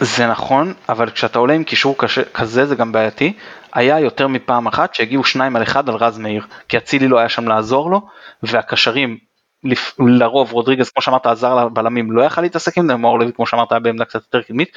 זה 0.00 0.26
נכון, 0.26 0.74
אבל 0.88 1.10
כשאתה 1.10 1.38
עולה 1.38 1.54
עם 1.54 1.64
קישור 1.64 1.94
קשה, 1.98 2.22
כזה 2.34 2.66
זה 2.66 2.74
גם 2.74 2.92
בעייתי. 2.92 3.32
היה 3.78 4.00
יותר 4.00 4.28
מפעם 4.28 4.66
אחת 4.66 4.94
שהגיעו 4.94 5.24
שניים 5.24 5.56
על 5.56 5.62
אחד 5.62 5.88
על 5.88 5.94
רז 5.94 6.18
מאיר, 6.18 6.46
כי 6.68 6.76
אצילי 6.76 7.08
לא 7.08 7.18
היה 7.18 7.28
שם 7.28 7.48
לעזור 7.48 7.90
לו, 7.90 8.00
והקשרים, 8.42 9.18
לפ- 9.64 9.94
לרוב 9.98 10.52
רודריגז 10.52 10.90
כמו 10.90 11.02
שאמרת 11.02 11.26
עזר 11.26 11.64
לבלמים, 11.64 12.12
לא 12.12 12.22
יכל 12.22 12.40
להתעסק 12.40 12.78
עם 12.78 12.86
זה, 12.86 12.96
מאור 12.96 13.18
לוי 13.18 13.32
כמו 13.32 13.46
שאמרת 13.46 13.72
היה 13.72 13.78
בעמדה 13.78 14.04
קצת 14.04 14.20
יותר 14.22 14.42
קדמית, 14.42 14.68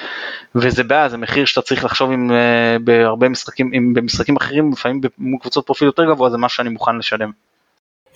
וזה 0.54 0.84
בעיה, 0.84 1.08
זה 1.08 1.16
מחיר 1.16 1.44
שאתה 1.44 1.62
צריך 1.62 1.84
לחשוב 1.84 2.10
עם, 2.10 2.30
אה, 2.30 2.76
בהרבה 2.84 3.28
משחקים, 3.28 3.70
עם, 3.74 3.94
במשחקים 3.94 4.36
אחרים, 4.36 4.72
לפעמים 4.72 5.00
מול 5.18 5.40
קבוצות 5.40 5.66
פרופיל 5.66 5.86
יותר 5.86 6.04
גבוה, 6.04 6.30
זה 6.30 6.38
מה 6.38 6.48
שאני 6.48 6.68
מוכן 6.68 6.96
לשלם. 6.96 7.30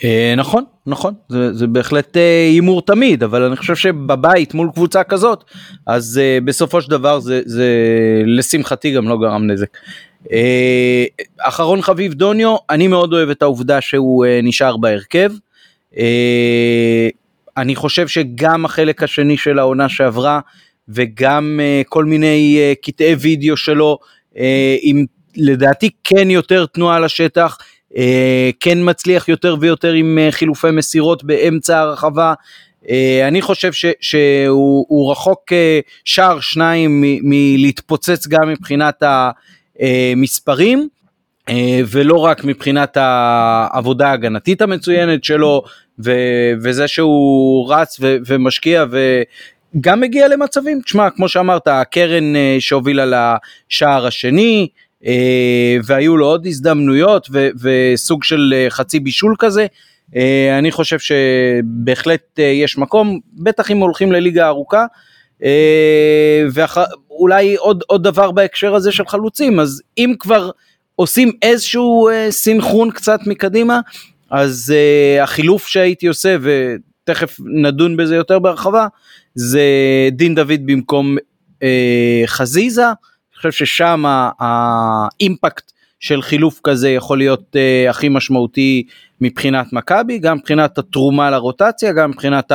אה, 0.05 0.34
נכון 0.37 0.64
נכון 0.87 1.14
זה, 1.28 1.53
זה 1.53 1.66
בהחלט 1.66 2.16
אה, 2.16 2.47
הימור 2.53 2.82
תמיד 2.82 3.22
אבל 3.22 3.43
אני 3.43 3.57
חושב 3.57 3.74
שבבית 3.74 4.55
מול 4.55 4.70
קבוצה 4.74 5.05
כזאת 5.05 5.45
אז 5.87 6.20
בסופו 6.45 6.82
של 6.82 6.91
דבר 6.91 7.18
זה, 7.18 7.41
זה 7.45 7.66
לשמחתי 8.26 8.93
גם 8.93 9.09
לא 9.09 9.18
גרם 9.18 9.47
נזק. 9.47 9.76
אה, 10.33 11.05
אחרון 11.39 11.83
חביב 11.83 12.14
דוניו 12.14 12.57
אני 12.70 12.89
מאוד 12.89 13.12
אוהב 13.12 13.31
את 13.31 13.43
העובדה 13.43 13.81
שהוא 13.81 14.27
אה, 14.27 14.41
נשאר 14.43 14.77
בהרכב. 14.77 15.33
אה, 15.99 17.09
אני 17.57 17.77
חושב 17.77 18.09
שגם 18.09 18.64
החלק 18.64 19.03
השני 19.03 19.37
של 19.37 19.59
העונה 19.59 19.89
שעברה 19.89 20.41
וגם 20.89 21.61
כל 21.89 22.05
מיני 22.05 22.59
קטעי 22.83 23.14
וידאו 23.14 23.57
שלו 23.57 23.99
עם 24.83 25.05
לדעתי 25.37 25.91
כן 26.05 26.31
יותר 26.31 26.66
תנועה 26.66 27.01
לשטח. 27.01 27.59
כן 28.61 28.79
מצליח 28.81 29.29
יותר 29.29 29.57
ויותר 29.61 29.93
עם 29.93 30.18
חילופי 30.31 30.70
מסירות 30.70 31.24
באמצע 31.24 31.79
הרחבה. 31.79 32.35
אני 33.29 33.43
חושב 33.43 33.72
ש, 33.72 33.85
שהוא 34.01 34.87
הוא 34.89 35.12
רחוק 35.12 35.53
שער 36.05 36.41
שניים 36.41 37.05
מלהתפוצץ 37.22 38.27
גם 38.27 38.49
מבחינת 38.49 39.03
המספרים. 39.03 39.47
אה, 41.49 41.81
ולא 41.91 42.18
רק 42.18 42.45
מבחינת 42.45 42.97
העבודה 43.01 44.09
ההגנתית 44.09 44.62
המצוינת 44.62 45.24
שלו 45.24 45.62
ו- 46.05 46.53
וזה 46.62 46.89
שהוא 46.89 47.72
רץ 47.74 47.97
ו- 48.01 48.16
ומשקיע 48.27 48.85
וגם 48.91 50.01
מגיע 50.01 50.29
למצבים, 50.29 50.81
תשמע 50.85 51.11
כמו 51.11 51.29
שאמרת 51.29 51.68
הקרן 51.68 52.37
אה, 52.37 52.57
שהובילה 52.61 53.05
לשער 53.70 54.07
השני 54.07 54.68
אה, 55.07 55.77
והיו 55.85 56.16
לו 56.16 56.27
עוד 56.27 56.47
הזדמנויות 56.47 57.29
ו- 57.33 57.49
וסוג 57.62 58.24
של 58.24 58.55
אה, 58.57 58.66
חצי 58.70 59.01
בישול 59.01 59.35
כזה. 59.39 59.66
אה, 60.16 60.59
אני 60.59 60.72
חושב 60.72 60.99
שבהחלט 60.99 62.39
אה, 62.39 62.45
יש 62.45 62.79
מקום, 62.79 63.20
בטח 63.33 63.70
אם 63.70 63.77
הולכים 63.77 64.12
לליגה 64.12 64.47
ארוכה. 64.47 64.87
ואולי 66.53 67.57
עוד, 67.57 67.82
עוד 67.87 68.03
דבר 68.03 68.30
בהקשר 68.30 68.74
הזה 68.74 68.93
של 68.93 69.07
חלוצים, 69.07 69.61
אז 69.61 69.82
אם 69.99 70.14
כבר 70.18 70.51
עושים 70.95 71.32
איזשהו 71.43 72.09
אה, 72.09 72.26
סינכרון 72.30 72.91
קצת 72.91 73.20
מקדימה, 73.26 73.80
אז 74.30 74.74
אה, 74.76 75.22
החילוף 75.22 75.66
שהייתי 75.66 76.07
עושה, 76.07 76.37
ותכף 76.41 77.37
נדון 77.62 77.97
בזה 77.97 78.16
יותר 78.16 78.39
בהרחבה, 78.39 78.87
זה 79.34 79.62
דין 80.12 80.34
דוד 80.34 80.61
במקום 80.64 81.16
אה, 81.62 82.22
חזיזה. 82.26 82.87
אני 82.87 83.37
חושב 83.37 83.53
ששם 83.53 84.05
האימפקט 84.39 85.72
של 86.01 86.22
חילוף 86.22 86.61
כזה 86.64 86.91
יכול 86.91 87.18
להיות 87.18 87.57
אה, 87.57 87.91
הכי 87.91 88.09
משמעותי 88.09 88.87
מבחינת 89.20 89.72
מכבי, 89.72 90.18
גם 90.18 90.37
מבחינת 90.37 90.78
התרומה 90.78 91.30
לרוטציה, 91.30 91.93
גם 91.93 92.11
מבחינת 92.11 92.53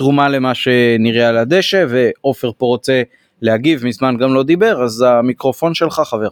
התרומה 0.00 0.28
למה 0.28 0.54
שנראה 0.54 1.28
על 1.28 1.36
הדשא, 1.36 1.84
ועופר 1.88 2.50
פה 2.58 2.66
רוצה 2.66 3.02
להגיב, 3.42 3.86
מזמן 3.86 4.16
גם 4.16 4.34
לא 4.34 4.42
דיבר, 4.42 4.82
אז 4.82 5.04
המיקרופון 5.08 5.74
שלך 5.74 6.02
חבר. 6.04 6.28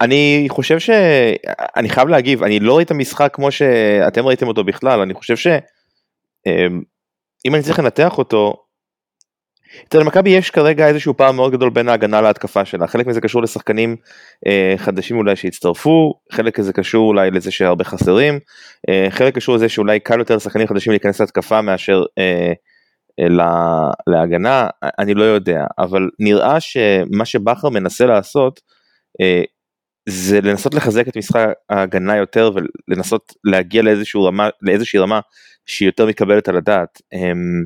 אני 0.00 0.46
חושב 0.48 0.78
שאני 0.78 1.88
חייב 1.88 2.08
להגיב 2.08 2.42
אני 2.42 2.60
לא 2.60 2.72
רואה 2.72 2.82
את 2.82 2.90
המשחק 2.90 3.34
כמו 3.34 3.50
שאתם 3.50 4.26
ראיתם 4.26 4.48
אותו 4.48 4.64
בכלל 4.64 5.00
אני 5.00 5.14
חושב 5.14 5.36
שאם 5.36 7.54
אני 7.54 7.62
צריך 7.62 7.78
לנתח 7.78 8.18
אותו. 8.18 8.54
אצל 9.88 10.02
מכבי 10.02 10.30
יש 10.30 10.50
כרגע 10.50 10.88
איזשהו 10.88 11.16
פער 11.16 11.32
מאוד 11.32 11.52
גדול 11.52 11.70
בין 11.70 11.88
ההגנה 11.88 12.20
להתקפה 12.20 12.64
שלה 12.64 12.86
חלק 12.86 13.06
מזה 13.06 13.20
קשור 13.20 13.42
לשחקנים 13.42 13.96
אה, 14.46 14.74
חדשים 14.76 15.16
אולי 15.16 15.36
שהצטרפו 15.36 16.14
חלק 16.32 16.58
מזה 16.58 16.72
קשור 16.72 17.08
אולי 17.08 17.30
לזה 17.30 17.50
שהרבה 17.50 17.84
חסרים 17.84 18.38
אה, 18.88 19.06
חלק 19.10 19.34
קשור 19.34 19.54
לזה 19.54 19.68
שאולי 19.68 20.00
קל 20.00 20.18
יותר 20.18 20.36
לשחקנים 20.36 20.66
חדשים 20.66 20.90
להיכנס 20.90 21.20
להתקפה 21.20 21.62
מאשר 21.62 22.02
אה, 22.18 22.24
אה, 22.24 22.52
לה, 23.18 23.90
להגנה 24.06 24.68
אני 24.98 25.14
לא 25.14 25.24
יודע 25.24 25.64
אבל 25.78 26.08
נראה 26.18 26.60
שמה 26.60 27.24
שבכר 27.24 27.68
מנסה 27.68 28.06
לעשות 28.06 28.60
אה, 29.20 29.42
זה 30.08 30.40
לנסות 30.40 30.74
לחזק 30.74 31.08
את 31.08 31.16
משחק 31.16 31.48
ההגנה 31.70 32.16
יותר 32.16 32.50
ולנסות 32.88 33.32
להגיע 33.44 33.82
רמה, 34.16 34.48
לאיזושהי 34.62 34.98
רמה 34.98 35.20
שהיא 35.66 35.88
יותר 35.88 36.06
מתקבלת 36.06 36.48
על 36.48 36.56
הדעת. 36.56 37.02
אמ, 37.12 37.64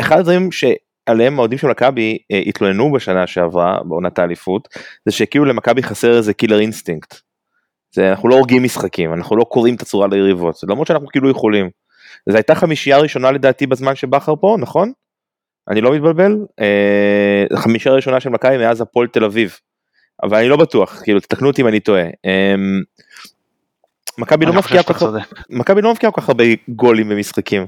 אחד 0.00 0.18
הדברים 0.18 0.48
שעליהם 0.52 1.38
האוהדים 1.38 1.58
של 1.58 1.66
מכבי 1.66 2.18
אה, 2.32 2.38
התלוננו 2.46 2.92
בשנה 2.92 3.26
שעברה 3.26 3.78
בעונת 3.84 4.18
האליפות 4.18 4.68
זה 5.06 5.12
שכאילו 5.12 5.44
למכבי 5.44 5.82
חסר 5.82 6.16
איזה 6.16 6.34
killer 6.34 6.60
instinct. 6.60 7.14
זה 7.94 8.10
אנחנו 8.10 8.28
לא 8.28 8.34
הורגים 8.34 8.62
משחקים 8.62 9.12
אנחנו 9.12 9.36
לא 9.36 9.44
קורעים 9.44 9.74
את 9.74 9.82
הצורה 9.82 10.08
ליריבות 10.08 10.56
למרות 10.68 10.86
שאנחנו 10.86 11.06
כאילו 11.06 11.30
יכולים. 11.30 11.70
זו 12.28 12.36
הייתה 12.36 12.54
חמישייה 12.54 12.98
ראשונה 12.98 13.30
לדעתי 13.30 13.66
בזמן 13.66 13.94
שבכר 13.94 14.34
פה 14.40 14.56
נכון? 14.60 14.92
אני 15.70 15.80
לא 15.80 15.92
מתבלבל, 15.94 16.36
אה, 16.60 17.56
חמישה 17.58 17.90
ראשונה 17.90 18.20
של 18.20 18.30
מכבי 18.30 18.58
מאז 18.58 18.80
הפועל 18.80 19.06
תל 19.06 19.24
אביב, 19.24 19.56
אבל 20.22 20.38
אני 20.38 20.48
לא 20.48 20.56
בטוח, 20.56 21.02
כאילו 21.02 21.20
תתקנו 21.20 21.48
אותי 21.48 21.62
אם 21.62 21.68
אני 21.68 21.80
טועה. 21.80 22.02
אה, 22.26 22.54
מכבי 24.18 24.46
לא 24.46 24.52
מבקיעה 24.52 24.82
שאתה 24.82 24.94
כל 24.94 25.18
כך. 25.20 25.32
מכבי 25.50 25.82
לא 25.82 25.90
מבקיעה 25.90 26.12
כל 26.12 26.20
כך 26.20 26.28
הרבה 26.28 26.44
גולים 26.68 27.08
במשחקים. 27.08 27.66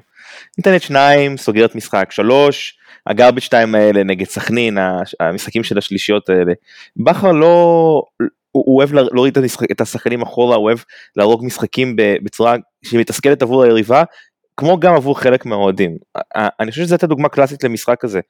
נותנת 0.59 0.83
שניים, 0.83 1.37
סוגרת 1.37 1.75
משחק 1.75 2.13
שלוש, 2.13 2.79
הגרביץ' 3.07 3.45
שתיים 3.45 3.75
האלה 3.75 4.03
נגד 4.05 4.27
סכנין, 4.27 4.79
המשחקים 5.21 5.65
של 5.65 5.79
השלישיות 5.79 6.29
האלה. 6.29 6.53
בכר 6.97 7.33
לא, 7.33 8.03
הוא 8.53 8.65
הוא 8.67 8.79
אוהב 8.79 8.93
לה- 8.93 9.03
להוריד 9.13 9.37
את 9.39 9.43
המשחק- 9.43 9.71
את 9.71 9.81
השחקנים 9.81 10.23
אחורה, 10.23 10.57
הוא 10.57 10.65
אוהב 10.65 10.79
להרוג 11.17 11.45
משחקים 11.45 11.97
בצורה 11.97 12.57
שמתסכלת 12.85 13.43
עבור 13.43 13.63
היריבה, 13.65 14.03
כמו 14.61 14.81
גם 14.81 14.95
עבור 14.95 15.21
חלק 15.21 15.47
מהאוהדים. 15.47 15.97
ה- 16.17 16.41
ה- 16.41 16.49
אני 16.61 16.71
חושב 16.71 16.83
שזו 16.83 16.95
הייתה 16.95 17.07
דוגמה 17.07 17.29
קלאסית 17.29 17.65
למשחק 17.65 18.05
הזה. 18.05 18.21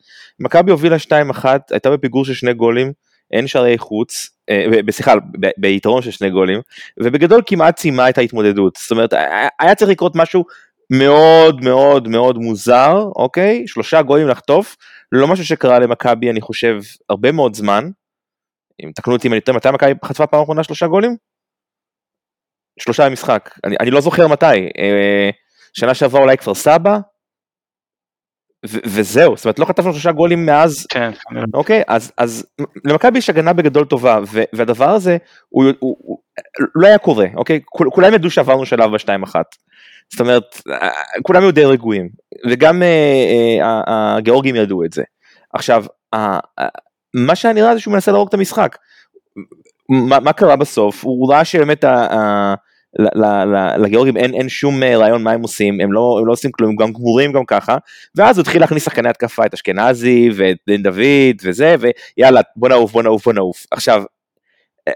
מכבי 0.41 0.71
הובילה 0.71 0.97
2-1, 0.99 1.45
הייתה 1.71 1.91
בפיגור 1.91 2.25
של 2.25 2.35
שני 2.35 2.55
גולים, 2.55 2.93
אין 3.31 3.47
שערי 3.47 3.79
חוץ, 3.79 4.31
אה, 4.51 4.65
סליחה, 4.91 5.15
ביתרון 5.59 6.03
של 6.03 6.11
שני 6.11 6.31
גולים, 6.31 6.61
ובגדול 7.03 7.43
כמעט 7.47 7.79
סיימה 7.79 8.09
את 8.09 8.19
ההתמודדות. 8.19 8.77
זאת 8.77 8.91
אומרת, 8.91 9.13
היה 9.61 9.75
צריך 9.75 9.91
לקרות 9.91 10.17
משהו 10.17 10.45
מאוד 10.91 11.65
מאוד 11.65 12.09
מאוד 12.09 12.39
מוזר, 12.39 13.05
אוקיי? 13.17 13.67
שלושה 13.67 14.03
גולים 14.03 14.29
לחטוף, 14.29 14.77
לא 15.13 15.29
משהו 15.29 15.45
שקרה 15.45 15.79
למכבי, 15.79 16.31
אני 16.31 16.41
חושב, 16.41 16.81
הרבה 17.11 17.33
מאוד 17.33 17.55
זמן. 17.55 17.91
אם 18.85 18.91
תקנו 18.95 19.13
אותי 19.13 19.29
אם 19.29 19.33
אני 19.33 19.41
טועה, 19.41 19.57
מתי 19.57 19.71
מכבי 19.71 19.93
חטפה 20.05 20.27
פעם 20.27 20.43
אחרונה 20.43 20.65
שלושה 20.65 20.87
גולים? 20.87 21.17
שלושה 22.81 23.09
במשחק. 23.09 23.51
אני, 23.65 23.77
אני 23.81 23.91
לא 23.91 24.01
זוכר 24.01 24.29
מתי. 24.29 24.47
אה, 24.79 25.31
שנה 25.73 25.95
שעברה 25.95 26.21
אולי 26.21 26.37
כפר 26.37 26.55
סבא? 26.55 26.99
ו- 28.67 28.79
וזהו, 28.85 29.37
זאת 29.37 29.45
אומרת 29.45 29.59
לא 29.59 29.65
חטפנו 29.65 29.93
שלושה 29.93 30.13
גולים 30.13 30.47
מאז 30.47 30.87
כן, 30.91 31.11
אוקיי 31.55 31.83
אז 31.89 32.13
אז 32.17 32.47
למכבי 32.85 33.19
יש 33.19 33.31
הגנה 33.31 33.53
בגדול 33.53 33.85
טובה 33.85 34.19
ו- 34.33 34.43
והדבר 34.53 34.91
הזה 34.91 35.17
הוא, 35.49 35.65
הוא, 35.79 35.97
הוא 35.99 36.19
לא 36.75 36.87
היה 36.87 36.99
קורה 36.99 37.27
אוקיי 37.35 37.61
כול, 37.65 37.91
כולם 37.91 38.15
ידעו 38.15 38.31
שעברנו 38.31 38.67
שלב 38.67 38.95
בשתיים 38.95 39.23
אחת. 39.23 39.47
זאת 40.13 40.21
אומרת 40.21 40.63
אה, 40.71 40.91
כולם 41.23 41.43
היו 41.43 41.51
די 41.53 41.65
רגועים 41.65 42.09
וגם 42.51 42.83
אה, 42.83 43.59
אה, 43.63 44.17
הגיאורגים 44.17 44.57
ידעו 44.57 44.85
את 44.85 44.93
זה. 44.93 45.03
עכשיו 45.55 45.85
אה, 46.15 46.39
אה, 46.59 46.69
מה 47.15 47.35
שהיה 47.35 47.55
נראה 47.55 47.75
זה 47.75 47.81
שהוא 47.81 47.93
מנסה 47.95 48.13
להרוג 48.13 48.29
את 48.29 48.35
המשחק. 48.35 48.77
מה, 49.89 50.21
מה 50.21 50.33
קרה 50.33 50.57
בסוף 50.57 51.05
הוא 51.05 51.33
ראה 51.33 51.45
שבאמת 51.45 51.85
ה- 51.85 52.15
ה- 52.15 52.55
לגיאורגים 53.79 54.17
אין, 54.17 54.35
אין 54.35 54.49
שום 54.49 54.83
אה, 54.83 54.97
רעיון 54.97 55.23
מה 55.23 55.33
הם 55.33 55.43
עושים 55.43 55.81
הם 55.81 55.93
לא, 55.93 56.17
הם 56.21 56.27
לא 56.27 56.33
עושים 56.33 56.53
כלום 56.53 56.71
הם 56.71 56.77
גם 56.77 56.93
גמורים 56.93 57.33
גם 57.33 57.45
ככה 57.45 57.77
ואז 58.15 58.39
הוא 58.39 58.43
התחיל 58.43 58.61
להכניס 58.61 58.85
שחקני 58.85 59.09
התקפה 59.09 59.47
את 59.47 59.55
אשכנזי 59.55 60.31
ואת 60.37 60.57
בן 60.67 60.83
דוד 60.83 61.37
וזה 61.45 61.75
ויאללה 61.81 62.41
בוא 62.57 62.69
נעוף 62.69 62.93
בוא 62.93 63.03
נעוף 63.03 63.25
בוא 63.25 63.33
נעוף. 63.33 63.67
עכשיו 63.71 64.03
אה, 64.89 64.93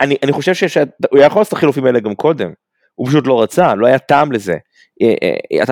אני, 0.00 0.16
אני 0.22 0.32
חושב 0.32 0.54
שהוא 0.54 1.18
יכול 1.18 1.40
לעשות 1.40 1.48
את 1.48 1.52
החילופים 1.52 1.86
האלה 1.86 2.00
גם 2.00 2.14
קודם. 2.14 2.50
הוא 2.94 3.08
פשוט 3.08 3.26
לא 3.26 3.42
רצה 3.42 3.74
לא 3.74 3.86
היה 3.86 3.98
טעם 3.98 4.32
לזה 4.32 4.56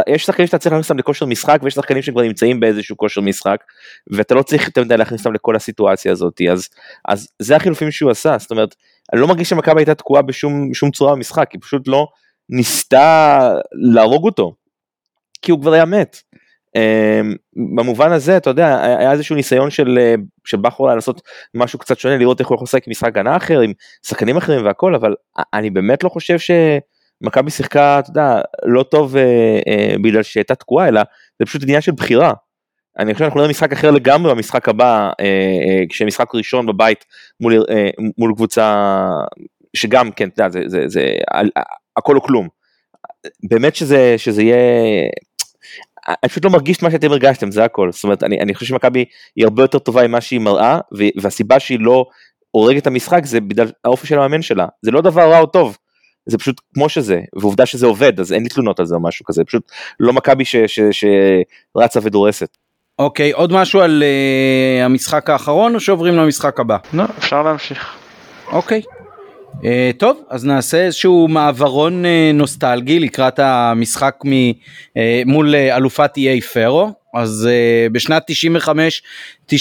יש 0.08 0.24
שחקנים 0.26 0.46
שאתה 0.46 0.58
צריך 0.58 0.72
להכניס 0.72 0.90
אותם 0.90 0.98
לכושר 0.98 1.26
משחק 1.26 1.58
ויש 1.62 1.74
שחקנים 1.74 2.02
שכבר 2.02 2.22
נמצאים 2.22 2.60
באיזשהו 2.60 2.96
כושר 2.96 3.20
משחק 3.20 3.64
ואתה 4.12 4.34
לא 4.34 4.42
צריך 4.42 4.66
יותר 4.66 4.84
מדי 4.84 4.96
להכניס 4.96 5.20
אותם 5.20 5.34
לכל 5.34 5.56
הסיטואציה 5.56 6.12
הזאת 6.12 6.40
אז 6.52 6.68
אז 7.08 7.28
זה 7.38 7.56
החילופים 7.56 7.90
שהוא 7.90 8.10
עשה 8.10 8.36
זאת 8.38 8.50
אומרת 8.50 8.74
אני 9.12 9.20
לא 9.20 9.28
מרגיש 9.28 9.48
שמכבי 9.48 9.80
הייתה 9.80 9.94
תקועה 9.94 10.22
בשום 10.22 10.74
שום 10.74 10.90
צורה 10.90 11.14
במשחק 11.14 11.52
היא 11.52 11.60
פשוט 11.60 11.88
לא 11.88 12.06
ניסתה 12.48 13.38
להרוג 13.72 14.24
אותו 14.24 14.54
כי 15.42 15.52
הוא 15.52 15.60
כבר 15.60 15.72
היה 15.72 15.84
מת. 15.84 16.16
אמ, 16.76 17.34
במובן 17.76 18.12
הזה 18.12 18.36
אתה 18.36 18.50
יודע 18.50 18.82
היה 18.98 19.12
איזשהו 19.12 19.36
ניסיון 19.36 19.70
של 19.70 19.98
אה, 20.00 20.14
של 20.44 20.56
בכר 20.56 20.84
לעשות 20.84 21.22
משהו 21.54 21.78
קצת 21.78 21.98
שונה 21.98 22.16
לראות 22.16 22.40
איך 22.40 22.48
הוא 22.48 22.54
יכול 22.54 22.64
לשחק 22.64 22.88
משחק 22.88 23.08
הגנה 23.08 23.36
אחר 23.36 23.60
עם 23.60 23.72
שחקנים 24.06 24.36
אחרים 24.36 24.64
והכל 24.64 24.94
אבל 24.94 25.14
אני 25.54 25.70
באמת 25.70 26.04
לא 26.04 26.08
חושב 26.08 26.38
שמכבי 27.22 27.50
שיחקה 27.50 27.98
אתה 27.98 28.10
יודע 28.10 28.40
לא 28.64 28.82
טוב 28.82 29.16
אה, 29.16 29.58
אה, 29.68 29.94
בגלל 30.02 30.22
שהייתה 30.22 30.54
תקועה 30.54 30.88
אלא 30.88 31.00
זה 31.38 31.46
פשוט 31.46 31.62
עניין 31.62 31.80
של 31.80 31.92
בחירה. 31.92 32.32
אני 32.98 33.12
חושב 33.12 33.24
שאנחנו 33.24 33.40
נראה 33.40 33.50
משחק 33.50 33.72
אחר 33.72 33.90
לגמרי 33.90 34.34
במשחק 34.34 34.68
הבא 34.68 35.10
אה, 35.20 35.24
אה, 35.24 35.84
כשמשחק 35.88 36.34
ראשון 36.34 36.66
בבית 36.66 37.04
מול 37.40 37.64
אה, 37.70 37.90
מול 38.18 38.34
קבוצה 38.34 39.08
שגם 39.76 40.10
כן 40.12 40.28
אתה 40.28 40.42
יודע, 40.42 40.50
זה, 40.50 40.60
זה, 40.66 40.88
זה, 40.88 40.88
זה 40.88 41.14
הכל 41.96 42.16
או 42.16 42.22
כלום. 42.22 42.48
באמת 43.48 43.76
שזה 43.76 44.14
שזה 44.18 44.42
יהיה 44.42 44.56
אני 46.08 46.28
פשוט 46.28 46.44
לא 46.44 46.50
מרגיש 46.50 46.76
את 46.76 46.82
מה 46.82 46.90
שאתם 46.90 47.10
הרגשתם 47.10 47.50
זה 47.50 47.64
הכל 47.64 47.92
זאת 47.92 48.04
אומרת 48.04 48.22
אני, 48.22 48.40
אני 48.40 48.54
חושב 48.54 48.66
שמכבי 48.66 49.04
היא 49.36 49.44
הרבה 49.44 49.62
יותר 49.62 49.78
טובה 49.78 50.08
ממה 50.08 50.20
שהיא 50.20 50.40
מראה 50.40 50.78
והסיבה 51.16 51.60
שהיא 51.60 51.78
לא 51.80 52.06
הורגת 52.50 52.82
את 52.82 52.86
המשחק 52.86 53.24
זה 53.24 53.40
בגלל 53.40 53.70
האופי 53.84 54.06
של 54.06 54.18
המאמן 54.18 54.42
שלה 54.42 54.66
זה 54.82 54.90
לא 54.90 55.00
דבר 55.00 55.30
רע 55.30 55.38
או 55.38 55.46
טוב 55.46 55.76
זה 56.26 56.38
פשוט 56.38 56.60
כמו 56.74 56.88
שזה 56.88 57.20
ועובדה 57.36 57.66
שזה 57.66 57.86
עובד 57.86 58.20
אז 58.20 58.32
אין 58.32 58.42
לי 58.42 58.48
תלונות 58.48 58.80
על 58.80 58.86
זה 58.86 58.94
או 58.94 59.00
משהו 59.00 59.24
כזה 59.24 59.44
פשוט 59.44 59.72
לא 60.00 60.12
מכבי 60.12 60.44
ש- 60.44 60.56
ש- 60.66 61.04
שרצה 61.74 62.00
ודורסת. 62.02 62.56
אוקיי 62.98 63.32
עוד 63.32 63.52
משהו 63.52 63.80
על 63.80 64.02
uh, 64.02 64.84
המשחק 64.84 65.30
האחרון 65.30 65.74
או 65.74 65.80
שעוברים 65.80 66.14
למשחק 66.16 66.60
הבא? 66.60 66.76
לא, 66.92 67.04
אפשר 67.18 67.42
להמשיך. 67.42 67.96
אוקיי. 68.52 68.82
Uh, 69.54 69.62
טוב 69.98 70.24
אז 70.28 70.44
נעשה 70.44 70.84
איזשהו 70.84 71.28
מעברון 71.28 72.04
uh, 72.04 72.08
נוסטלגי 72.34 72.98
לקראת 72.98 73.38
המשחק 73.38 74.14
מ, 74.24 74.30
uh, 74.30 74.94
מול 75.26 75.54
uh, 75.54 75.76
אלופת 75.76 76.10
איי 76.16 76.40
פרו. 76.40 76.92
אז 77.14 77.48
uh, 77.50 77.92
בשנת 77.92 78.22
95-96 79.50 79.54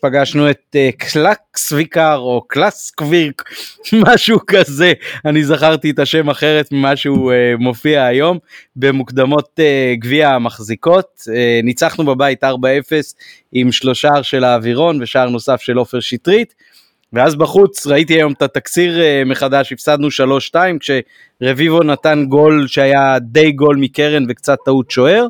פגשנו 0.00 0.50
את 0.50 0.76
uh, 0.76 0.96
קלקסוויקר 0.96 2.16
או 2.16 2.44
קלאסקווירק 2.48 3.42
משהו 4.06 4.38
כזה. 4.46 4.92
אני 5.24 5.44
זכרתי 5.44 5.90
את 5.90 5.98
השם 5.98 6.30
אחרת 6.30 6.72
ממה 6.72 6.96
שהוא 6.96 7.32
uh, 7.32 7.34
מופיע 7.58 8.04
היום 8.04 8.38
במוקדמות 8.76 9.48
uh, 9.60 9.98
גביע 9.98 10.28
המחזיקות. 10.28 11.20
uh, 11.20 11.64
ניצחנו 11.64 12.04
בבית 12.04 12.44
4-0 12.44 12.46
עם 13.52 13.72
שלושה 13.72 14.22
של 14.22 14.44
האווירון 14.44 15.02
ושער 15.02 15.28
נוסף 15.28 15.60
של 15.60 15.76
עופר 15.76 16.00
שטרית. 16.00 16.54
ואז 17.12 17.34
בחוץ 17.34 17.86
ראיתי 17.86 18.14
היום 18.14 18.32
את 18.32 18.42
התקציר 18.42 19.00
אה, 19.00 19.22
מחדש, 19.26 19.72
הפסדנו 19.72 20.08
3-2 20.52 20.54
כשרביבו 20.80 21.82
נתן 21.82 22.24
גול 22.28 22.66
שהיה 22.68 23.18
די 23.20 23.52
גול 23.52 23.76
מקרן 23.76 24.24
וקצת 24.28 24.58
טעות 24.64 24.90
שוער. 24.90 25.26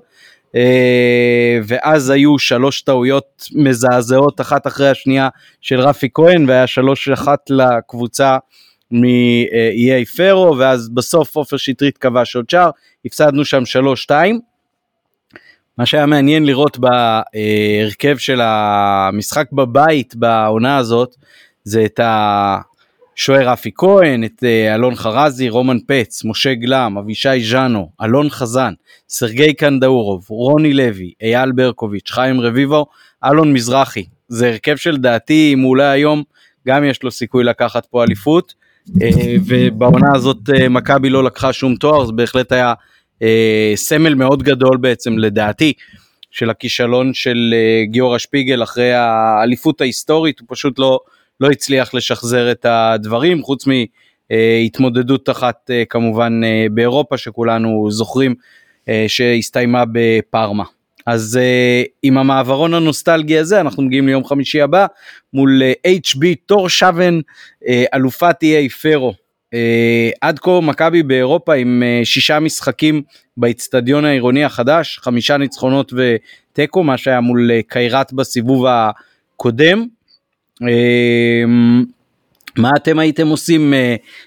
אה, 0.55 1.59
ואז 1.67 2.11
היו 2.11 2.39
שלוש 2.39 2.83
טעויות 2.83 3.49
מזעזעות 3.55 4.41
אחת 4.41 4.67
אחרי 4.67 4.89
השנייה 4.89 5.29
של 5.61 5.81
רפי 5.81 6.09
כהן 6.15 6.49
והיה 6.49 6.67
שלוש 6.67 7.09
אחת 7.09 7.51
לקבוצה 7.51 8.37
מאיי 8.91 10.05
פרו 10.17 10.59
ואז 10.59 10.89
בסוף 10.89 11.37
עופר 11.37 11.57
שטרית 11.57 11.99
כבש 11.99 12.37
עוד 12.37 12.51
שער, 12.51 12.71
הפסדנו 13.05 13.45
שם 13.45 13.63
3-2. 14.09 14.11
מה 15.79 15.87
שהיה 15.87 16.07
מעניין 16.07 16.47
לראות 16.47 16.79
בהרכב 16.79 18.17
של 18.17 18.41
המשחק 18.43 19.53
בבית 19.53 20.17
בעונה 20.17 20.77
הזאת 20.77 21.17
זה 21.65 21.85
את 21.85 22.01
השוער 22.03 23.49
רפי 23.49 23.71
כהן, 23.75 24.25
את 24.25 24.45
אה, 24.45 24.75
אלון 24.75 24.95
חרזי, 24.95 25.49
רומן 25.49 25.79
פץ, 25.87 26.25
משה 26.25 26.55
גלם, 26.55 26.99
אבישי 26.99 27.45
ז'אנו, 27.51 27.91
אלון 28.03 28.31
חזן, 28.31 28.73
סרגי 29.09 29.55
קנדאורוב, 29.55 30.27
רוני 30.29 30.73
לוי, 30.73 31.13
אייל 31.23 31.53
ברקוביץ', 31.53 32.11
חיים 32.11 32.41
רביבו, 32.41 32.87
אלון 33.25 33.53
מזרחי. 33.53 34.05
זה 34.29 34.49
הרכב 34.49 34.77
שלדעתי 34.77 35.51
אם 35.55 35.65
אולי 35.65 35.85
היום 35.85 36.23
גם 36.69 36.85
יש 36.85 37.03
לו 37.03 37.11
סיכוי 37.11 37.45
לקחת 37.45 37.87
פה 37.87 38.05
אליפות. 38.05 38.55
אה, 39.03 39.09
ובעונה 39.47 40.07
הזאת 40.15 40.37
אה, 40.55 40.69
מכבי 40.69 41.11
לא 41.11 41.25
לקחה 41.25 41.53
שום 41.53 41.77
תואר, 41.77 42.05
זה 42.05 42.13
בהחלט 42.13 42.53
היה 42.53 42.75
סמל 43.75 44.15
מאוד 44.15 44.43
גדול 44.43 44.77
בעצם 44.77 45.19
לדעתי 45.19 45.73
של 46.31 46.51
הכישלון 46.51 47.15
של 47.15 47.55
גיורא 47.85 48.19
שפיגל 48.19 48.63
אחרי 48.63 48.93
האליפות 48.93 49.81
ההיסטורית, 49.81 50.41
הוא 50.41 50.47
פשוט 50.51 50.79
לא, 50.79 50.99
לא 51.41 51.51
הצליח 51.51 51.95
לשחזר 51.95 52.51
את 52.53 52.67
הדברים, 52.69 53.43
חוץ 53.43 53.65
מהתמודדות 53.67 55.31
אחת 55.31 55.71
אה, 55.71 55.85
כמובן 55.85 56.41
אה, 56.45 56.67
באירופה 56.71 57.17
שכולנו 57.17 57.91
זוכרים 57.91 58.35
אה, 58.89 59.05
שהסתיימה 59.09 59.85
בפארמה. 59.93 60.65
אז 61.07 61.39
עם 62.03 62.19
המעברון 62.19 62.75
הנוסטלגי 62.75 63.39
הזה 63.39 63.61
אנחנו 63.61 63.83
מגיעים 63.83 64.09
ליום 64.09 64.25
חמישי 64.25 64.61
הבא 64.61 64.87
מול 65.33 65.63
HB 65.87 66.27
טורשבן 66.47 67.21
uh, 67.65 67.67
אלופת 67.95 68.37
EA 68.43 68.73
פרו. 68.83 69.15
Uh, 69.55 69.57
עד 70.21 70.39
כה 70.39 70.61
מכבי 70.61 71.03
באירופה 71.03 71.55
עם 71.55 71.83
uh, 71.83 72.05
שישה 72.05 72.41
משחקים 72.41 73.03
באיצטדיון 73.37 74.05
העירוני 74.05 74.45
החדש, 74.45 74.99
חמישה 74.99 75.37
ניצחונות 75.37 75.93
ותיקו, 75.97 76.83
מה 76.83 76.97
שהיה 76.97 77.21
מול 77.21 77.51
uh, 77.51 77.63
קיירת 77.69 78.13
בסיבוב 78.13 78.67
הקודם. 78.69 79.87
Uh, 80.63 81.87
מה 82.57 82.71
אתם 82.77 82.99
הייתם 82.99 83.29
עושים 83.29 83.73
uh, 83.73 83.77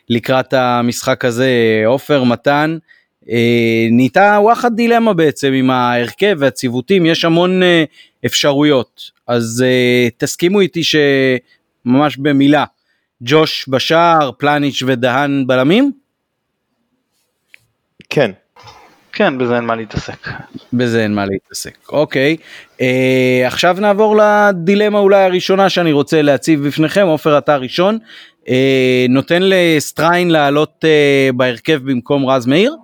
לקראת 0.09 0.53
המשחק 0.53 1.25
הזה, 1.25 1.49
עופר, 1.85 2.23
מתן? 2.23 2.77
Uh, 3.23 3.27
נהייתה 3.91 4.37
וואחד 4.41 4.75
דילמה 4.75 5.13
בעצם 5.13 5.53
עם 5.53 5.69
ההרכב 5.69 6.35
והציוותים, 6.39 7.05
יש 7.05 7.25
המון 7.25 7.61
uh, 7.61 7.65
אפשרויות. 8.25 9.11
אז 9.27 9.65
תסכימו 10.17 10.61
איתי 10.61 10.81
שממש 10.83 12.17
במילה, 12.17 12.65
ג'וש 13.23 13.65
בשער, 13.69 14.31
פלניץ' 14.37 14.83
ודהן 14.85 15.47
בלמים? 15.47 15.91
כן. 18.09 18.31
כן, 19.15 19.37
בזה 19.37 19.55
אין 19.55 19.63
מה 19.63 19.75
להתעסק. 19.75 20.27
בזה 20.73 21.03
אין 21.03 21.13
מה 21.13 21.25
להתעסק. 21.25 21.77
אוקיי, 21.89 22.37
אה, 22.81 23.43
עכשיו 23.45 23.77
נעבור 23.79 24.15
לדילמה 24.21 24.99
אולי 24.99 25.23
הראשונה 25.23 25.69
שאני 25.69 25.91
רוצה 25.91 26.21
להציב 26.21 26.67
בפניכם, 26.67 27.07
עופר 27.07 27.37
אתה 27.37 27.57
ראשון. 27.57 27.97
אה, 28.49 29.05
נותן 29.09 29.39
לסטריין 29.41 30.31
לעלות 30.31 30.85
אה, 30.85 31.29
בהרכב 31.35 31.79
במקום 31.83 32.25
רז 32.25 32.45
מאיר? 32.45 32.75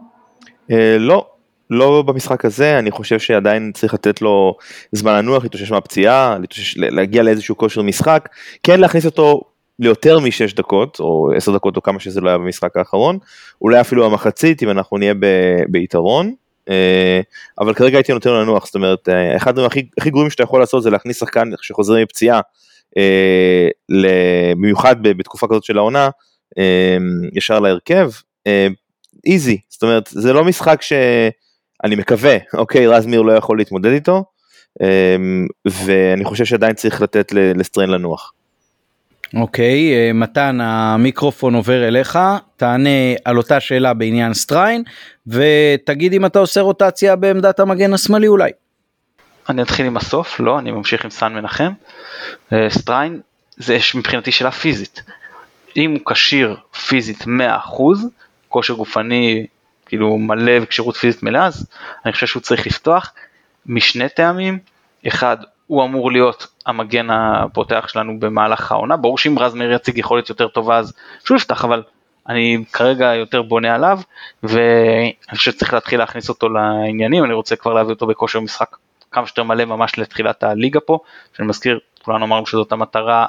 אה, 0.71 0.97
לא, 0.99 1.27
לא 1.69 2.03
במשחק 2.07 2.45
הזה, 2.45 2.79
אני 2.79 2.91
חושב 2.91 3.19
שעדיין 3.19 3.71
צריך 3.73 3.93
לתת 3.93 4.21
לו 4.21 4.57
זמן 4.91 5.15
לנוח, 5.15 5.43
להתאושש 5.43 5.71
מהפציעה, 5.71 6.37
להתאושש, 6.41 6.77
להגיע 6.77 7.23
לאיזשהו 7.23 7.57
כושר 7.57 7.81
משחק, 7.81 8.29
כן 8.63 8.79
להכניס 8.79 9.05
אותו 9.05 9.41
ליותר 9.81 10.19
משש 10.19 10.53
דקות, 10.53 10.99
או 10.99 11.31
עשר 11.35 11.55
דקות 11.55 11.77
או 11.77 11.81
כמה 11.81 11.99
שזה 11.99 12.21
לא 12.21 12.29
היה 12.29 12.37
במשחק 12.37 12.77
האחרון, 12.77 13.17
אולי 13.61 13.81
אפילו 13.81 14.05
המחצית 14.05 14.63
אם 14.63 14.69
אנחנו 14.69 14.97
נהיה 14.97 15.13
ב, 15.13 15.25
ביתרון, 15.69 16.33
אה, 16.69 17.21
אבל 17.59 17.73
כרגע 17.73 17.97
הייתי 17.97 18.13
נותן 18.13 18.29
לו 18.29 18.41
לנוח, 18.41 18.65
זאת 18.65 18.75
אומרת, 18.75 19.09
אה, 19.09 19.35
אחד 19.37 19.49
הדברים 19.49 19.67
הכי, 19.67 19.87
הכי 19.99 20.09
גרועים 20.09 20.29
שאתה 20.29 20.43
יכול 20.43 20.59
לעשות 20.59 20.83
זה 20.83 20.89
להכניס 20.89 21.19
שחקן 21.19 21.49
שחוזר 21.61 21.93
מפציעה, 22.01 22.41
במיוחד 24.57 25.03
בתקופה 25.03 25.47
כזאת 25.47 25.63
של 25.63 25.77
העונה, 25.77 26.09
ישר 27.33 27.59
להרכב, 27.59 28.09
איזי, 29.25 29.57
זאת 29.69 29.83
אומרת, 29.83 30.09
זה 30.11 30.33
לא 30.33 30.43
משחק 30.43 30.81
ש... 30.81 30.93
אני 31.83 31.95
מקווה, 31.95 32.37
אוקיי, 32.53 32.87
רז 32.87 33.05
מיר 33.05 33.21
לא 33.21 33.31
יכול 33.31 33.57
להתמודד 33.57 33.91
איתו, 33.91 34.23
ואני 35.65 36.25
חושב 36.25 36.45
שעדיין 36.45 36.73
צריך 36.73 37.01
לתת 37.01 37.31
לסטריין 37.33 37.89
לנוח. 37.89 38.33
אוקיי, 39.35 39.93
אה, 39.93 40.13
מתן, 40.13 40.57
המיקרופון 40.61 41.55
עובר 41.55 41.87
אליך, 41.87 42.19
תענה 42.57 42.89
על 43.25 43.37
אותה 43.37 43.59
שאלה 43.59 43.93
בעניין 43.93 44.33
סטריין, 44.33 44.83
ותגיד 45.27 46.13
אם 46.13 46.25
אתה 46.25 46.39
עושה 46.39 46.61
רוטציה 46.61 47.15
בעמדת 47.15 47.59
המגן 47.59 47.93
השמאלי 47.93 48.27
אולי. 48.27 48.51
אני 49.49 49.61
אתחיל 49.61 49.85
עם 49.85 49.97
הסוף, 49.97 50.39
לא, 50.39 50.59
אני 50.59 50.71
ממשיך 50.71 51.03
עם 51.05 51.11
סאן 51.11 51.33
מנחם. 51.33 51.71
אה, 52.53 52.69
סטריין 52.69 53.19
זה 53.57 53.77
מבחינתי 53.95 54.31
שאלה 54.31 54.51
פיזית. 54.51 55.03
אם 55.77 55.91
הוא 55.91 56.13
כשיר 56.13 56.55
פיזית 56.87 57.21
100%, 57.21 57.27
כושר 58.49 58.73
גופני 58.73 59.45
כאילו 59.85 60.17
מלא 60.17 60.51
וכשירות 60.61 60.95
פיזית 60.97 61.23
מלאה, 61.23 61.45
אז 61.45 61.67
אני 62.05 62.13
חושב 62.13 62.27
שהוא 62.27 62.41
צריך 62.41 62.67
לפתוח 62.67 63.13
משני 63.65 64.09
טעמים, 64.09 64.59
אחד, 65.07 65.37
הוא 65.71 65.83
אמור 65.83 66.11
להיות 66.11 66.47
המגן 66.65 67.09
הפותח 67.09 67.87
שלנו 67.87 68.19
במהלך 68.19 68.71
העונה, 68.71 68.97
ברור 68.97 69.17
שאם 69.17 69.39
רז 69.39 69.53
מאיר 69.53 69.71
יציג 69.71 69.97
יכולת 69.97 70.29
יותר 70.29 70.47
טובה 70.47 70.77
אז 70.77 70.93
שהוא 71.25 71.37
יפתח, 71.37 71.65
אבל 71.65 71.83
אני 72.29 72.63
כרגע 72.73 73.15
יותר 73.15 73.41
בונה 73.41 73.75
עליו, 73.75 73.99
ואני 74.43 75.13
חושב 75.35 75.51
שצריך 75.51 75.73
להתחיל 75.73 75.99
להכניס 75.99 76.29
אותו 76.29 76.49
לעניינים, 76.49 77.23
אני 77.23 77.33
רוצה 77.33 77.55
כבר 77.55 77.73
להביא 77.73 77.93
אותו 77.93 78.07
בכושר 78.07 78.39
משחק 78.39 78.75
כמה 79.11 79.27
שיותר 79.27 79.43
מלא 79.43 79.65
ממש 79.65 79.99
לתחילת 79.99 80.43
הליגה 80.43 80.79
פה, 80.79 80.99
שאני 81.37 81.47
מזכיר, 81.47 81.79
כולנו 82.03 82.25
אמרנו 82.25 82.45
שזאת 82.45 82.71
המטרה 82.71 83.25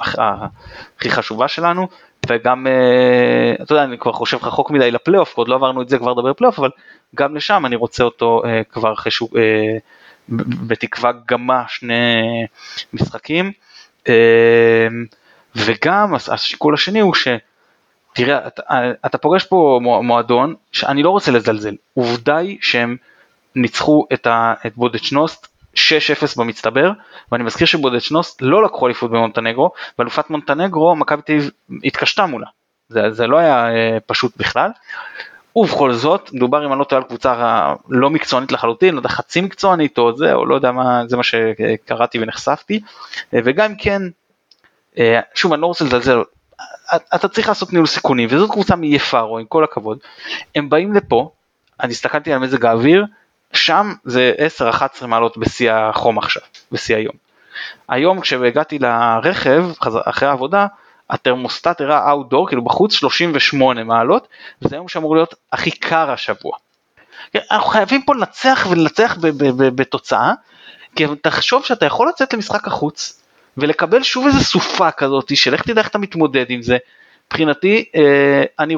הכי 0.00 1.10
חשובה 1.10 1.48
שלנו, 1.48 1.88
וגם, 2.28 2.66
אה, 2.66 3.54
אתה 3.62 3.72
יודע, 3.72 3.84
אני 3.84 3.98
כבר 3.98 4.12
חושב 4.12 4.38
רחוק 4.42 4.70
מדי 4.70 4.90
לפלייאוף, 4.90 5.36
עוד 5.36 5.48
לא 5.48 5.54
עברנו 5.54 5.82
את 5.82 5.88
זה 5.88 5.98
כבר 5.98 6.12
לדבר 6.12 6.34
פלייאוף, 6.34 6.58
אבל 6.58 6.70
גם 7.14 7.36
לשם 7.36 7.66
אני 7.66 7.76
רוצה 7.76 8.04
אותו 8.04 8.42
אה, 8.44 8.62
כבר 8.64 8.92
אחרי 8.92 9.12
שהוא, 9.12 9.28
אה, 9.36 9.78
בתקווה 10.28 11.12
גמה 11.26 11.64
שני 11.68 12.22
משחקים. 12.92 13.52
וגם 15.56 16.14
השיקול 16.14 16.74
השני 16.74 17.00
הוא 17.00 17.14
ש... 17.14 17.28
תראה, 18.12 18.46
אתה, 18.46 18.62
אתה 19.06 19.18
פוגש 19.18 19.44
פה 19.44 19.80
מועדון 20.02 20.54
שאני 20.72 21.02
לא 21.02 21.10
רוצה 21.10 21.30
לזלזל, 21.30 21.74
עובדה 21.94 22.36
היא 22.36 22.58
שהם 22.60 22.96
ניצחו 23.56 24.06
את, 24.12 24.26
את 24.66 24.76
בודדשנוסט 24.76 25.46
6-0 25.74 25.78
במצטבר, 26.36 26.92
ואני 27.32 27.44
מזכיר 27.44 27.66
שבודדשנוסט 27.66 28.42
לא 28.42 28.64
לקחו 28.64 28.86
אליפות 28.86 29.10
במונטנגרו, 29.10 29.70
ואלופת 29.98 30.30
מונטנגרו, 30.30 30.96
מכבי 30.96 31.22
תל 31.22 31.32
אביב 31.32 31.50
התקשתה 31.84 32.26
מולה. 32.26 32.46
זה, 32.88 33.10
זה 33.10 33.26
לא 33.26 33.38
היה 33.38 33.68
אה, 33.68 33.98
פשוט 34.06 34.36
בכלל. 34.36 34.70
ובכל 35.56 35.92
זאת, 35.92 36.30
מדובר 36.32 36.66
אם 36.66 36.72
אני 36.72 36.78
לא 36.78 36.84
טועה 36.84 37.02
על 37.02 37.08
קבוצה 37.08 37.74
לא 37.88 38.10
מקצוענית 38.10 38.52
לחלוטין, 38.52 38.94
לא 38.94 38.98
יודע, 38.98 39.08
חצי 39.08 39.40
מקצוענית 39.40 39.98
או 39.98 40.16
זה, 40.16 40.34
או 40.34 40.46
לא 40.46 40.54
יודע 40.54 40.72
מה, 40.72 41.02
זה 41.08 41.16
מה 41.16 41.22
שקראתי 41.22 42.18
ונחשפתי. 42.20 42.80
אה, 43.34 43.38
וגם 43.44 43.76
כן, 43.76 44.02
אה, 44.98 45.20
שוב, 45.34 45.52
אני 45.52 45.62
לא 45.62 45.66
רוצה 45.66 45.84
לזלזל, 45.84 46.18
אתה 47.14 47.28
צריך 47.28 47.48
לעשות 47.48 47.72
ניהול 47.72 47.86
סיכונים, 47.86 48.28
וזאת 48.32 48.50
קבוצה 48.50 48.76
מיפארו, 48.76 49.38
עם 49.38 49.46
כל 49.46 49.64
הכבוד. 49.64 49.98
הם 50.54 50.70
באים 50.70 50.92
לפה, 50.92 51.30
אני 51.80 51.92
הסתכלתי 51.92 52.32
על 52.32 52.38
מזג 52.38 52.64
האוויר, 52.64 53.04
שם 53.52 53.92
זה 54.04 54.32
10-11 55.02 55.06
מעלות 55.06 55.36
בשיא 55.36 55.72
החום 55.72 56.18
עכשיו, 56.18 56.42
בשיא 56.72 56.96
היום. 56.96 57.14
היום 57.88 58.20
כשהגעתי 58.20 58.78
לרכב, 58.78 59.64
אחרי 59.80 60.28
העבודה, 60.28 60.66
התרמוסטט 61.10 61.80
הראה 61.80 62.10
אאוטדור, 62.10 62.48
כאילו 62.48 62.64
בחוץ 62.64 62.92
38 62.92 63.84
מעלות, 63.84 64.28
וזה 64.62 64.76
היום 64.76 64.88
שאמור 64.88 65.14
להיות 65.14 65.34
הכי 65.52 65.70
קר 65.70 66.10
השבוע. 66.10 66.52
אנחנו 67.50 67.68
חייבים 67.68 68.02
פה 68.02 68.14
לנצח 68.14 68.66
ולנצח 68.70 69.16
בתוצאה, 69.74 70.32
כי 70.96 71.04
תחשוב 71.22 71.64
שאתה 71.64 71.86
יכול 71.86 72.08
לצאת 72.08 72.34
למשחק 72.34 72.66
החוץ, 72.66 73.20
ולקבל 73.56 74.02
שוב 74.02 74.26
איזה 74.26 74.44
סופה 74.44 74.90
כזאת, 74.90 75.36
של 75.36 75.52
איך 75.52 75.62
תדע 75.62 75.80
איך 75.80 75.88
אתה 75.88 75.98
מתמודד 75.98 76.46
עם 76.48 76.62
זה. 76.62 76.76
מבחינתי, 77.26 77.84
אה, 77.94 78.44
אני, 78.58 78.76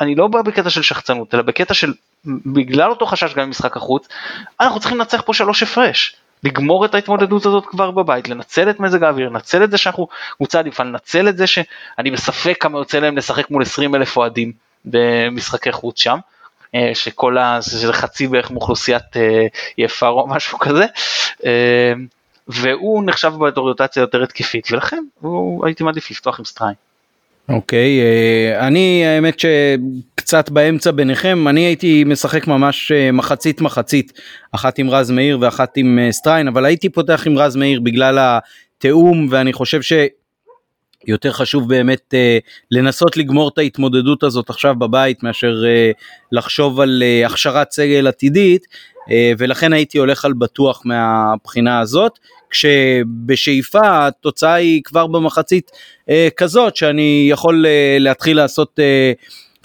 אני 0.00 0.14
לא 0.14 0.26
בא 0.26 0.42
בקטע 0.42 0.70
של 0.70 0.82
שחצנות, 0.82 1.34
אלא 1.34 1.42
בקטע 1.42 1.74
של 1.74 1.92
בגלל 2.24 2.90
אותו 2.90 3.06
חשש 3.06 3.34
גם 3.34 3.46
במשחק 3.46 3.76
החוץ, 3.76 4.08
אנחנו 4.60 4.80
צריכים 4.80 4.98
לנצח 4.98 5.22
פה 5.26 5.34
שלוש 5.34 5.62
הפרש. 5.62 6.16
לגמור 6.44 6.84
את 6.84 6.94
ההתמודדות 6.94 7.46
הזאת 7.46 7.66
כבר 7.66 7.90
בבית, 7.90 8.28
לנצל 8.28 8.70
את 8.70 8.80
מזג 8.80 9.02
האוויר, 9.02 9.28
לנצל 9.28 9.64
את 9.64 9.70
זה 9.70 9.78
שאנחנו 9.78 10.08
קבוצה 10.36 10.58
עדיפה, 10.58 10.82
לנצל 10.82 11.28
את 11.28 11.36
זה 11.36 11.46
שאני 11.46 12.10
בספק 12.10 12.56
כמה 12.60 12.78
יוצא 12.78 12.98
להם 12.98 13.16
לשחק 13.16 13.50
מול 13.50 13.62
20 13.62 13.94
אלף 13.94 14.16
אוהדים 14.16 14.52
במשחקי 14.84 15.72
חוץ 15.72 16.00
שם, 16.00 16.18
אה, 16.74 16.90
שכל 16.94 17.38
ה... 17.38 17.62
שזה 17.62 17.92
חצי 17.92 18.26
בערך 18.26 18.50
מאוכלוסיית 18.50 19.16
אה, 19.16 19.46
יפר 19.78 20.08
או 20.08 20.26
משהו 20.26 20.58
כזה, 20.58 20.86
אה, 21.44 21.92
והוא 22.48 23.02
נחשב 23.06 23.32
באוריינטציה 23.54 24.00
יותר 24.00 24.22
התקפית, 24.22 24.72
ולכן 24.72 25.04
הוא 25.20 25.66
הייתי 25.66 25.84
מעדיף 25.84 26.10
לפתוח 26.10 26.38
עם 26.38 26.44
סטריין. 26.44 26.74
אוקיי, 27.48 28.00
okay, 28.00 28.60
אני 28.60 29.06
האמת 29.06 29.38
שקצת 30.20 30.50
באמצע 30.50 30.90
ביניכם, 30.90 31.48
אני 31.48 31.60
הייתי 31.60 32.04
משחק 32.04 32.46
ממש 32.46 32.92
אה, 32.92 33.12
מחצית 33.12 33.60
מחצית, 33.60 34.12
אחת 34.52 34.78
עם 34.78 34.90
רז 34.90 35.10
מאיר 35.10 35.38
ואחת 35.40 35.76
עם 35.76 35.98
אה, 35.98 36.12
סטריין, 36.12 36.48
אבל 36.48 36.64
הייתי 36.64 36.88
פותח 36.88 37.26
עם 37.26 37.38
רז 37.38 37.56
מאיר 37.56 37.80
בגלל 37.80 38.18
התיאום, 38.20 39.26
ואני 39.30 39.52
חושב 39.52 39.80
שיותר 39.82 41.32
חשוב 41.32 41.68
באמת 41.68 42.14
uh, 42.14 42.46
לנסות 42.70 43.16
לגמור 43.16 43.48
את 43.48 43.58
ההתמודדות 43.58 44.22
הזאת 44.22 44.50
עכשיו 44.50 44.74
בבית 44.74 45.22
מאשר 45.22 45.64
לחשוב 46.32 46.80
על 46.80 47.02
הכשרת 47.26 47.70
סגל 47.70 48.06
עתידית 48.06 48.66
ולכן 49.38 49.72
הייתי 49.72 49.98
הולך 49.98 50.24
על 50.24 50.32
בטוח 50.32 50.82
מהבחינה 50.84 51.80
הזאת 51.80 52.18
כשבשאיפה 52.50 54.06
התוצאה 54.06 54.54
היא 54.54 54.82
כבר 54.84 55.06
במחצית 55.06 55.70
אה, 56.08 56.28
כזאת 56.36 56.76
שאני 56.76 57.26
יכול 57.30 57.66
אה, 57.66 57.96
להתחיל 58.00 58.36
לעשות 58.36 58.78
אה, 58.78 59.12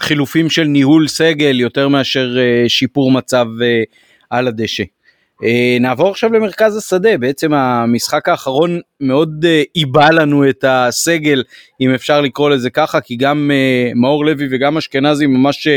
חילופים 0.00 0.50
של 0.50 0.64
ניהול 0.64 1.08
סגל 1.08 1.60
יותר 1.60 1.88
מאשר 1.88 2.36
אה, 2.38 2.68
שיפור 2.68 3.10
מצב 3.10 3.46
אה, 3.62 3.82
על 4.30 4.48
הדשא. 4.48 4.84
אה, 5.44 5.76
נעבור 5.80 6.10
עכשיו 6.10 6.32
למרכז 6.32 6.76
השדה, 6.76 7.18
בעצם 7.18 7.54
המשחק 7.54 8.28
האחרון 8.28 8.80
מאוד 9.00 9.44
איבא 9.76 10.10
לנו 10.10 10.48
את 10.48 10.64
הסגל, 10.68 11.42
אם 11.80 11.94
אפשר 11.94 12.20
לקרוא 12.20 12.50
לזה 12.50 12.70
ככה, 12.70 13.00
כי 13.00 13.16
גם 13.16 13.50
מאור 13.94 14.24
לוי 14.24 14.48
וגם 14.50 14.76
אשכנזי 14.76 15.26
ממש 15.26 15.68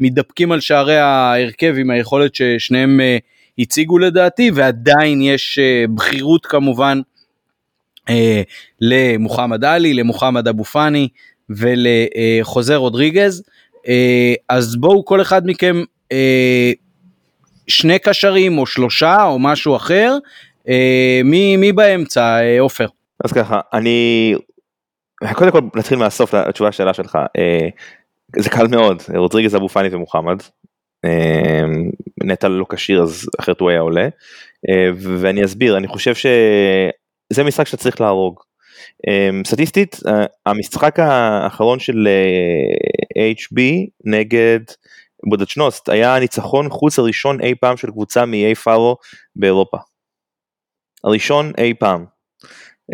מתדפקים 0.00 0.52
על 0.52 0.60
שערי 0.60 0.96
ההרכב 0.96 1.74
עם 1.78 1.90
היכולת 1.90 2.34
ששניהם 2.34 3.00
הציגו 3.58 3.98
לדעתי, 3.98 4.50
ועדיין 4.54 5.22
יש 5.22 5.58
בכירות 5.94 6.46
כמובן 6.46 7.00
למוחמד 8.80 9.64
עלי, 9.64 9.94
למוחמד 9.94 10.48
אבו 10.48 10.64
פאני 10.64 11.08
ולחוזה 11.50 12.76
רודריגז. 12.76 13.42
אה, 13.88 14.34
אז 14.48 14.76
בואו 14.76 15.04
כל 15.04 15.20
אחד 15.20 15.42
מכם 15.46 15.82
שני 17.68 17.98
קשרים 17.98 18.58
או 18.58 18.66
שלושה 18.66 19.24
או 19.24 19.38
משהו 19.38 19.76
אחר, 19.76 20.18
מי, 21.24 21.56
מי 21.56 21.72
באמצע, 21.72 22.38
עופר? 22.60 22.86
אז 23.24 23.32
ככה, 23.32 23.60
אני... 23.72 24.34
קודם 25.32 25.50
כל 25.50 25.60
נתחיל 25.76 25.98
מהסוף 25.98 26.34
לתשובה 26.34 26.68
לשאלה 26.68 26.94
שלך. 26.94 27.18
זה 28.38 28.50
קל 28.50 28.66
מאוד, 28.66 29.02
רודריגז 29.14 29.56
אבו 29.56 29.68
פאני 29.68 29.88
ומוחמד, 29.92 30.42
נטע 32.24 32.48
לא 32.48 32.66
כשיר 32.70 33.02
אז 33.02 33.28
אחרת 33.40 33.60
הוא 33.60 33.70
היה 33.70 33.80
עולה. 33.80 34.08
אה, 34.68 34.88
ואני 34.96 35.44
אסביר, 35.44 35.76
אני 35.76 35.86
חושב 35.86 36.14
שזה 36.14 37.44
משחק 37.44 37.66
שאתה 37.66 37.76
צריך 37.76 38.00
להרוג. 38.00 38.40
אה, 39.08 39.30
סטטיסטית, 39.46 40.00
אה, 40.06 40.24
המשחק 40.46 40.98
האחרון 40.98 41.78
של 41.78 42.08
אה, 42.08 43.05
HB 43.16 43.60
נגד 44.04 44.60
בודדשנוסט 45.28 45.88
היה 45.88 46.16
הניצחון 46.16 46.68
חוץ 46.70 46.98
הראשון 46.98 47.40
אי 47.40 47.54
פעם 47.60 47.76
של 47.76 47.90
קבוצה 47.90 48.26
מאי 48.26 48.54
פארו 48.54 48.96
באירופה. 49.36 49.76
הראשון 51.04 51.52
אי 51.58 51.74
פעם. 51.78 52.04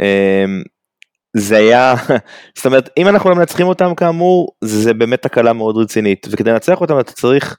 אה, 0.00 0.44
זה 1.36 1.56
היה, 1.56 1.94
זאת 2.56 2.66
אומרת, 2.66 2.90
אם 2.96 3.08
אנחנו 3.08 3.30
לא 3.30 3.36
מנצחים 3.36 3.66
אותם 3.66 3.94
כאמור, 3.94 4.48
זה 4.64 4.94
באמת 4.94 5.22
תקלה 5.22 5.52
מאוד 5.52 5.76
רצינית, 5.76 6.26
וכדי 6.30 6.50
לנצח 6.50 6.80
אותם 6.80 7.00
אתה 7.00 7.12
צריך 7.12 7.56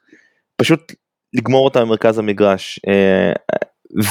פשוט 0.56 0.92
לגמור 1.32 1.64
אותם 1.64 1.80
במרכז 1.80 2.18
המגרש. 2.18 2.80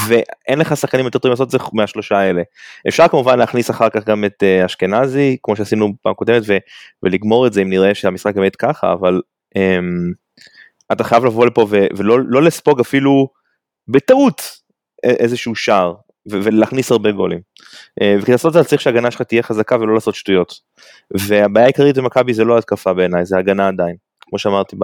ואין 0.08 0.60
לך 0.60 0.78
שחקנים 0.78 1.06
יותר 1.06 1.20
טובים 1.20 1.32
לעשות 1.32 1.46
את 1.48 1.52
זה 1.52 1.58
מהשלושה 1.74 2.18
האלה. 2.18 2.42
אפשר 2.88 3.08
כמובן 3.08 3.40
להכניס 3.40 3.70
אחר 3.70 3.90
כך 3.90 4.06
גם 4.06 4.26
את 4.26 4.44
אה, 4.44 4.66
אשכנזי, 4.66 5.38
כמו 5.44 5.56
שעשינו 5.56 5.94
פעם 6.02 6.14
קודמת, 6.14 6.42
ו- 6.48 6.58
ולגמור 7.04 7.48
את 7.48 7.54
זה 7.54 7.62
אם 7.62 7.70
נראה 7.70 7.96
שהמשחק 7.96 8.36
באמת 8.36 8.56
ככה, 8.56 8.94
אבל 8.94 9.22
אמ, 9.56 10.12
אתה 10.92 11.04
חייב 11.04 11.26
לבוא 11.26 11.46
לפה 11.46 11.66
ו- 11.70 11.88
ולא 11.98 12.20
לא 12.28 12.44
לספוג 12.44 12.80
אפילו 12.80 13.28
בטעות 13.88 14.42
איזשהו 15.04 15.56
שער, 15.56 15.94
ו- 16.32 16.40
ולהכניס 16.44 16.92
הרבה 16.92 17.12
גולים. 17.12 17.40
אה, 18.02 18.16
וכדי 18.20 18.32
לעשות 18.32 18.56
את 18.58 18.64
זה 18.64 18.70
צריך 18.70 18.82
שההגנה 18.82 19.12
שלך 19.12 19.22
תהיה 19.22 19.44
חזקה 19.44 19.78
ולא 19.80 19.94
לעשות 19.94 20.16
שטויות. 20.16 20.54
והבעיה 21.18 21.66
העיקרית 21.66 21.98
במכבי 21.98 22.34
זה 22.34 22.44
לא 22.44 22.58
התקפה 22.58 22.94
בעיניי, 22.94 23.26
זה 23.26 23.38
הגנה 23.38 23.68
עדיין, 23.68 23.96
כמו 24.22 24.40
שאמרתי 24.40 24.76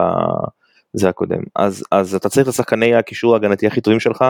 בזה 0.95 1.09
הקודם. 1.09 1.41
אז, 1.55 1.83
אז 1.91 2.15
אתה 2.15 2.29
צריך 2.29 2.43
את 2.43 2.53
השחקני 2.53 2.95
הקישור 2.95 3.33
ההגנתי 3.33 3.67
הכי 3.67 3.81
טובים 3.81 3.99
שלך, 3.99 4.25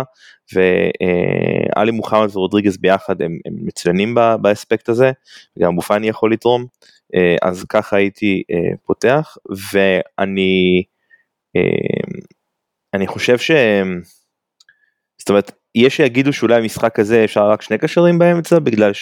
ועלי 0.53 1.91
מוחמד 1.91 2.27
ורודריגז 2.35 2.77
ביחד 2.77 3.21
הם, 3.21 3.39
הם 3.45 3.53
מצוינים 3.65 4.15
באספקט 4.41 4.89
הזה, 4.89 5.11
וגם 5.57 5.73
אבו 5.73 5.81
פאני 5.81 6.07
יכול 6.07 6.33
לתרום, 6.33 6.65
אה, 7.15 7.35
אז 7.41 7.65
ככה 7.69 7.97
הייתי 7.97 8.43
אה, 8.51 8.75
פותח, 8.85 9.37
ואני 9.71 10.83
אה, 11.55 12.19
אני 12.93 13.07
חושב 13.07 13.37
ש... 13.37 13.51
זאת 15.17 15.29
אומרת, 15.29 15.51
יש 15.75 15.97
שיגידו 15.97 16.33
שאולי 16.33 16.55
המשחק 16.55 16.99
הזה 16.99 17.23
אפשר 17.23 17.49
רק 17.49 17.61
שני 17.61 17.77
קשרים 17.77 18.19
באמצע, 18.19 18.59
בגלל 18.59 18.93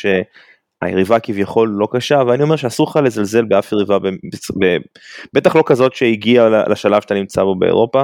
שהיריבה 0.83 1.19
כביכול 1.19 1.69
לא 1.69 1.87
קשה, 1.91 2.21
ואני 2.27 2.43
אומר 2.43 2.55
שאסור 2.55 2.87
לך 2.89 2.99
לזלזל 3.03 3.45
באף 3.45 3.71
יריבה, 3.71 3.97
בטח 5.33 5.55
לא 5.55 5.63
כזאת 5.65 5.95
שהגיעה 5.95 6.49
לשלב 6.49 7.01
שאתה 7.01 7.13
נמצא 7.13 7.43
בו 7.43 7.55
באירופה, 7.55 8.03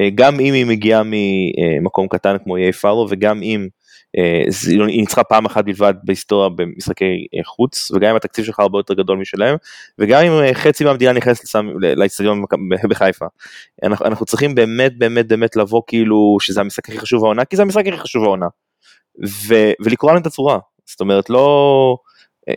אה, 0.00 0.08
גם 0.14 0.40
אם 0.40 0.54
היא 0.54 0.66
מגיעה 0.66 1.02
ממקום 1.04 2.08
קטן 2.08 2.36
כמו 2.44 2.56
איי 2.56 2.72
פארו, 2.72 3.06
וגם 3.10 3.42
אם 3.42 3.68
אה, 4.18 4.44
היא 4.68 5.00
ניצחה 5.00 5.24
פעם 5.24 5.46
אחת 5.46 5.64
בלבד 5.64 5.94
בהיסטוריה 6.04 6.48
במשחקי 6.48 7.26
אה, 7.34 7.44
חוץ, 7.44 7.90
וגם 7.90 8.10
אם 8.10 8.16
התקציב 8.16 8.44
שלך 8.44 8.60
הרבה 8.60 8.78
יותר 8.78 8.94
גדול 8.94 9.18
משלהם, 9.18 9.56
וגם 9.98 10.24
אם 10.24 10.54
חצי 10.54 10.84
מהמדינה 10.84 11.12
נכנסת 11.12 11.58
לאצטדיון 11.80 12.44
בחיפה. 12.88 13.26
אנחנו, 13.82 14.06
אנחנו 14.06 14.26
צריכים 14.26 14.54
באמת 14.54 14.98
באמת 14.98 15.28
באמת 15.28 15.56
לבוא 15.56 15.82
כאילו 15.86 16.36
שזה 16.40 16.60
המשחק 16.60 16.88
הכי 16.88 16.98
חשוב 16.98 17.24
העונה, 17.24 17.44
כי 17.44 17.56
זה 17.56 17.62
המשחק 17.62 17.86
הכי 17.86 17.98
חשוב 17.98 18.24
העונה. 18.24 18.46
ולקרוא 19.80 20.12
להם 20.12 20.20
את 20.20 20.26
הצורה. 20.26 20.58
זאת 20.86 21.00
אומרת, 21.00 21.30
לא... 21.30 21.96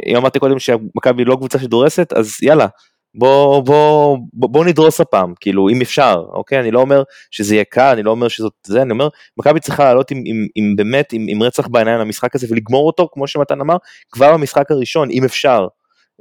אם 0.06 0.16
אמרתי 0.16 0.40
קודם 0.40 0.60
שמכבי 0.60 1.26
לא 1.26 1.36
קבוצה 1.36 1.60
שדורסת, 1.60 2.14
אז 2.14 2.38
יאללה, 2.42 2.68
בוא, 3.16 3.62
בוא, 3.62 4.18
בוא, 4.34 4.50
בוא 4.50 4.66
נדרוס 4.66 5.02
הפעם, 5.02 5.34
כאילו, 5.40 5.70
אם 5.70 5.82
אפשר, 5.82 6.24
אוקיי? 6.34 6.60
אני 6.60 6.72
לא 6.72 6.80
אומר 6.80 7.04
שזה 7.32 7.56
יהיה 7.56 7.64
קל, 7.64 7.92
אני 7.94 8.04
לא 8.04 8.12
אומר 8.12 8.28
שזאת 8.28 8.54
זה, 8.66 8.82
אני 8.82 8.92
אומר, 8.92 9.08
מכבי 9.38 9.60
צריכה 9.60 9.84
לעלות 9.84 10.12
עם, 10.12 10.24
עם, 10.26 10.48
עם 10.56 10.76
באמת, 10.76 11.14
עם, 11.14 11.26
עם 11.30 11.44
רצח 11.44 11.68
בעיניים 11.68 12.00
למשחק 12.00 12.36
הזה 12.36 12.48
ולגמור 12.50 12.88
אותו, 12.88 13.10
כמו 13.12 13.28
שמתן 13.28 13.62
אמר, 13.62 13.76
כבר 14.12 14.34
במשחק 14.34 14.72
הראשון, 14.72 15.12
אם 15.12 15.24
אפשר. 15.24 15.68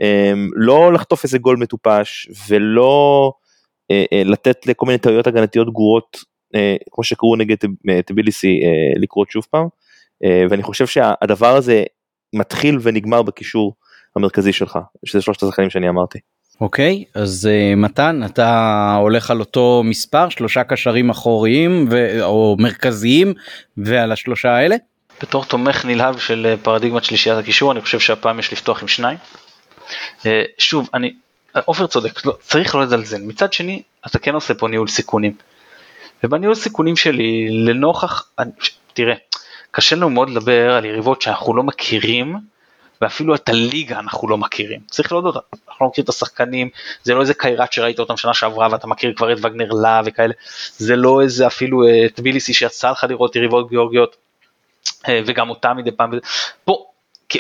אמ, 0.00 0.48
לא 0.54 0.92
לחטוף 0.92 1.24
איזה 1.24 1.38
גול 1.38 1.56
מטופש, 1.56 2.28
ולא 2.48 3.32
אה, 3.90 4.04
אה, 4.12 4.22
לתת 4.24 4.66
לכל 4.66 4.86
מיני 4.86 4.98
טעויות 4.98 5.26
הגנתיות 5.26 5.72
גרועות, 5.72 6.16
אה, 6.54 6.76
כמו 6.90 7.04
שקרו 7.04 7.36
נגד 7.36 7.56
טביליסי, 8.06 8.60
לקרות 8.96 9.30
שוב 9.30 9.46
פעם. 9.50 9.66
ואני 10.50 10.62
חושב 10.62 10.86
שהדבר 10.86 11.56
הזה 11.56 11.84
מתחיל 12.33 12.78
ונגמר 12.83 13.22
בקישור 13.22 13.74
המרכזי 14.16 14.53
שלך, 14.53 14.78
שזה 15.05 15.22
שלושת 15.22 15.43
השחקנים 15.43 15.70
שאני 15.70 15.89
אמרתי. 15.89 16.18
אוקיי 16.61 17.05
אז 17.14 17.49
uh, 17.51 17.76
מתן 17.76 18.20
אתה 18.24 18.97
הולך 19.01 19.31
על 19.31 19.41
אותו 19.41 19.83
מספר 19.85 20.28
שלושה 20.28 20.64
קשרים 20.64 21.11
אחוריים 21.11 21.89
ו... 21.91 22.22
או 22.22 22.57
מרכזיים 22.59 23.35
ועל 23.76 24.12
השלושה 24.12 24.51
האלה. 24.51 24.76
בתור 25.22 25.45
תומך 25.45 25.85
נלהב 25.85 26.18
של 26.18 26.47
אה, 26.47 26.57
פרדיגמת 26.62 27.05
שלישיית 27.05 27.39
הקישור, 27.39 27.72
אני 27.72 27.81
חושב 27.81 28.01
שהפעם 28.01 28.39
יש 28.39 28.53
לפתוח 28.53 28.83
עם 28.83 28.89
שניים. 28.89 29.18
אה, 30.26 30.43
שוב, 30.59 30.89
אני, 30.95 31.14
עופר 31.64 31.87
צודק, 31.87 32.26
לא, 32.26 32.37
צריך 32.41 32.74
לא 32.74 32.83
לזלזל. 32.83 33.22
מצד 33.22 33.53
שני, 33.53 33.83
אתה 34.07 34.18
כן 34.18 34.35
עושה 34.35 34.55
פה 34.55 34.68
ניהול 34.68 34.89
סיכונים. 34.89 35.33
ובניהול 36.24 36.55
סיכונים 36.55 36.97
שלי, 36.97 37.49
לנוכח, 37.51 38.28
אני, 38.39 38.51
תראה, 38.93 39.14
קשה 39.70 39.96
לנו 39.96 40.10
מאוד 40.10 40.30
לדבר 40.30 40.72
על 40.72 40.84
יריבות 40.84 41.22
שאנחנו 41.22 41.56
לא 41.56 41.62
מכירים, 41.62 42.36
ואפילו 43.00 43.34
את 43.34 43.48
הליגה 43.48 43.98
אנחנו 43.98 44.28
לא 44.28 44.38
מכירים. 44.38 44.80
צריך 44.90 45.12
להודות, 45.12 45.36
אנחנו 45.68 45.86
לא 45.86 45.90
מכירים 45.90 46.04
את 46.04 46.08
השחקנים, 46.08 46.68
זה 47.02 47.14
לא 47.14 47.20
איזה 47.20 47.34
קיירת 47.34 47.72
שראית 47.72 47.98
אותם 47.98 48.16
שנה 48.16 48.34
שעברה 48.34 48.68
ואתה 48.70 48.86
מכיר 48.86 49.12
כבר 49.16 49.32
את 49.32 49.38
וגנר 49.38 49.68
לה 49.82 50.02
וכאלה, 50.04 50.34
זה 50.76 50.96
לא 50.96 51.20
איזה 51.20 51.46
אפילו 51.46 51.88
אה, 51.88 52.06
טביליסי 52.14 52.54
שיצא 52.54 52.90
לך 52.90 53.06
לראות 53.08 53.36
יריבות 53.36 53.70
גיאורגיות. 53.70 54.16
אה, 55.08 55.20
וגם 55.26 55.50
אותם 55.50 55.76
מדי 55.76 55.90
פעם, 55.90 56.10
פה, 56.64 56.89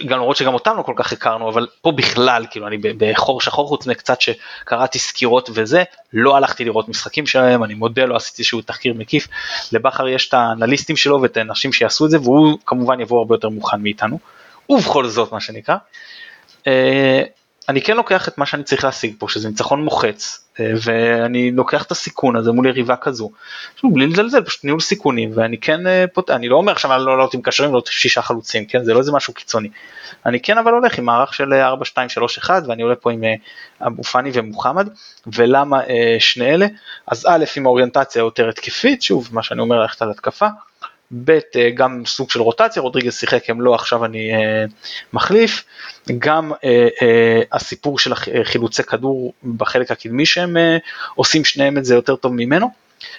גם 0.06 0.18
למרות 0.18 0.36
שגם 0.36 0.54
אותם 0.54 0.76
לא 0.76 0.82
כל 0.82 0.92
כך 0.96 1.12
הכרנו, 1.12 1.48
אבל 1.48 1.66
פה 1.82 1.92
בכלל, 1.92 2.46
כאילו 2.50 2.66
אני 2.66 2.76
בחור 2.98 3.40
שחור 3.40 3.68
חוץ 3.68 3.86
מקצת 3.86 4.18
שקראתי 4.20 4.98
סקירות 4.98 5.50
וזה, 5.54 5.82
לא 6.12 6.36
הלכתי 6.36 6.64
לראות 6.64 6.88
משחקים 6.88 7.26
שלהם, 7.26 7.64
אני 7.64 7.74
מודה, 7.74 8.04
לא 8.04 8.16
עשיתי 8.16 8.42
איזשהו 8.42 8.62
תחקיר 8.62 8.94
מקיף, 8.94 9.28
לבכר 9.72 10.08
יש 10.08 10.28
את 10.28 10.34
האנליסטים 10.34 10.96
שלו 10.96 11.22
ואת 11.22 11.36
האנשים 11.36 11.72
שיעשו 11.72 12.06
את 12.06 12.10
זה, 12.10 12.20
והוא 12.20 12.58
כמובן 12.66 13.00
יבוא 13.00 13.18
הרבה 13.18 13.34
יותר 13.34 13.48
מוכן 13.48 13.82
מאיתנו, 13.82 14.18
ובכל 14.68 15.06
זאת 15.06 15.32
מה 15.32 15.40
שנקרא. 15.40 15.76
אני 17.70 17.82
כן 17.82 17.96
לוקח 17.96 18.28
את 18.28 18.38
מה 18.38 18.46
שאני 18.46 18.64
צריך 18.64 18.84
להשיג 18.84 19.14
פה, 19.18 19.28
שזה 19.28 19.48
ניצחון 19.48 19.84
מוחץ, 19.84 20.44
אה, 20.60 20.72
ואני 20.82 21.50
לוקח 21.50 21.82
את 21.82 21.90
הסיכון 21.90 22.36
הזה 22.36 22.52
מול 22.52 22.66
יריבה 22.66 22.96
כזו. 22.96 23.30
שוב, 23.76 23.94
בלי 23.94 24.06
לזלזל, 24.06 24.44
פשוט 24.44 24.64
ניהול 24.64 24.80
סיכונים, 24.80 25.30
ואני 25.34 25.58
כן 25.58 25.86
אה, 25.86 26.04
פות... 26.14 26.30
אני 26.30 26.48
לא 26.48 26.56
אומר 26.56 26.72
עכשיו 26.72 26.94
אני 26.94 27.04
לא 27.04 27.16
לעלות 27.16 27.34
עם 27.34 27.42
קשרים, 27.42 27.72
לא 27.72 27.82
שישה 27.86 28.22
חלוצים, 28.22 28.64
כן, 28.66 28.84
זה 28.84 28.94
לא 28.94 28.98
איזה 28.98 29.12
משהו 29.12 29.34
קיצוני. 29.34 29.68
אני 30.26 30.40
כן 30.40 30.58
אבל 30.58 30.72
הולך 30.72 30.98
עם 30.98 31.04
מערך 31.04 31.34
של 31.34 31.52
אה, 31.52 31.66
4, 31.66 31.84
2, 31.84 32.08
3, 32.08 32.38
1, 32.38 32.62
ואני 32.66 32.82
עולה 32.82 32.96
פה 32.96 33.12
עם 33.12 33.24
אה, 33.24 33.34
אבו 33.86 34.02
פאני 34.02 34.30
ומוחמד, 34.34 34.88
ולמה 35.26 35.80
שני 36.18 36.54
אלה? 36.54 36.66
אז 37.06 37.26
א', 37.28 37.44
עם 37.56 37.66
האוריינטציה 37.66 38.22
היותר 38.22 38.48
התקפית, 38.48 39.02
שוב, 39.02 39.28
מה 39.32 39.42
שאני 39.42 39.60
אומר, 39.60 39.80
ללכת 39.80 40.02
על 40.02 40.10
התקפה. 40.10 40.46
ב', 41.12 41.38
אה, 41.56 41.70
גם 41.74 42.02
סוג 42.06 42.30
של 42.30 42.40
רוטציה, 42.40 42.82
רודריגז 42.82 43.14
שיחק, 43.14 43.50
הם 43.50 43.60
לא, 43.60 43.74
עכשיו 43.74 44.04
אני 44.04 44.32
אה, 44.34 44.64
מחליף. 45.12 45.64
גם 46.18 46.52
אה, 46.64 46.88
אה, 47.02 47.42
הסיפור 47.52 47.98
של 47.98 48.12
אה, 48.12 48.44
חילוצי 48.44 48.82
כדור 48.82 49.32
בחלק 49.56 49.90
הקדמי 49.90 50.26
שהם 50.26 50.56
אה, 50.56 50.76
עושים 51.14 51.44
שניהם 51.44 51.78
את 51.78 51.84
זה 51.84 51.94
יותר 51.94 52.16
טוב 52.16 52.32
ממנו. 52.32 52.70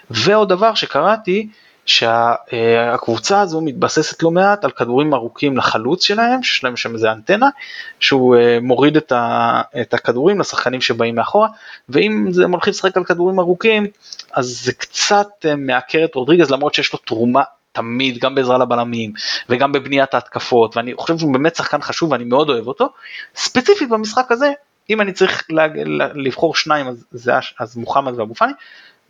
ועוד 0.09 0.49
דבר 0.49 0.73
שקראתי, 0.73 1.47
שהקבוצה 1.85 3.41
הזו 3.41 3.61
מתבססת 3.61 4.23
לא 4.23 4.31
מעט 4.31 4.65
על 4.65 4.71
כדורים 4.71 5.13
ארוכים 5.13 5.57
לחלוץ 5.57 6.03
שלהם, 6.03 6.43
שיש 6.43 6.63
להם 6.63 6.77
שם 6.77 6.93
איזה 6.93 7.11
אנטנה, 7.11 7.49
שהוא 7.99 8.35
אה, 8.35 8.57
מוריד 8.61 8.97
את, 8.97 9.11
ה, 9.11 9.61
את 9.81 9.93
הכדורים 9.93 10.39
לשחקנים 10.39 10.81
שבאים 10.81 11.15
מאחורה, 11.15 11.47
ואם 11.89 12.27
הם 12.43 12.51
הולכים 12.51 12.71
לשחק 12.71 12.97
על 12.97 13.03
כדורים 13.03 13.39
ארוכים, 13.39 13.87
אז 14.33 14.61
זה 14.63 14.73
קצת 14.73 15.27
אה, 15.45 15.55
מעקר 15.55 16.05
את 16.05 16.15
רודריגז, 16.15 16.51
למרות 16.51 16.73
שיש 16.73 16.93
לו 16.93 16.99
תרומה 17.05 17.41
תמיד, 17.71 18.17
גם 18.17 18.35
בעזרה 18.35 18.57
לבלמים, 18.57 19.13
וגם 19.49 19.71
בבניית 19.71 20.13
ההתקפות, 20.13 20.77
ואני 20.77 20.93
חושב 20.97 21.17
שהוא 21.17 21.33
באמת 21.33 21.55
שחקן 21.55 21.81
חשוב 21.81 22.11
ואני 22.11 22.23
מאוד 22.23 22.49
אוהב 22.49 22.67
אותו. 22.67 22.89
ספציפית 23.35 23.89
במשחק 23.89 24.25
הזה, 24.31 24.51
אם 24.89 25.01
אני 25.01 25.11
צריך 25.13 25.43
לה, 25.49 25.67
לה, 25.85 26.07
לבחור 26.13 26.55
שניים, 26.55 26.87
אז, 26.87 27.05
זה, 27.11 27.31
אז 27.59 27.75
מוחמד 27.77 28.19
ואבו 28.19 28.35
פאני, 28.35 28.51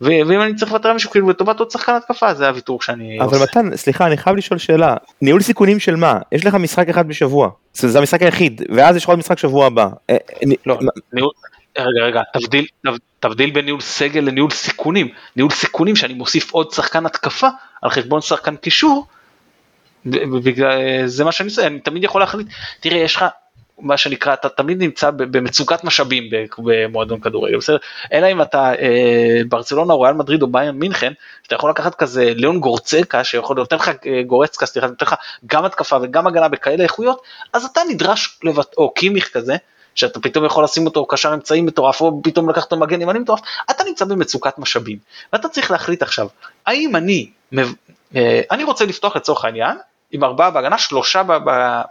ואם 0.00 0.40
אני 0.42 0.54
צריך 0.54 0.72
לוותר 0.72 0.92
מישהו 0.92 1.10
כאילו 1.10 1.30
לטובת 1.30 1.58
עוד 1.60 1.70
שחקן 1.70 1.92
התקפה, 1.94 2.34
זה 2.34 2.48
הוויתור 2.48 2.82
שאני 2.82 3.18
אבל 3.20 3.26
עושה. 3.38 3.44
מתן, 3.44 3.76
סליחה, 3.76 4.06
אני 4.06 4.16
חייב 4.16 4.36
לשאול 4.36 4.58
שאלה. 4.58 4.96
ניהול 5.22 5.40
סיכונים 5.42 5.78
של 5.78 5.96
מה? 5.96 6.18
יש 6.32 6.46
לך 6.46 6.54
משחק 6.54 6.88
אחד 6.88 7.08
בשבוע. 7.08 7.48
זה 7.74 7.98
המשחק 7.98 8.22
היחיד, 8.22 8.62
ואז 8.76 8.96
יש 8.96 9.02
לך 9.04 9.08
עוד 9.08 9.18
משחק 9.18 9.38
שבוע 9.38 9.66
הבא. 9.66 9.88
אה, 10.10 10.16
אני- 10.42 10.56
לא, 10.66 10.78
ניהול, 11.12 11.30
רגע, 11.78 12.04
רגע, 12.04 12.22
תבדיל, 12.32 12.66
תב- 12.86 12.98
תבדיל 13.20 13.50
בין 13.50 13.64
ניהול 13.64 13.80
סגל 13.80 14.20
לניהול 14.20 14.50
סיכונים. 14.50 15.08
ניהול 15.36 15.50
סיכונים 15.50 15.96
שאני 15.96 16.14
מוסיף 16.14 16.50
עוד 16.50 16.72
שחקן 16.72 17.06
התקפה 17.06 17.48
על 17.82 17.90
חשבון 17.90 18.20
שחקן 18.20 18.56
קישור, 18.56 19.06
בגלל, 20.44 21.06
זה 21.06 21.24
מה 21.24 21.32
שאני 21.32 21.48
עושה, 21.48 21.66
אני 21.66 21.80
תמיד 21.80 22.04
יכול 22.04 22.20
להחליט, 22.20 22.46
תראה, 22.80 22.98
יש 22.98 23.16
לך 23.16 23.24
מה 23.78 23.96
שנקרא 23.96 24.34
אתה 24.34 24.48
תמיד 24.48 24.82
נמצא 24.82 25.10
במצוקת 25.10 25.84
משאבים 25.84 26.24
במועדון 26.58 27.20
כדורגל 27.20 27.56
בסדר 27.56 27.76
אלא 28.12 28.32
אם 28.32 28.42
אתה 28.42 28.72
אה, 28.74 29.40
ברצלונה 29.48 29.94
ריאל 29.94 30.14
מדריד 30.14 30.42
או 30.42 30.46
ביין 30.46 30.70
מינכן 30.74 31.12
אתה 31.46 31.54
יכול 31.54 31.70
לקחת 31.70 31.94
כזה 31.94 32.32
ליאון 32.34 32.60
גורצקה 32.60 33.24
שיכול 33.24 33.60
לתת 33.60 33.72
לך 33.72 33.90
אה, 34.06 34.22
גורצקה 34.26 34.66
סליחה 34.66 34.86
נותן 34.86 35.06
לך 35.06 35.14
גם 35.46 35.64
התקפה 35.64 35.96
וגם 36.02 36.26
הגנה 36.26 36.48
בכאלה 36.48 36.82
איכויות 36.82 37.22
אז 37.52 37.64
אתה 37.64 37.80
נדרש 37.90 38.38
לבט... 38.44 38.74
או 38.76 38.94
קימיך 38.94 39.30
כזה 39.32 39.56
שאתה 39.94 40.20
פתאום 40.20 40.44
יכול 40.44 40.64
לשים 40.64 40.86
אותו 40.86 41.06
קשר 41.06 41.34
אמצעי 41.34 41.60
מטורף 41.60 42.00
או 42.00 42.20
פתאום 42.22 42.50
לקחת 42.50 42.64
אותו 42.64 42.76
מגן 42.76 43.00
ימני 43.00 43.18
מטורף 43.18 43.40
אתה 43.70 43.84
נמצא 43.84 44.04
במצוקת 44.04 44.58
משאבים 44.58 44.98
ואתה 45.32 45.48
צריך 45.48 45.70
להחליט 45.70 46.02
עכשיו 46.02 46.26
האם 46.66 46.96
אני 46.96 47.30
אה, 48.16 48.40
אני 48.50 48.64
רוצה 48.64 48.84
לפתוח 48.84 49.16
לצורך 49.16 49.44
העניין 49.44 49.76
עם 50.12 50.24
ארבעה 50.24 50.50
בהגנה, 50.50 50.78
שלושה 50.78 51.22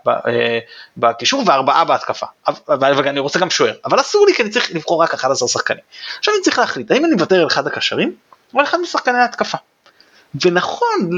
אה, 0.08 0.60
בקישור 0.97 1.43
וארבעה 1.47 1.86
בהתקפה. 1.86 2.26
ואני 2.68 3.20
רוצה 3.20 3.39
גם 3.39 3.49
שוער, 3.49 3.74
אבל 3.86 3.99
אסור 3.99 4.26
לי 4.26 4.34
כי 4.34 4.43
אני 4.43 4.49
צריך 4.49 4.76
לבחור 4.76 5.04
רק 5.04 5.14
11 5.14 5.47
שחקנים. 5.47 5.84
עכשיו 6.20 6.34
אני 6.34 6.43
צריך 6.43 6.60
להחליט, 6.60 6.91
האם 6.91 7.06
אני 7.06 7.14
מוותר 7.14 7.41
על 7.41 7.47
אחד 7.47 7.68
הקשרים 7.68 8.16
או 8.54 8.60
על 8.60 8.66
אחד 8.66 8.78
משחקני 8.82 9.18
ההתקפה. 9.18 9.58
ונכון 10.41 11.10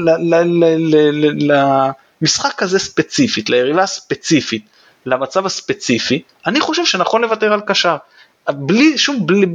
למשחק 2.20 2.62
הזה 2.62 2.78
ספציפית, 2.78 3.50
ליריבה 3.50 3.82
הספציפית, 3.82 4.66
למצב 5.06 5.46
הספציפי, 5.46 6.22
אני 6.46 6.60
חושב 6.60 6.84
שנכון 6.84 7.22
לוותר 7.22 7.52
על 7.52 7.60
קשר. 7.60 7.96
בלי, 8.48 8.98
שוב, 8.98 9.26
בלי, 9.26 9.46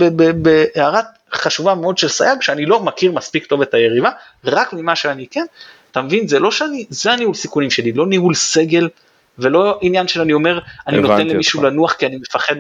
בהערת 0.42 1.06
חשובה 1.34 1.76
מאוד 1.76 1.98
של 1.98 2.08
סייג, 2.08 2.42
שאני 2.42 2.66
לא 2.66 2.80
מכיר 2.80 3.12
מספיק 3.12 3.46
טוב 3.46 3.62
את 3.62 3.74
היריבה, 3.74 4.10
רק 4.46 4.74
ממה 4.74 4.96
שאני 4.96 5.28
כן, 5.28 5.46
אתה 5.92 6.02
מבין? 6.02 6.28
זה 6.28 6.40
לא 6.40 6.52
שאני, 6.52 6.86
זה 6.90 7.12
הניהול 7.12 7.34
סיכונים 7.34 7.72
שלי, 7.72 7.92
לא 7.92 8.08
ניהול 8.08 8.36
סגל 8.36 8.90
ולא 9.38 9.80
עניין 9.82 10.08
של 10.08 10.22
אני 10.22 10.34
אומר, 10.34 10.60
אני 10.88 11.00
נותן 11.00 11.28
למישהו 11.28 11.60
אותך. 11.60 11.72
לנוח 11.72 11.94
כי 11.94 12.06
אני 12.06 12.16
מפחד 12.16 12.56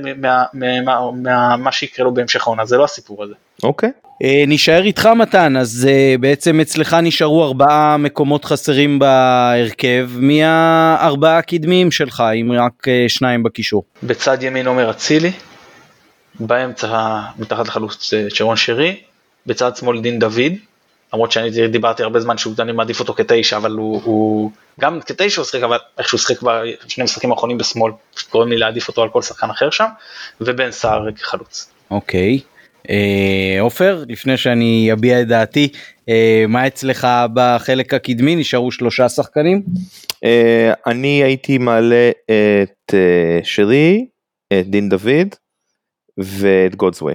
ממה 0.53 1.71
שיקרה 1.71 2.05
לו 2.05 2.13
בהמשך 2.13 2.47
העונה, 2.47 2.65
זה 2.65 2.77
לא 2.77 2.83
הסיפור 2.83 3.23
הזה. 3.23 3.33
אוקיי. 3.63 3.89
אה, 4.23 4.43
נשאר 4.47 4.83
איתך 4.83 5.05
מתן, 5.05 5.57
אז 5.57 5.87
אה, 5.89 6.15
בעצם 6.19 6.59
אצלך 6.59 6.93
נשארו 6.93 7.43
ארבעה 7.43 7.97
מקומות 7.97 8.45
חסרים 8.45 8.99
בהרכב, 8.99 10.09
מי 10.15 10.43
הארבעה 10.43 11.37
הקדמיים 11.37 11.91
שלך, 11.91 12.23
אם 12.41 12.51
רק 12.51 12.87
אה, 12.87 13.05
שניים 13.07 13.43
בקישור? 13.43 13.83
בצד 14.03 14.43
ימין 14.43 14.67
עומר 14.67 14.89
אצילי, 14.89 15.31
באמצע 16.39 17.19
מתחת 17.37 17.67
לחלוץ 17.67 18.13
שרון 18.29 18.55
שרי, 18.55 18.95
בצד 19.45 19.75
שמאל 19.75 20.01
דין 20.01 20.19
דוד, 20.19 20.51
למרות 21.13 21.31
שאני 21.31 21.67
דיברתי 21.67 22.03
הרבה 22.03 22.19
זמן 22.19 22.37
שאני 22.37 22.71
מעדיף 22.71 22.99
אותו 22.99 23.13
כתשע, 23.13 23.57
אבל 23.57 23.71
הוא, 23.71 24.01
הוא 24.03 24.51
גם 24.79 25.01
כתשע 25.01 25.41
הוא 25.41 25.45
שחק, 25.45 25.63
אבל 25.63 25.77
איך 25.97 26.07
שהוא 26.09 26.19
שחק 26.19 26.41
בשני 26.41 27.03
משחקים 27.03 27.31
האחרונים 27.31 27.57
בשמאל, 27.57 27.91
קוראים 28.29 28.49
לי 28.49 28.57
להעדיף 28.57 28.87
אותו 28.87 29.03
על 29.03 29.09
כל 29.09 29.21
שחקן 29.21 29.49
אחר 29.49 29.69
שם, 29.69 29.87
ובן 30.41 30.71
סער 30.71 31.11
כחלוץ. 31.11 31.71
אוקיי. 31.91 32.33
אה, 32.33 32.58
עופר, 33.59 34.03
לפני 34.07 34.37
שאני 34.37 34.89
אביע 34.93 35.21
את 35.21 35.27
דעתי, 35.27 35.69
אה, 36.09 36.45
מה 36.47 36.67
אצלך 36.67 37.07
בחלק 37.33 37.93
הקדמי? 37.93 38.35
נשארו 38.35 38.71
שלושה 38.71 39.09
שחקנים? 39.09 39.61
אה, 40.23 40.73
אני 40.87 41.23
הייתי 41.23 41.57
מעלה 41.57 42.11
את 42.63 42.93
שרי, 43.43 44.05
את 44.53 44.69
דין 44.69 44.89
דוד 44.89 45.35
ואת 46.17 46.75
גודסווי. 46.75 47.13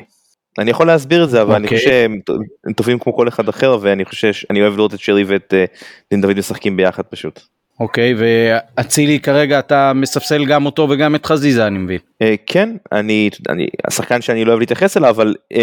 אני 0.59 0.71
יכול 0.71 0.87
להסביר 0.87 1.25
את 1.25 1.31
זה 1.31 1.43
אבל 1.43 1.53
okay. 1.53 1.57
אני 1.57 1.65
אוקיי. 1.65 1.79
חושב 1.79 1.91
שהם 1.91 2.73
טובים 2.77 2.99
כמו 2.99 3.17
כל 3.17 3.29
אחד 3.29 3.49
אחר 3.49 3.79
ואני 3.81 4.05
חושב 4.05 4.33
שאני 4.33 4.63
אוהב 4.63 4.77
לראות 4.77 4.95
את 4.95 5.01
שרי 5.01 5.25
ואת 5.25 5.55
אה, 5.55 5.65
דין 6.11 6.21
דוד 6.21 6.39
משחקים 6.39 6.77
ביחד 6.77 7.03
פשוט. 7.03 7.41
אוקיי 7.81 8.15
ואצילי 8.19 9.21
כרגע 9.21 9.59
אתה 9.59 9.93
מספסל 9.95 10.45
גם 10.45 10.67
אותו 10.67 10.87
וגם 10.91 11.15
את 11.15 11.27
חזיזה 11.27 11.67
אני 11.67 11.79
מבין. 11.79 11.99
Uh, 12.23 12.27
כן 12.47 12.77
אני 12.93 13.31
אני 13.49 13.67
השחקן 13.87 14.21
שאני 14.21 14.45
לא 14.45 14.51
אוהב 14.51 14.61
להתייחס 14.61 14.97
אליו 14.97 15.11
אבל 15.11 15.35
uh, 15.53 15.57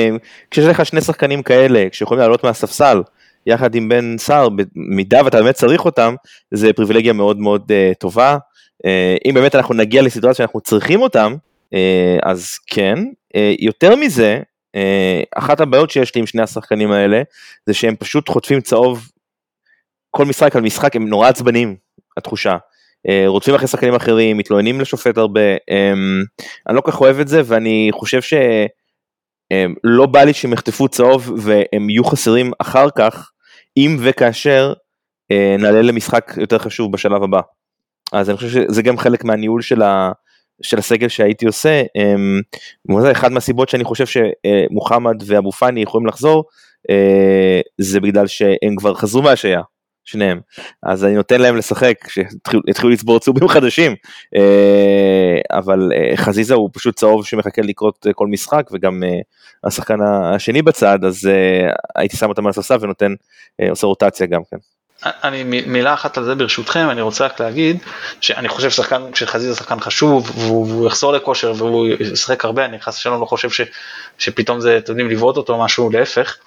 כשיש 0.51 0.65
לך 0.65 0.85
שני 0.85 1.01
שחקנים 1.01 1.43
כאלה 1.43 1.87
שיכולים 1.91 2.21
לעלות 2.21 2.43
מהספסל 2.43 3.01
יחד 3.45 3.75
עם 3.75 3.89
בן 3.89 4.15
סער 4.17 4.49
במידה 4.49 5.21
ואתה 5.25 5.37
באמת 5.37 5.55
צריך 5.55 5.85
אותם 5.85 6.15
זה 6.51 6.73
פריבילגיה 6.73 7.13
מאוד 7.13 7.39
מאוד 7.39 7.71
uh, 7.71 7.95
טובה. 7.99 8.37
אם 9.25 9.33
באמת 9.33 9.55
אנחנו 9.55 9.75
נגיע 9.75 10.01
לסיטואציה 10.01 10.35
שאנחנו 10.35 10.61
צריכים 10.61 11.01
אותם 11.01 11.35
אז 12.23 12.57
כן 12.67 12.97
יותר 13.59 13.95
מזה 13.95 14.39
אה, 14.75 15.21
אחת 15.35 15.61
הבעיות 15.61 15.91
שיש 15.91 16.15
לי 16.15 16.19
עם 16.19 16.27
שני 16.27 16.41
השחקנים 16.41 16.91
האלה 16.91 17.21
זה 17.65 17.73
שהם 17.73 17.95
פשוט 17.95 18.29
חוטפים 18.29 18.61
צהוב 18.61 19.09
כל 20.09 20.25
משחק 20.25 20.55
על 20.55 20.61
משחק 20.61 20.95
הם 20.95 21.07
נורא 21.07 21.27
עצבנים 21.27 21.75
התחושה. 22.17 22.57
אה, 23.09 23.23
רודפים 23.27 23.55
אחרי 23.55 23.67
שחקנים 23.67 23.95
אחרים 23.95 24.37
מתלוננים 24.37 24.81
לשופט 24.81 25.17
הרבה 25.17 25.41
אמ, 25.41 26.23
אני 26.67 26.75
לא 26.75 26.81
כך 26.85 27.01
אוהב 27.01 27.19
את 27.19 27.27
זה 27.27 27.41
ואני 27.45 27.89
חושב 27.93 28.21
שלא 28.21 30.05
בא 30.05 30.23
לי 30.23 30.33
שהם 30.33 30.53
יחטפו 30.53 30.87
צהוב 30.87 31.33
והם 31.37 31.89
יהיו 31.89 32.03
חסרים 32.03 32.51
אחר 32.59 32.87
כך 32.97 33.31
אם 33.77 33.97
וכאשר 33.99 34.73
אה, 35.31 35.55
נעלה 35.59 35.81
למשחק 35.81 36.31
יותר 36.37 36.57
חשוב 36.57 36.91
בשלב 36.91 37.23
הבא. 37.23 37.41
אז 38.13 38.29
אני 38.29 38.37
חושב 38.37 38.49
שזה 38.49 38.81
גם 38.81 38.97
חלק 38.97 39.23
מהניהול 39.23 39.61
של 39.61 39.81
ה... 39.81 40.11
של 40.61 40.77
הסגל 40.77 41.07
שהייתי 41.07 41.45
עושה, 41.45 41.83
אמ, 41.95 43.01
אחד 43.11 43.31
מהסיבות 43.31 43.69
שאני 43.69 43.83
חושב 43.83 44.05
שמוחמד 44.05 45.23
ואבו 45.25 45.51
פאני 45.51 45.81
יכולים 45.81 46.07
לחזור, 46.07 46.43
אה, 46.89 47.61
זה 47.77 47.99
בגלל 47.99 48.27
שהם 48.27 48.75
כבר 48.77 48.93
חזרו 48.93 49.21
מהשעיה, 49.21 49.61
שניהם, 50.05 50.39
אז 50.83 51.05
אני 51.05 51.15
נותן 51.15 51.41
להם 51.41 51.57
לשחק, 51.57 52.07
שיתחילו 52.07 52.89
לצבור 52.89 53.19
צהובים 53.19 53.47
חדשים, 53.47 53.95
אה, 54.35 55.57
אבל 55.57 55.91
אה, 55.95 56.17
חזיזה 56.17 56.53
הוא 56.53 56.69
פשוט 56.73 56.95
צהוב 56.95 57.25
שמחכה 57.25 57.61
לקרות 57.61 58.07
כל 58.15 58.27
משחק, 58.27 58.69
וגם 58.71 59.03
השחקן 59.63 60.01
השני 60.01 60.61
בצד, 60.61 61.05
אז 61.05 61.29
הייתי 61.95 62.17
שם 62.17 62.29
אותם 62.29 62.45
על 62.45 62.49
הספסל 62.49 62.77
ונותן, 62.81 63.13
עושה 63.69 63.87
רוטציה 63.87 64.27
גם 64.27 64.41
כן. 64.51 64.57
אני 65.03 65.43
מילה 65.43 65.93
אחת 65.93 66.17
על 66.17 66.23
זה 66.23 66.35
ברשותכם 66.35 66.89
אני 66.89 67.01
רוצה 67.01 67.25
רק 67.25 67.41
להגיד 67.41 67.77
שאני 68.21 68.49
חושב 68.49 68.69
שחקן 68.69 69.01
שחזיזה 69.15 69.55
שחקן 69.55 69.79
חשוב 69.79 70.31
והוא 70.35 70.87
יחזור 70.87 71.13
לכושר 71.13 71.53
והוא 71.57 71.87
ישחק 71.99 72.45
הרבה 72.45 72.65
אני 72.65 72.79
חס 72.79 72.97
ושלום 72.97 73.21
לא 73.21 73.25
חושב 73.25 73.49
ש, 73.49 73.61
שפתאום 74.17 74.59
זה 74.59 74.77
אתם 74.77 74.91
יודעים 74.91 75.09
לבעוט 75.09 75.37
אותו 75.37 75.59
משהו 75.59 75.89
להפך. 75.89 76.37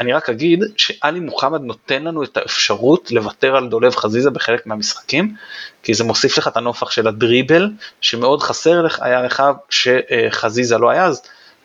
אני 0.00 0.12
רק 0.12 0.30
אגיד 0.30 0.64
שאלי 0.76 1.20
מוחמד 1.20 1.60
נותן 1.60 2.02
לנו 2.02 2.22
את 2.24 2.36
האפשרות 2.36 3.10
לוותר 3.10 3.56
על 3.56 3.68
דולב 3.68 3.96
חזיזה 3.96 4.30
בחלק 4.30 4.66
מהמשחקים 4.66 5.34
כי 5.82 5.94
זה 5.94 6.04
מוסיף 6.04 6.38
לך 6.38 6.48
את 6.48 6.56
הנופח 6.56 6.90
של 6.90 7.08
הדריבל 7.08 7.70
שמאוד 8.00 8.42
חסר 8.42 8.82
לך 8.82 9.02
היה 9.02 9.22
לך 9.22 9.42
כשחזיזה 9.68 10.78
לא 10.78 10.90
היה 10.90 11.04
אז. 11.04 11.22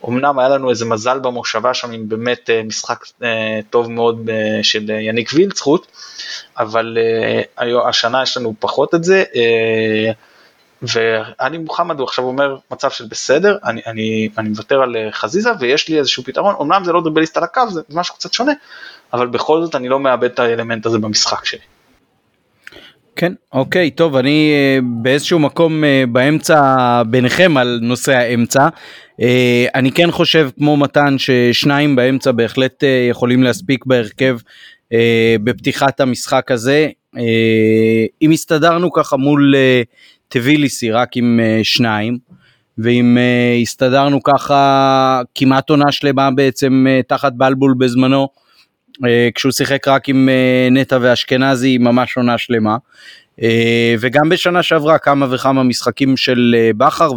אמנם 0.08 0.40
היה 0.40 0.50
לנו 0.50 0.70
איזה 0.70 0.86
מזל 0.86 1.20
במושבה 1.20 1.74
שם 1.74 1.92
עם 1.92 2.10
באמת 2.10 2.50
אה, 2.50 2.64
משחק 2.64 3.06
אה, 3.24 3.60
טוב 3.70 3.92
מאוד 3.92 4.30
אה, 4.30 4.64
של 4.64 4.90
יניק 4.90 5.30
וילצחוט, 5.34 5.88
אבל 6.58 6.98
השנה 7.88 8.24
יש 8.24 8.38
לנו 8.38 8.54
פחות 8.60 8.96
את 8.96 9.04
זה. 9.04 9.24
ואני 10.82 11.58
מוחמד 11.58 12.00
הוא 12.00 12.08
עכשיו 12.08 12.26
אומר 12.26 12.58
מצב 12.72 12.90
של 12.92 13.06
בסדר, 13.10 13.58
אני, 13.64 13.82
אני, 13.88 14.30
אני 14.38 14.50
מוותר 14.50 14.82
על 14.82 14.96
חזיזה 15.12 15.50
ויש 15.60 15.90
לי 15.90 16.00
איזשהו 16.00 16.24
פתרון, 16.24 16.56
אמנם 16.62 16.84
זה 16.84 16.92
לא 16.92 17.02
דריבליסט 17.02 17.38
על 17.38 17.44
הקו, 17.44 17.62
זה 17.70 17.82
משהו 17.90 18.16
קצת 18.16 18.34
שונה, 18.34 18.52
אבל 19.14 19.28
בכל 19.28 19.62
זאת 19.62 19.76
אני 19.76 19.90
לא 19.90 20.00
מאבד 20.00 20.32
את 20.32 20.40
האלמנט 20.40 20.86
הזה 20.86 21.00
במשחק 21.00 21.46
שלי. 21.46 21.60
כן, 23.16 23.34
אוקיי, 23.54 23.92
טוב, 23.92 24.16
אני 24.16 24.54
באיזשהו 24.84 25.40
מקום 25.40 25.84
באמצע 26.12 27.02
ביניכם 27.08 27.58
על 27.58 27.80
נושא 27.82 28.12
האמצע. 28.12 28.68
אה, 29.22 29.66
אני 29.76 29.92
כן 29.92 30.12
חושב 30.12 30.50
כמו 30.58 30.78
מתן 30.78 31.16
ששניים 31.18 31.96
באמצע 31.96 32.32
בהחלט 32.32 32.84
אה, 32.84 33.08
יכולים 33.10 33.44
להספיק 33.44 33.86
בהרכב 33.86 34.38
אה, 34.38 34.40
בפתיחת 35.44 36.00
המשחק 36.00 36.52
הזה. 36.52 36.90
אם 38.22 38.32
הסתדרנו 38.32 38.92
ככה 38.92 39.18
מול 39.18 39.56
טביליסי 40.28 40.92
רק 40.92 41.18
עם 41.18 41.40
שניים, 41.64 42.18
ואם 42.78 43.18
הסתדרנו 43.62 44.24
ככה 44.24 45.22
כמעט 45.36 45.70
עונה 45.70 45.92
שלמה 45.92 46.32
בעצם 46.32 46.86
תחת 47.08 47.34
בלבול 47.34 47.74
בזמנו, 47.78 48.28
כשהוא 49.36 49.52
שיחק 49.52 49.88
רק 49.88 50.10
עם 50.10 50.30
נטע 50.72 50.98
ואשכנזי 51.02 51.78
ממש 51.78 52.18
עונה 52.18 52.38
שלמה. 52.38 52.78
וגם 54.00 54.30
בשנה 54.30 54.64
שעברה 54.64 54.98
כמה 54.98 55.28
וכמה 55.30 55.64
משחקים 55.64 56.18
של 56.18 56.56
בכר 56.78 57.12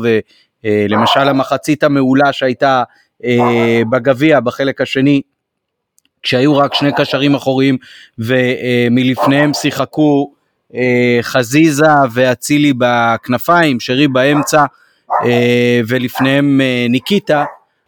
אה, 0.64 0.86
למשל 0.88 1.28
המחצית 1.28 1.82
המעולה 1.82 2.32
שהייתה 2.32 2.82
אה, 3.24 3.82
בגביע 3.90 4.40
בחלק 4.40 4.80
השני, 4.80 5.22
כשהיו 6.22 6.56
רק 6.56 6.74
שני 6.74 6.90
קשרים 6.96 7.34
אחוריים 7.34 7.76
ומלפניהם 8.18 9.54
שיחקו 9.54 10.32
אה, 10.74 11.18
חזיזה 11.22 11.86
ואצילי 12.12 12.72
בכנפיים, 12.78 13.80
שרי 13.80 14.08
באמצע 14.08 14.64
ולפניהם 15.88 16.60
ניקיטה. 16.88 17.44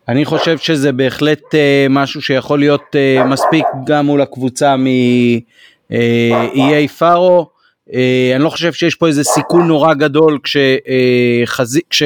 אני 0.09 0.25
חושב 0.25 0.59
שזה 0.59 0.93
בהחלט 0.93 1.55
משהו 1.91 2.23
שיכול 2.23 2.59
להיות 2.59 2.97
מספיק 3.27 3.65
גם 3.87 4.07
מול 4.07 4.21
הקבוצה 4.21 4.77
מאיי 5.91 6.89
פארו. 6.99 7.55
אה, 7.93 8.33
אני 8.35 8.45
לא 8.45 8.51
חושב 8.51 8.73
שיש 8.73 8.95
פה 8.95 9.07
איזה 9.07 9.25
סיכון 9.25 9.69
נורא 9.69 9.95
גדול 9.95 10.39
כשחזי... 10.43 11.81
כש... 11.91 12.03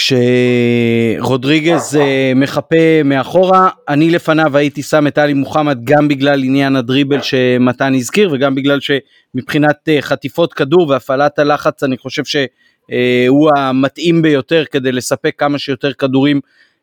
כשרודריגז 0.00 1.96
אה, 1.96 2.32
מחפה 2.36 3.02
מאחורה, 3.04 3.68
אני 3.88 4.10
לפניו 4.10 4.56
הייתי 4.56 4.82
שם 4.82 5.06
את 5.06 5.18
עלי 5.18 5.34
מוחמד 5.34 5.78
גם 5.84 6.08
בגלל 6.08 6.44
עניין 6.44 6.76
הדריבל 6.76 7.22
שמתן 7.22 7.94
הזכיר 7.94 8.30
וגם 8.32 8.54
בגלל 8.54 8.78
שמבחינת 8.80 9.76
אה, 9.88 10.02
חטיפות 10.02 10.54
כדור 10.54 10.88
והפעלת 10.88 11.38
הלחץ 11.38 11.82
אני 11.82 11.98
חושב 11.98 12.22
שהוא 12.24 13.50
המתאים 13.56 14.22
ביותר 14.22 14.64
כדי 14.70 14.92
לספק 14.92 15.34
כמה 15.38 15.58
שיותר 15.58 15.92
כדורים 15.92 16.40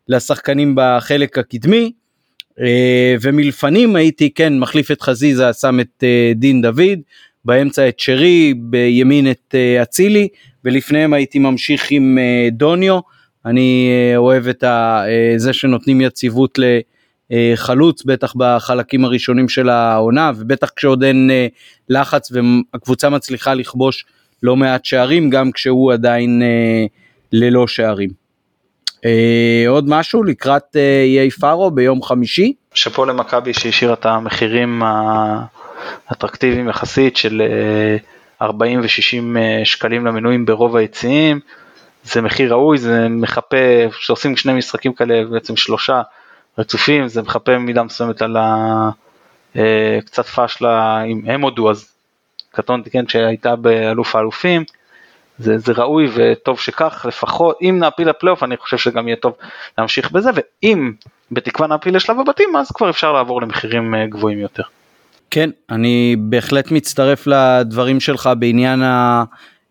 לשחקנים 0.07 0.73
בחלק 0.77 1.37
הקדמי. 1.37 1.91
אה, 2.61 3.15
ומלפנים 3.21 3.95
הייתי 3.95 4.33
כן 4.33 4.59
מחליף 4.59 4.91
את 4.91 5.01
חזיזה, 5.01 5.53
שם 5.53 5.79
את 5.79 6.03
דין 6.35 6.61
דוד, 6.61 6.99
באמצע 7.47 7.89
את 7.89 7.99
שרי, 7.99 8.53
בימין 8.57 9.31
את 9.31 9.55
אצילי, 9.81 10.27
ולפניהם 10.65 11.13
הייתי 11.13 11.39
ממשיך 11.39 11.87
עם 11.89 12.17
אה, 12.19 12.49
דוניו, 12.51 12.99
אני 13.45 13.89
אה, 13.91 14.17
אוהב 14.17 14.47
את 14.47 14.63
אה, 14.63 15.33
זה 15.37 15.53
שנותנים 15.53 16.01
יציבות 16.01 16.59
לחלוץ, 17.29 18.03
בטח 18.03 18.33
בחלקים 18.35 19.05
הראשונים 19.05 19.49
של 19.49 19.69
העונה, 19.69 20.31
ובטח 20.37 20.69
כשעוד 20.75 21.03
אין 21.03 21.29
לחץ 21.89 22.31
והקבוצה 22.31 23.09
מצליחה 23.09 23.53
לכבוש 23.53 24.05
לא 24.43 24.55
מעט 24.55 24.85
שערים, 24.85 25.29
גם 25.29 25.51
כשהוא 25.51 25.93
עדיין 25.93 26.41
ללא 27.31 27.67
שערים. 27.67 28.09
עוד 29.67 29.89
משהו 29.89 30.23
לקראת 30.23 30.75
איי 31.19 31.29
פארו 31.29 31.71
ביום 31.71 32.03
חמישי? 32.03 32.53
שאפו 32.73 33.05
למכבי 33.05 33.53
שהשאירה 33.53 33.93
את 33.93 34.05
המחירים 34.05 34.81
האטרקטיביים 36.09 36.69
יחסית 36.69 37.17
של 37.17 37.41
40 38.41 38.79
ו-60 38.79 39.37
אה, 39.37 39.65
שקלים 39.65 40.05
למנויים 40.05 40.45
ברוב 40.45 40.75
היציעים, 40.75 41.39
זה 42.03 42.21
מחיר 42.21 42.53
ראוי, 42.53 42.77
זה 42.77 43.07
מחפה, 43.09 43.57
כשעושים 43.91 44.37
שני 44.37 44.53
משחקים 44.53 44.93
כאלה, 44.93 45.25
בעצם 45.25 45.55
שלושה 45.55 46.01
רצופים, 46.57 47.07
זה 47.07 47.21
מחפה 47.21 47.51
במידה 47.51 47.83
מסוימת 47.83 48.21
על 48.21 48.37
ה... 48.37 48.89
אה, 49.55 49.99
קצת 50.05 50.25
פאשלה, 50.25 51.03
אם 51.03 51.21
הם 51.25 51.41
הודו 51.41 51.71
אז 51.71 51.91
קטונתי, 52.51 52.89
כן, 52.89 53.07
שהייתה 53.07 53.55
באלוף 53.55 54.15
האלופים, 54.15 54.63
זה, 55.39 55.57
זה 55.57 55.73
ראוי 55.73 56.09
וטוב 56.13 56.59
שכך, 56.59 57.05
לפחות 57.07 57.57
אם 57.61 57.77
נעפיל 57.79 58.09
לפלייאוף 58.09 58.43
אני 58.43 58.57
חושב 58.57 58.77
שגם 58.77 59.07
יהיה 59.07 59.17
טוב 59.17 59.33
להמשיך 59.77 60.11
בזה, 60.11 60.29
ואם 60.33 60.91
בתקווה 61.31 61.67
נעפיל 61.67 61.95
לשלב 61.95 62.19
הבתים 62.19 62.55
אז 62.55 62.71
כבר 62.71 62.89
אפשר 62.89 63.13
לעבור 63.13 63.41
למחירים 63.41 63.95
אה, 63.95 64.07
גבוהים 64.07 64.39
יותר. 64.39 64.63
כן, 65.31 65.49
אני 65.69 66.15
בהחלט 66.19 66.71
מצטרף 66.71 67.27
לדברים 67.27 67.99
שלך 67.99 68.29
בעניין 68.39 68.81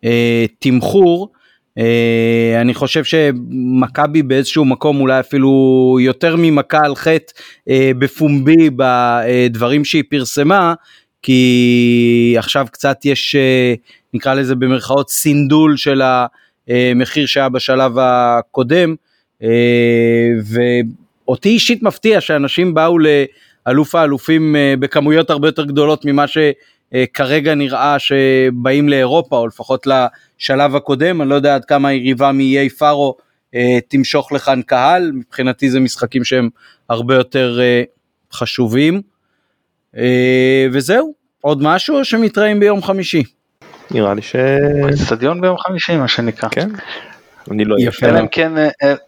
התמחור. 0.03 1.31
אה, 1.77 2.61
אני 2.61 2.73
חושב 2.73 3.03
שמכבי 3.03 4.23
באיזשהו 4.23 4.65
מקום 4.65 5.01
אולי 5.01 5.19
אפילו 5.19 5.97
יותר 6.01 6.35
ממכה 6.37 6.79
על 6.83 6.95
חטא 6.95 7.33
אה, 7.69 7.91
בפומבי 7.99 8.69
בדברים 8.75 9.85
שהיא 9.85 10.03
פרסמה, 10.09 10.73
כי 11.21 12.35
עכשיו 12.37 12.67
קצת 12.71 12.97
יש, 13.05 13.35
אה, 13.35 13.73
נקרא 14.13 14.33
לזה 14.33 14.55
במרכאות, 14.55 15.09
סינדול 15.09 15.77
של 15.77 16.01
המחיר 16.67 17.25
שהיה 17.25 17.49
בשלב 17.49 17.91
הקודם, 17.99 18.95
ואותי 20.45 21.49
אישית 21.49 21.83
מפתיע 21.83 22.21
שאנשים 22.21 22.73
באו 22.73 22.99
ל... 22.99 23.07
אלוף 23.67 23.95
האלופים 23.95 24.55
אה, 24.55 24.73
בכמויות 24.79 25.29
הרבה 25.29 25.47
יותר 25.47 25.65
גדולות 25.65 26.05
ממה 26.05 26.25
שכרגע 26.27 27.55
נראה 27.55 27.99
שבאים 27.99 28.89
לאירופה, 28.89 29.37
או 29.37 29.47
לפחות 29.47 29.87
לשלב 29.87 30.75
הקודם, 30.75 31.21
אני 31.21 31.29
לא 31.29 31.35
יודע 31.35 31.55
עד 31.55 31.65
כמה 31.65 31.89
היריבה 31.89 32.31
מאיי 32.31 32.69
פארו 32.69 33.15
אה, 33.55 33.77
תמשוך 33.87 34.31
לכאן 34.31 34.61
קהל, 34.61 35.11
מבחינתי 35.13 35.69
זה 35.69 35.79
משחקים 35.79 36.23
שהם 36.23 36.49
הרבה 36.89 37.15
יותר 37.15 37.59
אה, 37.61 37.83
חשובים. 38.33 39.01
וזהו, 40.71 41.13
עוד 41.41 41.63
משהו 41.63 41.97
או 41.97 42.05
שמתראים 42.05 42.59
ביום 42.59 42.83
חמישי? 42.83 43.23
נראה 43.91 44.13
לי 44.13 44.21
ש... 44.21 44.35
אצטדיון 44.93 45.41
ביום 45.41 45.57
חמישי 45.57 45.97
מה 45.97 46.07
שנקרא. 46.07 46.49
כן. 46.49 46.69
אני 47.51 47.65
לא 47.65 47.75
יפה. 47.79 48.07
אלא 48.07 48.19
אם 48.19 48.27
כן, 48.27 48.51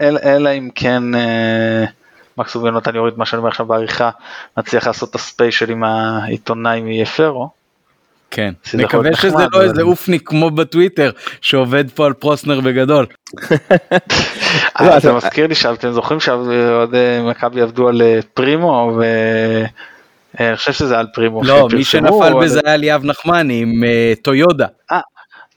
אלא 0.01 0.49
אם 0.49 0.69
כן 0.75 1.03
מקס 2.39 2.55
ובנותן 2.55 2.95
יוריד 2.95 3.13
מה 3.17 3.25
שאני 3.25 3.37
אומר 3.37 3.49
עכשיו 3.49 3.65
בעריכה, 3.65 4.09
נצליח 4.57 4.87
לעשות 4.87 5.09
את 5.09 5.15
הספיישל 5.15 5.71
עם 5.71 5.83
העיתונאי 5.83 6.81
מיפרו. 6.81 7.49
כן, 8.31 8.53
נקווה 8.73 9.15
שזה 9.15 9.45
לא 9.53 9.61
איזה 9.61 9.81
אופניק 9.81 10.29
כמו 10.29 10.51
בטוויטר 10.51 11.11
שעובד 11.41 11.91
פה 11.91 12.05
על 12.05 12.13
פרוסנר 12.13 12.59
בגדול. 12.59 13.05
אה, 14.79 14.99
זה 14.99 15.13
מזכיר 15.13 15.47
לי 15.47 15.55
שאתם 15.55 15.91
זוכרים 15.91 16.19
שאוהדי 16.19 17.19
מכבי 17.23 17.61
עבדו 17.61 17.87
על 17.87 18.01
אה, 18.01 18.19
פרימו 18.33 18.99
ואני 20.39 20.57
חושב 20.57 20.71
שזה 20.71 20.99
על 20.99 21.07
פרימו. 21.13 21.43
לא, 21.43 21.67
מי 21.73 21.83
שנפל 21.83 22.33
בזה 22.41 22.59
היה 22.65 22.77
ליאב 22.77 23.05
נחמני 23.05 23.61
עם 23.61 23.83
אה, 23.83 24.13
טויודה. 24.21 24.67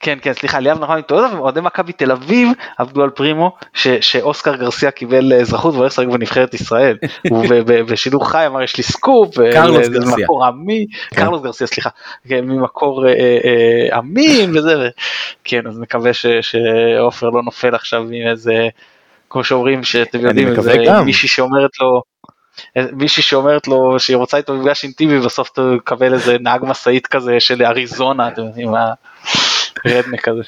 כן 0.03 0.17
כן 0.21 0.33
סליחה 0.33 0.59
ליאב 0.59 0.79
נכון 0.79 0.97
איתו 0.97 1.15
ואוהדי 1.15 1.61
מכבי 1.61 1.93
תל 1.93 2.11
אביב 2.11 2.49
עבדו 2.77 3.03
על 3.03 3.09
פרימו 3.09 3.51
ש, 3.73 3.87
שאוסקר 3.87 4.55
גרסיה 4.55 4.91
קיבל 4.91 5.33
אזרחות 5.33 5.73
והולך 5.73 5.91
לשחק 5.91 6.07
בנבחרת 6.07 6.53
ישראל 6.53 6.97
ובשידור 7.67 8.29
חי 8.29 8.47
אמר 8.47 8.61
יש 8.61 8.77
לי 8.77 8.83
סקופ 8.83 9.35
קרלוס 9.35 9.87
גרסיה 9.87 10.15
ממקור 10.17 10.49
אמין 10.49 10.85
כן. 11.09 11.15
קרלוס 11.15 11.41
גרסיה 11.41 11.67
סליחה 11.67 11.89
כן, 12.27 12.45
ממקור 12.45 13.07
אה, 13.07 13.13
אה, 13.13 13.99
אמין 13.99 14.57
וזה 14.57 14.89
כן 15.43 15.67
אז 15.67 15.79
נקווה 15.79 16.11
שעופר 16.13 17.29
לא 17.29 17.43
נופל 17.43 17.75
עכשיו 17.75 18.01
עם 18.01 18.27
איזה 18.31 18.67
כמו 19.29 19.43
שאומרים 19.43 19.83
שאתם 19.83 20.19
יודעים 20.19 20.47
איזה 20.47 20.75
מישהי 21.05 21.29
שאומרת 21.29 21.71
לו 21.79 22.01
מישהי 22.93 23.23
שאומרת 23.23 23.67
לו 23.67 23.99
שהיא 23.99 24.17
רוצה 24.17 24.37
איתו 24.37 24.53
מפגש 24.53 24.83
אינטימי 24.83 25.19
ובסוף 25.19 25.49
תקבל 25.49 26.13
איזה 26.13 26.37
נהג 26.39 26.61
משאית 26.65 27.07
כזה 27.07 27.39
של 27.39 27.63
אריזונה 27.65 28.27
אתם 28.27 28.41
יודעים 28.41 28.71
מה. 28.71 28.93
רדנק 29.85 30.21
כזה. 30.21 30.41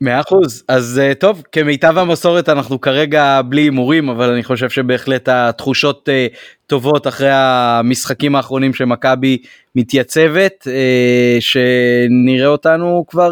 מאה 0.00 0.20
אחוז 0.20 0.64
אז 0.68 1.00
uh, 1.00 1.14
טוב 1.14 1.42
כמיטב 1.52 1.98
המסורת 1.98 2.48
אנחנו 2.48 2.80
כרגע 2.80 3.40
בלי 3.48 3.60
הימורים 3.60 4.08
אבל 4.08 4.30
אני 4.30 4.44
חושב 4.44 4.70
שבהחלט 4.70 5.28
התחושות 5.28 6.08
uh, 6.08 6.36
טובות 6.66 7.06
אחרי 7.06 7.30
המשחקים 7.32 8.36
האחרונים 8.36 8.74
שמכבי 8.74 9.38
מתייצבת 9.74 10.66
uh, 10.66 11.40
שנראה 11.40 12.46
אותנו 12.46 13.04
כבר 13.08 13.30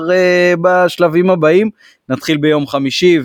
בשלבים 0.62 1.30
הבאים 1.30 1.70
נתחיל 2.08 2.36
ביום 2.36 2.66
חמישי 2.66 3.18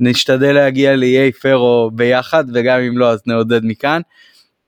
ונשתדל 0.00 0.52
להגיע 0.52 0.96
לאיי 0.96 1.32
פרו 1.32 1.90
ביחד 1.94 2.44
וגם 2.54 2.80
אם 2.80 2.98
לא 2.98 3.10
אז 3.10 3.22
נעודד 3.26 3.60
מכאן. 3.64 4.00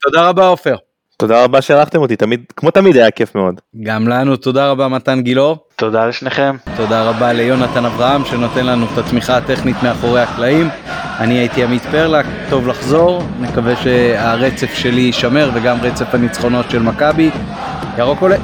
תודה 0.03 0.28
רבה 0.28 0.46
עופר. 0.46 0.76
תודה 1.20 1.44
רבה 1.44 1.62
שערכתם 1.62 2.00
אותי 2.00 2.16
תמיד 2.16 2.40
כמו 2.56 2.70
תמיד 2.70 2.96
היה 2.96 3.10
כיף 3.10 3.34
מאוד. 3.34 3.60
גם 3.82 4.08
לנו 4.08 4.36
תודה 4.36 4.70
רבה 4.70 4.88
מתן 4.88 5.20
גילאור. 5.20 5.56
תודה 5.76 6.06
לשניכם. 6.06 6.56
תודה 6.76 7.02
רבה 7.02 7.32
ליונתן 7.32 7.84
אברהם 7.84 8.24
שנותן 8.24 8.66
לנו 8.66 8.86
את 8.92 8.98
התמיכה 8.98 9.36
הטכנית 9.36 9.76
מאחורי 9.82 10.20
הקלעים. 10.20 10.68
אני 11.18 11.34
הייתי 11.34 11.64
עמית 11.64 11.82
פרלק, 11.82 12.26
טוב 12.50 12.68
לחזור, 12.68 13.22
נקווה 13.40 13.76
שהרצף 13.76 14.74
שלי 14.74 15.00
יישמר 15.00 15.50
וגם 15.54 15.78
רצף 15.82 16.14
הניצחונות 16.14 16.70
של 16.70 16.82
מכבי. 16.82 17.30
ירוק 17.98 18.20
עולה. 18.20 18.36